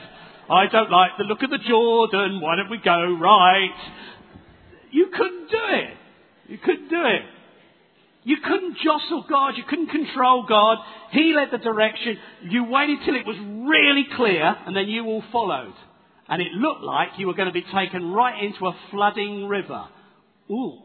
I 0.50 0.66
don't 0.66 0.90
like 0.90 1.12
the 1.18 1.24
look 1.24 1.42
of 1.42 1.50
the 1.50 1.58
Jordan. 1.58 2.40
Why 2.40 2.56
don't 2.56 2.70
we 2.70 2.78
go 2.78 3.16
right? 3.20 3.76
You 4.90 5.08
couldn't 5.16 5.48
do 5.48 5.60
it. 5.70 5.96
You 6.48 6.58
couldn't 6.58 6.88
do 6.88 7.02
it. 7.04 7.22
You 8.24 8.36
couldn't 8.44 8.76
jostle 8.84 9.24
God. 9.28 9.54
You 9.56 9.64
couldn't 9.68 9.88
control 9.88 10.46
God. 10.48 10.78
He 11.10 11.34
led 11.34 11.48
the 11.50 11.58
direction. 11.58 12.18
You 12.48 12.64
waited 12.64 13.00
till 13.04 13.16
it 13.16 13.26
was 13.26 13.36
really 13.68 14.06
clear 14.16 14.44
and 14.44 14.76
then 14.76 14.88
you 14.88 15.04
all 15.06 15.24
followed. 15.32 15.74
And 16.28 16.40
it 16.40 16.52
looked 16.52 16.82
like 16.82 17.18
you 17.18 17.26
were 17.26 17.34
going 17.34 17.48
to 17.48 17.52
be 17.52 17.64
taken 17.74 18.12
right 18.12 18.42
into 18.42 18.66
a 18.66 18.76
flooding 18.90 19.48
river. 19.48 19.84
Ooh. 20.50 20.78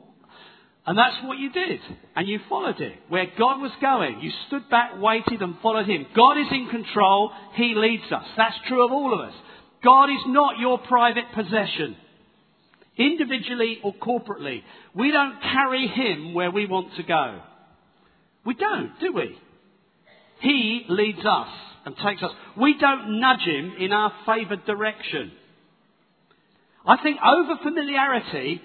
And 0.86 0.98
that's 0.98 1.18
what 1.24 1.38
you 1.38 1.52
did. 1.52 1.80
And 2.16 2.28
you 2.28 2.40
followed 2.50 2.80
it. 2.80 2.94
Where 3.10 3.28
God 3.38 3.62
was 3.62 3.72
going, 3.82 4.20
you 4.22 4.32
stood 4.48 4.70
back, 4.70 4.92
waited, 4.98 5.42
and 5.42 5.56
followed 5.62 5.88
Him. 5.88 6.08
God 6.16 6.40
is 6.40 6.48
in 6.50 6.70
control. 6.70 7.32
He 7.56 7.74
leads 7.76 8.12
us. 8.12 8.24
That's 8.36 8.56
true 8.68 8.86
of 8.86 8.92
all 8.92 9.14
of 9.14 9.20
us. 9.20 9.34
God 9.84 10.06
is 10.06 10.22
not 10.26 10.60
your 10.60 10.80
private 10.80 11.26
possession 11.36 11.98
individually 12.98 13.80
or 13.84 13.94
corporately. 13.94 14.62
We 14.94 15.12
don't 15.12 15.42
carry 15.42 15.88
him 15.88 16.34
where 16.34 16.52
we 16.52 16.66
want 16.66 16.96
to 16.96 17.04
go. 17.04 17.42
We 18.46 18.56
don't, 18.56 19.00
do 19.00 19.14
we? 19.14 19.38
He 20.42 20.86
leads 20.90 21.26
us 21.26 21.50
and 21.86 21.96
takes 21.98 22.22
us. 22.24 22.32
We 22.60 22.78
don't 22.80 23.20
nudge 23.20 23.42
him 23.42 23.74
in 23.80 23.92
our 23.92 24.12
favoured 24.26 24.66
direction. 24.66 25.32
I 26.86 26.98
think 27.04 27.18
over 27.24 27.58
familiarity 27.62 28.62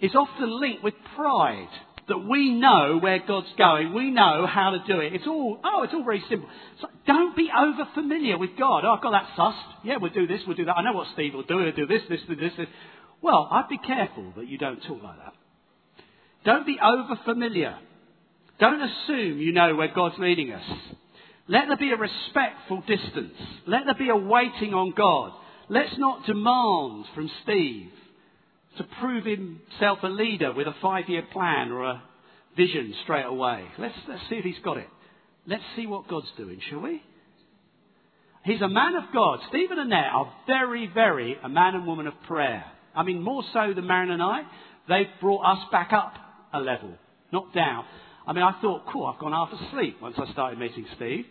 is 0.00 0.14
often 0.14 0.60
linked 0.60 0.82
with 0.82 0.94
pride. 1.16 1.68
That 2.08 2.18
we 2.18 2.50
know 2.50 2.98
where 2.98 3.20
God's 3.20 3.52
going, 3.56 3.94
we 3.94 4.10
know 4.10 4.44
how 4.44 4.70
to 4.70 4.82
do 4.92 4.98
it. 4.98 5.14
It's 5.14 5.26
all, 5.26 5.60
oh, 5.62 5.84
it's 5.84 5.94
all 5.94 6.02
very 6.02 6.22
simple. 6.28 6.48
So 6.80 6.88
don't 7.06 7.36
be 7.36 7.48
over 7.56 7.88
familiar 7.94 8.36
with 8.36 8.50
God. 8.58 8.84
Oh, 8.84 8.94
I've 8.94 9.02
got 9.02 9.12
that 9.12 9.28
sussed. 9.38 9.84
Yeah, 9.84 9.98
we'll 10.00 10.12
do 10.12 10.26
this, 10.26 10.40
we'll 10.44 10.56
do 10.56 10.64
that. 10.64 10.76
I 10.76 10.82
know 10.82 10.94
what 10.94 11.06
Steve 11.14 11.32
will 11.32 11.44
do. 11.44 11.60
He'll 11.60 11.72
do 11.72 11.86
this, 11.86 12.02
this, 12.08 12.20
this, 12.28 12.52
this. 12.58 12.66
Well, 13.22 13.48
I'd 13.50 13.68
be 13.68 13.78
careful 13.78 14.32
that 14.36 14.48
you 14.48 14.58
don't 14.58 14.80
talk 14.80 15.02
like 15.02 15.16
that. 15.18 15.34
Don't 16.44 16.66
be 16.66 16.78
over 16.82 17.18
familiar. 17.24 17.76
Don't 18.58 18.82
assume 18.82 19.38
you 19.38 19.52
know 19.52 19.76
where 19.76 19.94
God's 19.94 20.16
leading 20.18 20.52
us. 20.52 20.62
Let 21.48 21.68
there 21.68 21.76
be 21.76 21.92
a 21.92 21.96
respectful 21.96 22.82
distance. 22.86 23.34
Let 23.66 23.84
there 23.84 23.94
be 23.94 24.10
a 24.10 24.16
waiting 24.16 24.74
on 24.74 24.92
God. 24.96 25.32
Let's 25.68 25.96
not 25.98 26.26
demand 26.26 27.06
from 27.14 27.30
Steve 27.44 27.90
to 28.78 28.84
prove 29.00 29.24
himself 29.24 29.98
a 30.02 30.08
leader 30.08 30.52
with 30.52 30.66
a 30.66 30.74
five 30.80 31.08
year 31.08 31.22
plan 31.32 31.70
or 31.70 31.84
a 31.84 32.02
vision 32.56 32.94
straight 33.04 33.26
away. 33.26 33.64
Let's, 33.78 33.94
let's 34.08 34.22
see 34.28 34.36
if 34.36 34.44
he's 34.44 34.62
got 34.64 34.78
it. 34.78 34.88
Let's 35.46 35.62
see 35.76 35.86
what 35.86 36.08
God's 36.08 36.30
doing, 36.36 36.60
shall 36.68 36.80
we? 36.80 37.02
He's 38.44 38.60
a 38.60 38.68
man 38.68 38.96
of 38.96 39.04
God. 39.12 39.40
Stephen 39.48 39.78
and 39.78 39.92
Annette 39.92 40.12
are 40.12 40.32
very, 40.46 40.90
very 40.92 41.36
a 41.42 41.48
man 41.48 41.74
and 41.74 41.86
woman 41.86 42.06
of 42.06 42.14
prayer. 42.26 42.64
I 42.94 43.02
mean, 43.02 43.22
more 43.22 43.42
so 43.52 43.72
than 43.74 43.86
Marion 43.86 44.10
and 44.10 44.22
I, 44.22 44.42
they've 44.88 45.06
brought 45.20 45.42
us 45.42 45.64
back 45.70 45.92
up 45.92 46.14
a 46.52 46.60
level, 46.60 46.94
not 47.32 47.54
down. 47.54 47.84
I 48.26 48.32
mean, 48.32 48.44
I 48.44 48.60
thought, 48.60 48.82
cool, 48.92 49.06
I've 49.06 49.18
gone 49.18 49.32
half 49.32 49.52
asleep 49.68 49.96
once 50.00 50.16
I 50.18 50.30
started 50.32 50.58
meeting 50.58 50.86
Steve. 50.96 51.24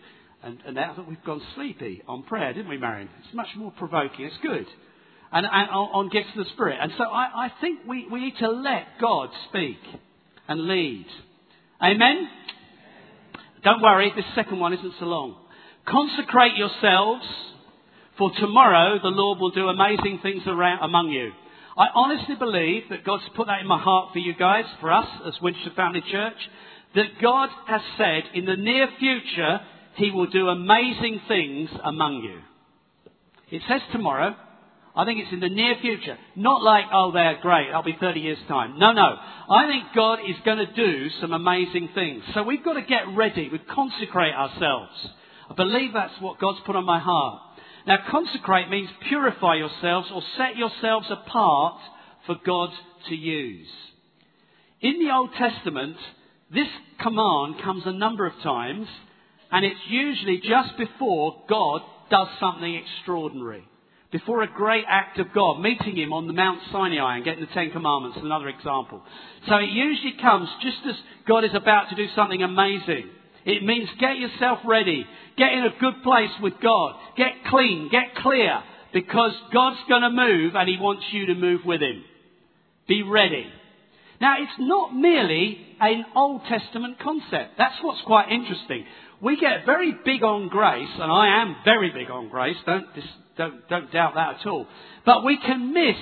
And, 0.43 0.57
and 0.65 0.75
now 0.75 0.95
that 0.95 1.07
we've 1.07 1.23
gone 1.23 1.41
sleepy 1.55 2.01
on 2.07 2.23
prayer, 2.23 2.51
didn't 2.53 2.69
we, 2.69 2.77
Marion? 2.77 3.09
It's 3.23 3.33
much 3.33 3.49
more 3.55 3.71
provoking. 3.71 4.25
It's 4.25 4.35
good. 4.41 4.65
And, 5.31 5.45
and 5.45 5.69
on, 5.69 5.89
on 5.93 6.09
gifts 6.09 6.29
of 6.35 6.45
the 6.45 6.51
Spirit. 6.51 6.77
And 6.81 6.91
so 6.97 7.03
I, 7.03 7.45
I 7.45 7.51
think 7.61 7.81
we, 7.87 8.07
we 8.11 8.21
need 8.21 8.37
to 8.39 8.49
let 8.49 8.99
God 8.99 9.29
speak 9.49 9.77
and 10.47 10.67
lead. 10.67 11.05
Amen? 11.81 12.27
Don't 13.63 13.81
worry, 13.81 14.11
this 14.15 14.25
second 14.35 14.59
one 14.59 14.73
isn't 14.73 14.93
so 14.99 15.05
long. 15.05 15.35
Consecrate 15.87 16.57
yourselves, 16.57 17.25
for 18.17 18.31
tomorrow 18.39 18.97
the 19.01 19.09
Lord 19.09 19.39
will 19.39 19.51
do 19.51 19.67
amazing 19.67 20.19
things 20.21 20.41
around, 20.47 20.83
among 20.83 21.09
you. 21.09 21.31
I 21.77 21.87
honestly 21.95 22.35
believe 22.35 22.83
that 22.89 23.05
God's 23.05 23.23
put 23.35 23.47
that 23.47 23.61
in 23.61 23.67
my 23.67 23.79
heart 23.79 24.11
for 24.13 24.19
you 24.19 24.33
guys, 24.33 24.65
for 24.79 24.91
us 24.91 25.07
as 25.25 25.41
Winchester 25.41 25.71
Family 25.75 26.03
Church, 26.11 26.35
that 26.95 27.21
God 27.21 27.49
has 27.67 27.81
said 27.97 28.23
in 28.33 28.45
the 28.45 28.57
near 28.57 28.87
future 28.99 29.59
He 29.95 30.11
will 30.11 30.27
do 30.27 30.49
amazing 30.49 31.21
things 31.27 31.69
among 31.83 32.23
you. 32.23 32.39
It 33.57 33.61
says 33.67 33.81
tomorrow. 33.91 34.35
I 34.93 35.05
think 35.05 35.21
it's 35.21 35.31
in 35.31 35.39
the 35.39 35.47
near 35.47 35.75
future. 35.81 36.17
Not 36.35 36.63
like, 36.63 36.83
oh, 36.91 37.11
they're 37.13 37.39
great, 37.41 37.71
I'll 37.71 37.83
be 37.83 37.95
30 37.97 38.19
years' 38.19 38.37
time. 38.49 38.77
No, 38.77 38.91
no. 38.91 39.15
I 39.49 39.67
think 39.67 39.85
God 39.95 40.19
is 40.27 40.35
going 40.43 40.57
to 40.57 40.73
do 40.73 41.09
some 41.21 41.31
amazing 41.31 41.89
things. 41.95 42.23
So 42.33 42.43
we've 42.43 42.63
got 42.63 42.73
to 42.73 42.81
get 42.81 43.03
ready. 43.15 43.47
We 43.49 43.59
consecrate 43.59 44.33
ourselves. 44.33 44.91
I 45.49 45.53
believe 45.53 45.93
that's 45.93 46.13
what 46.19 46.39
God's 46.39 46.59
put 46.65 46.75
on 46.75 46.85
my 46.85 46.99
heart. 46.99 47.41
Now, 47.87 47.97
consecrate 48.09 48.69
means 48.69 48.89
purify 49.07 49.55
yourselves 49.55 50.09
or 50.13 50.21
set 50.37 50.55
yourselves 50.55 51.07
apart 51.09 51.79
for 52.25 52.35
God 52.45 52.69
to 53.09 53.15
use. 53.15 53.67
In 54.81 54.99
the 54.99 55.13
Old 55.13 55.31
Testament, 55.37 55.97
this 56.53 56.67
command 57.01 57.61
comes 57.63 57.83
a 57.85 57.91
number 57.91 58.25
of 58.25 58.33
times, 58.43 58.87
and 59.51 59.65
it's 59.65 59.79
usually 59.89 60.37
just 60.37 60.77
before 60.77 61.43
God 61.49 61.81
does 62.09 62.27
something 62.39 62.75
extraordinary. 62.75 63.63
Before 64.11 64.41
a 64.43 64.47
great 64.47 64.83
act 64.87 65.19
of 65.19 65.27
God, 65.33 65.61
meeting 65.61 65.95
him 65.95 66.11
on 66.11 66.27
the 66.27 66.33
Mount 66.33 66.59
Sinai 66.71 67.15
and 67.15 67.23
getting 67.23 67.39
the 67.39 67.53
Ten 67.53 67.71
Commandments, 67.71 68.17
is 68.17 68.23
another 68.23 68.49
example. 68.49 69.01
So 69.47 69.55
it 69.55 69.69
usually 69.69 70.15
comes 70.21 70.49
just 70.61 70.79
as 70.89 70.95
God 71.25 71.45
is 71.45 71.55
about 71.55 71.89
to 71.89 71.95
do 71.95 72.07
something 72.13 72.43
amazing. 72.43 73.09
It 73.45 73.63
means 73.63 73.89
get 73.99 74.17
yourself 74.17 74.59
ready. 74.65 75.05
Get 75.37 75.53
in 75.53 75.65
a 75.65 75.79
good 75.79 76.03
place 76.03 76.31
with 76.41 76.53
God. 76.61 76.95
Get 77.17 77.45
clean. 77.49 77.89
Get 77.91 78.15
clear. 78.15 78.61
Because 78.93 79.31
God's 79.53 79.79
going 79.87 80.01
to 80.01 80.09
move 80.09 80.55
and 80.55 80.69
He 80.69 80.77
wants 80.79 81.05
you 81.11 81.27
to 81.27 81.35
move 81.35 81.61
with 81.65 81.81
Him. 81.81 82.03
Be 82.87 83.03
ready. 83.03 83.45
Now, 84.19 84.35
it's 84.39 84.51
not 84.59 84.93
merely 84.93 85.57
an 85.79 86.05
Old 86.15 86.41
Testament 86.47 86.99
concept. 86.99 87.57
That's 87.57 87.81
what's 87.81 88.01
quite 88.05 88.31
interesting. 88.31 88.85
We 89.19 89.35
get 89.35 89.65
very 89.65 89.93
big 90.05 90.23
on 90.23 90.47
grace, 90.47 90.89
and 90.93 91.11
I 91.11 91.41
am 91.41 91.55
very 91.65 91.91
big 91.91 92.11
on 92.11 92.29
grace. 92.29 92.55
Don't, 92.65 92.85
don't, 93.37 93.67
don't 93.67 93.91
doubt 93.91 94.13
that 94.15 94.41
at 94.41 94.47
all. 94.47 94.67
But 95.05 95.23
we 95.23 95.37
can 95.37 95.73
miss 95.73 95.95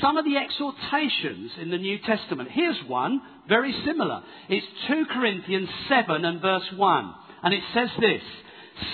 some 0.00 0.16
of 0.16 0.24
the 0.24 0.36
exhortations 0.36 1.52
in 1.60 1.70
the 1.70 1.78
New 1.78 1.98
Testament. 1.98 2.50
Here's 2.52 2.78
one, 2.86 3.20
very 3.48 3.74
similar. 3.84 4.22
It's 4.48 4.66
2 4.88 5.04
Corinthians 5.12 5.68
7 5.88 6.24
and 6.24 6.40
verse 6.40 6.64
1. 6.74 7.14
And 7.42 7.54
it 7.54 7.62
says 7.74 7.88
this 8.00 8.22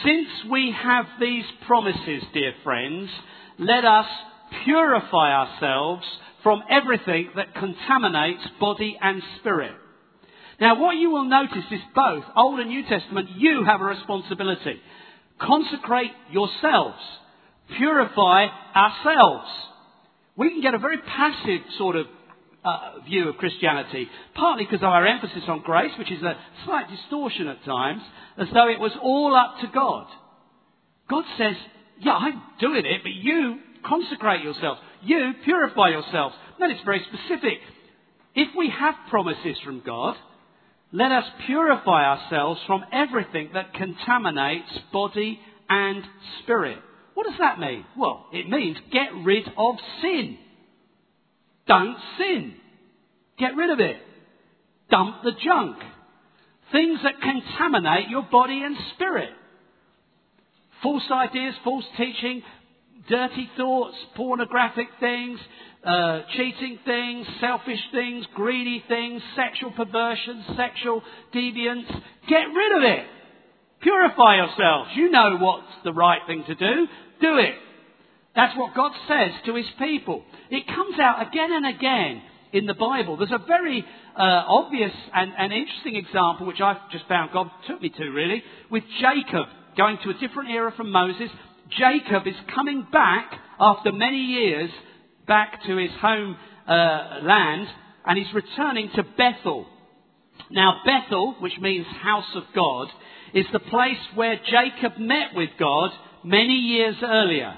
Since 0.04 0.28
we 0.50 0.74
have 0.82 1.06
these 1.20 1.44
promises, 1.66 2.22
dear 2.34 2.52
friends, 2.64 3.08
let 3.58 3.84
us 3.84 4.06
purify 4.64 5.32
ourselves 5.32 6.04
from 6.42 6.62
everything 6.70 7.30
that 7.36 7.54
contaminates 7.54 8.42
body 8.60 8.98
and 9.00 9.22
spirit. 9.40 9.72
Now, 10.60 10.80
what 10.80 10.96
you 10.96 11.10
will 11.10 11.24
notice 11.24 11.64
is 11.70 11.80
both 11.94 12.24
Old 12.36 12.60
and 12.60 12.68
New 12.68 12.82
Testament, 12.88 13.30
you 13.36 13.64
have 13.64 13.80
a 13.80 13.84
responsibility. 13.84 14.80
consecrate 15.40 16.12
yourselves, 16.30 16.98
purify 17.76 18.46
ourselves. 18.76 19.48
We 20.36 20.50
can 20.50 20.60
get 20.60 20.74
a 20.74 20.78
very 20.78 20.98
passive 20.98 21.62
sort 21.78 21.96
of 21.96 22.06
uh, 22.64 23.00
view 23.04 23.28
of 23.28 23.36
Christianity, 23.36 24.08
partly 24.34 24.64
because 24.64 24.82
of 24.82 24.88
our 24.88 25.06
emphasis 25.06 25.42
on 25.48 25.62
grace, 25.62 25.92
which 25.98 26.12
is 26.12 26.22
a 26.22 26.36
slight 26.64 26.88
distortion 26.88 27.48
at 27.48 27.64
times, 27.64 28.02
as 28.38 28.48
though 28.54 28.68
it 28.68 28.80
was 28.80 28.92
all 29.02 29.34
up 29.34 29.60
to 29.60 29.66
God. 29.72 30.06
God 31.10 31.24
says, 31.36 31.56
yeah, 32.00 32.12
I'm 32.14 32.40
doing 32.60 32.84
it, 32.86 33.00
but 33.02 33.12
you 33.12 33.58
consecrate 33.84 34.42
yourselves. 34.42 34.80
You 35.02 35.32
purify 35.44 35.88
yourselves. 35.90 36.34
Then 36.58 36.70
it's 36.70 36.84
very 36.84 37.04
specific. 37.12 37.58
If 38.34 38.48
we 38.56 38.70
have 38.70 38.94
promises 39.10 39.56
from 39.64 39.82
God, 39.84 40.16
let 40.92 41.10
us 41.10 41.24
purify 41.46 42.04
ourselves 42.04 42.60
from 42.66 42.84
everything 42.92 43.50
that 43.54 43.74
contaminates 43.74 44.70
body 44.92 45.40
and 45.68 46.02
spirit. 46.42 46.78
What 47.14 47.26
does 47.26 47.38
that 47.38 47.58
mean? 47.58 47.84
Well, 47.96 48.26
it 48.32 48.48
means 48.48 48.76
get 48.92 49.08
rid 49.24 49.48
of 49.56 49.76
sin. 50.00 50.38
Don't 51.72 51.96
sin. 52.18 52.54
Get 53.38 53.56
rid 53.56 53.70
of 53.70 53.80
it. 53.80 53.96
Dump 54.90 55.22
the 55.24 55.32
junk. 55.42 55.78
Things 56.70 57.00
that 57.02 57.14
contaminate 57.22 58.10
your 58.10 58.28
body 58.30 58.62
and 58.62 58.76
spirit. 58.94 59.30
False 60.82 61.10
ideas, 61.10 61.54
false 61.64 61.86
teaching, 61.96 62.42
dirty 63.08 63.48
thoughts, 63.56 63.96
pornographic 64.16 64.88
things, 65.00 65.40
uh, 65.86 66.20
cheating 66.36 66.78
things, 66.84 67.26
selfish 67.40 67.80
things, 67.90 68.26
greedy 68.34 68.84
things, 68.86 69.22
sexual 69.34 69.70
perversion, 69.70 70.44
sexual 70.54 71.02
deviance. 71.34 71.88
Get 72.28 72.44
rid 72.54 72.76
of 72.76 72.82
it. 72.82 73.06
Purify 73.80 74.36
yourselves. 74.36 74.90
You 74.94 75.10
know 75.10 75.38
what's 75.38 75.72
the 75.84 75.92
right 75.94 76.20
thing 76.26 76.44
to 76.48 76.54
do. 76.54 76.86
Do 77.22 77.38
it. 77.38 77.54
That's 78.34 78.56
what 78.56 78.74
God 78.74 78.92
says 79.08 79.30
to 79.46 79.54
his 79.54 79.66
people. 79.78 80.24
It 80.50 80.66
comes 80.66 80.98
out 80.98 81.26
again 81.26 81.52
and 81.52 81.66
again 81.66 82.22
in 82.52 82.66
the 82.66 82.74
Bible. 82.74 83.16
There's 83.16 83.30
a 83.30 83.44
very 83.46 83.84
uh, 84.16 84.22
obvious 84.22 84.92
and, 85.14 85.32
and 85.36 85.52
interesting 85.52 85.96
example, 85.96 86.46
which 86.46 86.60
I've 86.60 86.90
just 86.90 87.06
found 87.08 87.32
God 87.32 87.50
took 87.66 87.80
me 87.82 87.90
to 87.90 88.04
really, 88.04 88.42
with 88.70 88.84
Jacob 89.00 89.46
going 89.76 89.98
to 90.04 90.10
a 90.10 90.14
different 90.14 90.50
era 90.50 90.72
from 90.76 90.90
Moses. 90.90 91.30
Jacob 91.78 92.26
is 92.26 92.34
coming 92.54 92.86
back 92.92 93.32
after 93.58 93.92
many 93.92 94.18
years 94.18 94.70
back 95.26 95.62
to 95.66 95.76
his 95.76 95.90
home 96.00 96.36
uh, 96.68 97.20
land 97.22 97.68
and 98.06 98.18
he's 98.18 98.34
returning 98.34 98.90
to 98.96 99.02
Bethel. 99.16 99.66
Now, 100.50 100.80
Bethel, 100.84 101.36
which 101.40 101.58
means 101.60 101.86
house 102.02 102.30
of 102.34 102.44
God, 102.54 102.88
is 103.34 103.46
the 103.52 103.60
place 103.60 103.98
where 104.14 104.36
Jacob 104.36 104.98
met 104.98 105.34
with 105.34 105.50
God 105.58 105.90
many 106.24 106.54
years 106.54 106.96
earlier. 107.02 107.56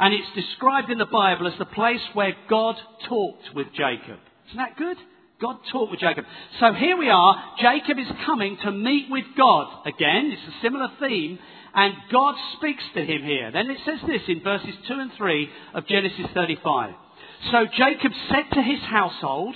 And 0.00 0.14
it's 0.14 0.34
described 0.34 0.90
in 0.90 0.96
the 0.96 1.04
Bible 1.04 1.46
as 1.46 1.58
the 1.58 1.66
place 1.66 2.00
where 2.14 2.34
God 2.48 2.76
talked 3.06 3.54
with 3.54 3.66
Jacob. 3.74 4.18
Isn't 4.48 4.56
that 4.56 4.78
good? 4.78 4.96
God 5.40 5.58
talked 5.70 5.90
with 5.90 6.00
Jacob. 6.00 6.24
So 6.58 6.72
here 6.72 6.96
we 6.96 7.10
are. 7.10 7.34
Jacob 7.60 7.98
is 7.98 8.06
coming 8.24 8.56
to 8.62 8.72
meet 8.72 9.10
with 9.10 9.24
God 9.36 9.86
again. 9.86 10.32
It's 10.32 10.56
a 10.56 10.62
similar 10.62 10.88
theme. 11.00 11.38
And 11.74 11.94
God 12.10 12.34
speaks 12.56 12.82
to 12.94 13.04
him 13.04 13.22
here. 13.22 13.50
Then 13.52 13.70
it 13.70 13.78
says 13.84 14.00
this 14.06 14.22
in 14.26 14.42
verses 14.42 14.74
2 14.88 14.94
and 14.94 15.12
3 15.16 15.48
of 15.74 15.86
Genesis 15.86 16.26
35. 16.34 16.94
So 17.52 17.66
Jacob 17.76 18.12
said 18.30 18.54
to 18.54 18.62
his 18.62 18.80
household 18.80 19.54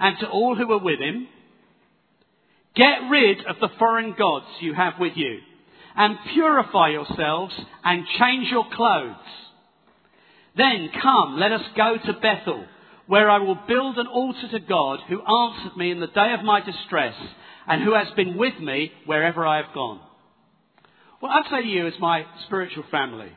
and 0.00 0.18
to 0.20 0.28
all 0.28 0.56
who 0.56 0.66
were 0.66 0.78
with 0.78 1.00
him, 1.00 1.28
Get 2.74 3.08
rid 3.10 3.46
of 3.46 3.56
the 3.60 3.70
foreign 3.78 4.14
gods 4.18 4.46
you 4.60 4.74
have 4.74 4.94
with 5.00 5.14
you, 5.16 5.38
and 5.96 6.18
purify 6.34 6.90
yourselves 6.90 7.54
and 7.84 8.04
change 8.18 8.50
your 8.50 8.66
clothes. 8.70 9.16
Then 10.56 10.90
come, 11.02 11.38
let 11.38 11.52
us 11.52 11.62
go 11.76 11.96
to 12.04 12.12
Bethel, 12.20 12.64
where 13.06 13.30
I 13.30 13.38
will 13.38 13.58
build 13.68 13.98
an 13.98 14.06
altar 14.06 14.48
to 14.52 14.60
God 14.60 15.00
who 15.08 15.20
answered 15.20 15.76
me 15.76 15.90
in 15.90 16.00
the 16.00 16.06
day 16.06 16.34
of 16.38 16.44
my 16.44 16.60
distress, 16.60 17.14
and 17.68 17.82
who 17.82 17.94
has 17.94 18.08
been 18.16 18.36
with 18.36 18.58
me 18.60 18.92
wherever 19.06 19.46
I 19.46 19.56
have 19.56 19.74
gone. 19.74 20.00
What 21.20 21.30
I'd 21.30 21.50
say 21.50 21.62
to 21.62 21.68
you 21.68 21.86
as 21.86 21.94
my 21.98 22.24
spiritual 22.46 22.84
family 22.90 23.32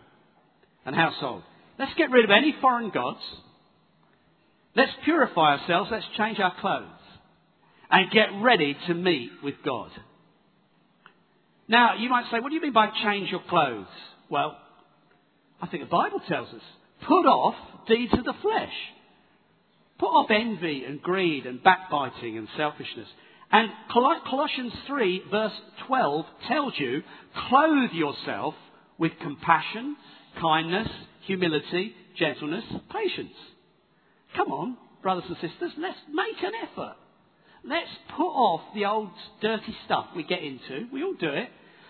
and 0.85 0.95
household, 0.95 1.43
let's 1.77 1.93
get 1.95 2.11
rid 2.11 2.25
of 2.25 2.31
any 2.31 2.55
foreign 2.61 2.91
gods. 2.91 3.21
Let's 4.75 4.91
purify 5.03 5.57
ourselves. 5.57 5.89
Let's 5.91 6.05
change 6.17 6.39
our 6.39 6.53
clothes 6.59 6.85
and 7.89 8.11
get 8.11 8.27
ready 8.41 8.77
to 8.87 8.93
meet 8.93 9.31
with 9.43 9.55
God. 9.65 9.89
Now, 11.67 11.95
you 11.97 12.09
might 12.09 12.25
say, 12.31 12.39
what 12.39 12.49
do 12.49 12.55
you 12.55 12.61
mean 12.61 12.73
by 12.73 12.89
change 13.03 13.29
your 13.29 13.43
clothes? 13.49 13.87
Well, 14.29 14.57
I 15.61 15.67
think 15.67 15.83
the 15.83 15.89
Bible 15.89 16.21
tells 16.27 16.49
us 16.49 16.61
put 17.07 17.25
off 17.25 17.55
deeds 17.87 18.13
of 18.13 18.25
the 18.25 18.33
flesh. 18.41 18.73
Put 19.99 20.07
off 20.07 20.31
envy 20.31 20.85
and 20.85 21.01
greed 21.01 21.45
and 21.45 21.61
backbiting 21.61 22.37
and 22.37 22.47
selfishness. 22.55 23.07
And 23.51 23.69
Colossians 23.91 24.73
3, 24.87 25.23
verse 25.31 25.53
12, 25.87 26.25
tells 26.47 26.73
you 26.77 27.01
clothe 27.49 27.91
yourself 27.91 28.53
with 28.97 29.11
compassion, 29.21 29.97
kindness, 30.39 30.87
humility, 31.25 31.93
gentleness, 32.17 32.63
patience. 32.91 33.35
Come 34.35 34.51
on, 34.51 34.77
brothers 35.01 35.23
and 35.27 35.37
sisters, 35.37 35.71
let's 35.79 35.97
make 36.13 36.43
an 36.43 36.51
effort. 36.63 36.95
Let's 37.65 37.89
put 38.15 38.23
off 38.23 38.61
the 38.73 38.85
old 38.85 39.09
dirty 39.41 39.75
stuff 39.85 40.05
we 40.15 40.23
get 40.23 40.43
into. 40.43 40.87
We 40.93 41.03
all 41.03 41.15
do 41.19 41.29
it. 41.29 41.49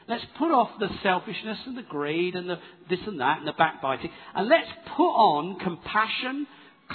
Let's 0.10 0.26
put 0.39 0.51
off 0.51 0.72
the 0.80 0.89
selfishness 1.03 1.60
and 1.68 1.78
the 1.78 1.84
greed 1.84 2.34
and 2.36 2.49
the 2.49 2.57
this 2.89 2.99
and 3.05 3.20
that 3.22 3.38
and 3.38 3.47
the 3.47 3.53
backbiting. 3.53 4.10
And 4.34 4.49
let's 4.49 4.68
put 4.97 5.03
on 5.03 5.60
compassion, 5.60 6.47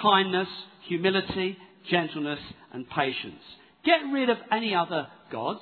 kindness, 0.03 0.49
humility, 0.89 1.57
gentleness, 1.89 2.41
and 2.73 2.91
patience. 2.91 3.41
Get 3.85 4.01
rid 4.13 4.31
of 4.31 4.39
any 4.51 4.75
other 4.75 5.07
gods. 5.31 5.61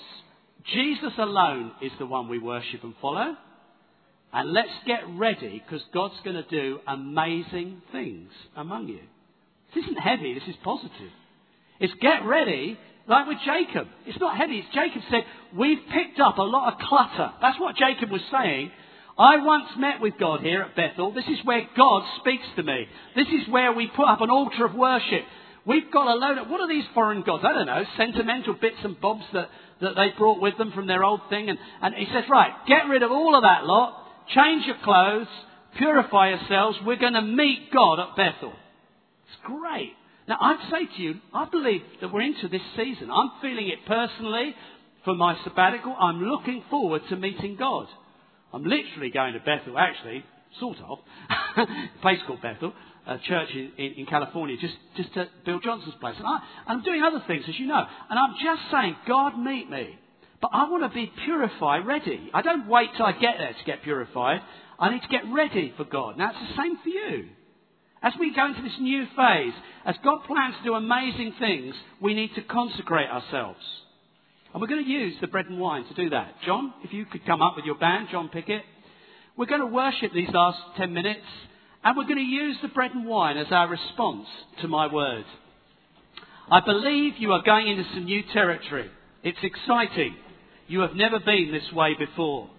Jesus 0.73 1.13
alone 1.19 1.73
is 1.83 1.93
the 1.99 2.07
one 2.07 2.29
we 2.29 2.39
worship 2.39 2.85
and 2.85 2.95
follow. 3.03 3.37
And 4.33 4.53
let's 4.55 4.71
get 4.87 5.03
ready 5.11 5.63
because 5.63 5.85
God's 5.93 6.15
going 6.25 6.43
to 6.43 6.49
do 6.49 6.79
amazing 6.87 7.83
things 7.93 8.31
among 8.57 8.89
you. 8.89 9.01
This 9.75 9.85
isn't 9.85 9.99
heavy, 9.99 10.33
this 10.33 10.49
is 10.49 10.57
positive. 10.65 11.11
It's 11.81 11.93
get 12.01 12.25
ready, 12.25 12.79
like 13.09 13.27
with 13.27 13.39
Jacob. 13.45 13.89
It's 14.07 14.21
not 14.21 14.37
heavy. 14.37 14.59
It's 14.59 14.75
Jacob 14.75 15.03
said, 15.11 15.25
We've 15.57 15.79
picked 15.93 16.21
up 16.21 16.39
a 16.39 16.43
lot 16.43 16.73
of 16.73 16.79
clutter. 16.81 17.33
That's 17.41 17.59
what 17.61 17.77
Jacob 17.77 18.11
was 18.11 18.23
saying. 18.31 18.71
I 19.19 19.45
once 19.45 19.69
met 19.77 20.01
with 20.01 20.15
God 20.19 20.41
here 20.41 20.63
at 20.63 20.75
Bethel. 20.75 21.13
This 21.13 21.27
is 21.27 21.45
where 21.45 21.69
God 21.77 22.03
speaks 22.21 22.45
to 22.57 22.63
me. 22.63 22.87
This 23.15 23.29
is 23.29 23.49
where 23.51 23.73
we 23.73 23.87
put 23.89 24.09
up 24.09 24.21
an 24.21 24.31
altar 24.31 24.65
of 24.65 24.75
worship. 24.75 25.25
We've 25.67 25.93
got 25.93 26.09
a 26.09 26.15
load 26.15 26.39
of, 26.39 26.49
what 26.49 26.61
are 26.61 26.69
these 26.69 26.85
foreign 26.95 27.23
gods? 27.23 27.45
I 27.47 27.53
don't 27.53 27.67
know, 27.67 27.85
sentimental 27.97 28.55
bits 28.55 28.79
and 28.83 29.01
bobs 29.01 29.25
that, 29.33 29.49
that 29.81 29.95
they 29.97 30.09
brought 30.17 30.41
with 30.41 30.57
them 30.57 30.73
from 30.73 30.87
their 30.87 31.05
old 31.05 31.21
thing. 31.29 31.51
And, 31.51 31.59
and 31.83 31.95
he 31.95 32.07
says, 32.07 32.25
right, 32.31 32.53
get 32.67 32.89
rid 32.89 33.03
of 33.03 33.13
all 33.13 33.37
of 33.37 33.43
that 33.43 33.65
lot, 33.65 34.03
change 34.35 34.67
your 34.67 34.79
clothes, 34.83 35.29
purify 35.77 36.31
yourselves. 36.31 36.79
We're 36.85 36.97
going 36.97 37.13
to 37.13 37.23
meet 37.23 37.71
God 37.73 38.01
at 38.01 38.17
Bethel. 38.17 38.53
It's 39.29 39.39
great. 39.45 39.93
Now, 40.29 40.37
I'd 40.41 40.71
say 40.71 40.97
to 40.97 41.03
you, 41.03 41.15
I 41.35 41.47
believe 41.51 41.83
that 42.01 42.13
we're 42.13 42.23
into 42.23 42.49
this 42.49 42.63
season. 42.77 43.11
I'm 43.11 43.33
feeling 43.41 43.69
it 43.69 43.79
personally 43.87 44.55
for 45.05 45.15
my 45.15 45.37
sabbatical. 45.43 45.97
I'm 45.99 46.23
looking 46.23 46.63
forward 46.71 47.03
to 47.09 47.17
meeting 47.17 47.57
God. 47.57 47.87
I'm 48.53 48.63
literally 48.63 49.11
going 49.11 49.33
to 49.33 49.41
Bethel, 49.41 49.79
actually, 49.79 50.25
sort 50.61 50.77
of, 50.79 50.99
a 51.57 51.67
place 52.03 52.19
called 52.27 52.43
Bethel, 52.43 52.73
a 53.07 53.19
church 53.19 53.49
in, 53.55 53.73
in, 53.79 53.93
in, 53.95 54.07
California, 54.07 54.57
just, 54.61 54.75
just 54.97 55.13
to 55.15 55.29
Bill 55.45 55.59
Johnson's 55.59 55.95
place. 56.01 56.15
And 56.19 56.27
I, 56.27 56.39
I'm 56.67 56.83
doing 56.83 57.03
other 57.03 57.25
things, 57.27 57.45
as 57.49 57.59
you 57.59 57.67
know. 57.67 57.85
And 58.11 58.19
I'm 58.19 58.35
just 58.43 58.71
saying, 58.71 58.97
God, 59.09 59.39
meet 59.39 59.69
me. 59.69 59.99
But 60.41 60.51
I 60.53 60.69
want 60.69 60.83
to 60.85 60.95
be 60.95 61.11
purified, 61.25 61.87
ready. 61.87 62.31
I 62.35 62.43
don't 62.43 62.69
wait 62.69 62.91
till 62.97 63.07
I 63.07 63.13
get 63.13 63.37
there 63.39 63.53
to 63.53 63.65
get 63.65 63.83
purified. 63.83 64.41
I 64.79 64.91
need 64.91 65.03
to 65.03 65.09
get 65.09 65.23
ready 65.33 65.73
for 65.77 65.85
God. 65.85 66.19
Now, 66.19 66.31
it's 66.31 66.51
the 66.51 66.63
same 66.63 66.77
for 66.83 66.89
you. 66.89 67.29
As 68.03 68.13
we 68.19 68.35
go 68.35 68.47
into 68.47 68.63
this 68.63 68.79
new 68.81 69.07
phase, 69.17 69.53
as 69.85 69.95
God 70.03 70.25
plans 70.27 70.57
to 70.59 70.65
do 70.65 70.75
amazing 70.75 71.35
things, 71.39 71.75
we 72.01 72.15
need 72.15 72.35
to 72.35 72.43
consecrate 72.43 73.09
ourselves. 73.09 73.61
And 74.53 74.61
we're 74.61 74.69
going 74.69 74.85
to 74.85 74.91
use 74.91 75.15
the 75.21 75.29
bread 75.29 75.47
and 75.47 75.59
wine 75.59 75.85
to 75.87 75.95
do 75.95 76.11
that. 76.11 76.35
John, 76.45 76.75
if 76.83 76.93
you 76.93 77.07
could 77.07 77.25
come 77.25 77.41
up 77.41 77.57
with 77.57 77.65
your 77.65 77.77
band, 77.77 78.09
John 78.11 78.29
Pickett. 78.29 78.63
We're 79.37 79.47
going 79.47 79.61
to 79.61 79.67
worship 79.67 80.13
these 80.13 80.29
last 80.29 80.59
10 80.77 80.93
minutes, 80.93 81.25
and 81.83 81.97
we're 81.97 82.05
going 82.05 82.17
to 82.17 82.23
use 82.23 82.57
the 82.61 82.69
bread 82.69 82.91
and 82.91 83.07
wine 83.07 83.39
as 83.39 83.47
our 83.51 83.69
response 83.69 84.27
to 84.61 84.69
my 84.69 84.93
word. 84.93 85.25
I 86.51 86.61
believe 86.61 87.15
you 87.17 87.33
are 87.33 87.43
going 87.43 87.69
into 87.69 87.85
some 87.95 88.05
new 88.05 88.23
territory. 88.33 88.91
It's 89.23 89.39
exciting. 89.43 90.17
You 90.67 90.81
have 90.81 90.95
never 90.95 91.19
been 91.19 91.51
this 91.51 91.73
way 91.73 91.95
before. 91.99 92.51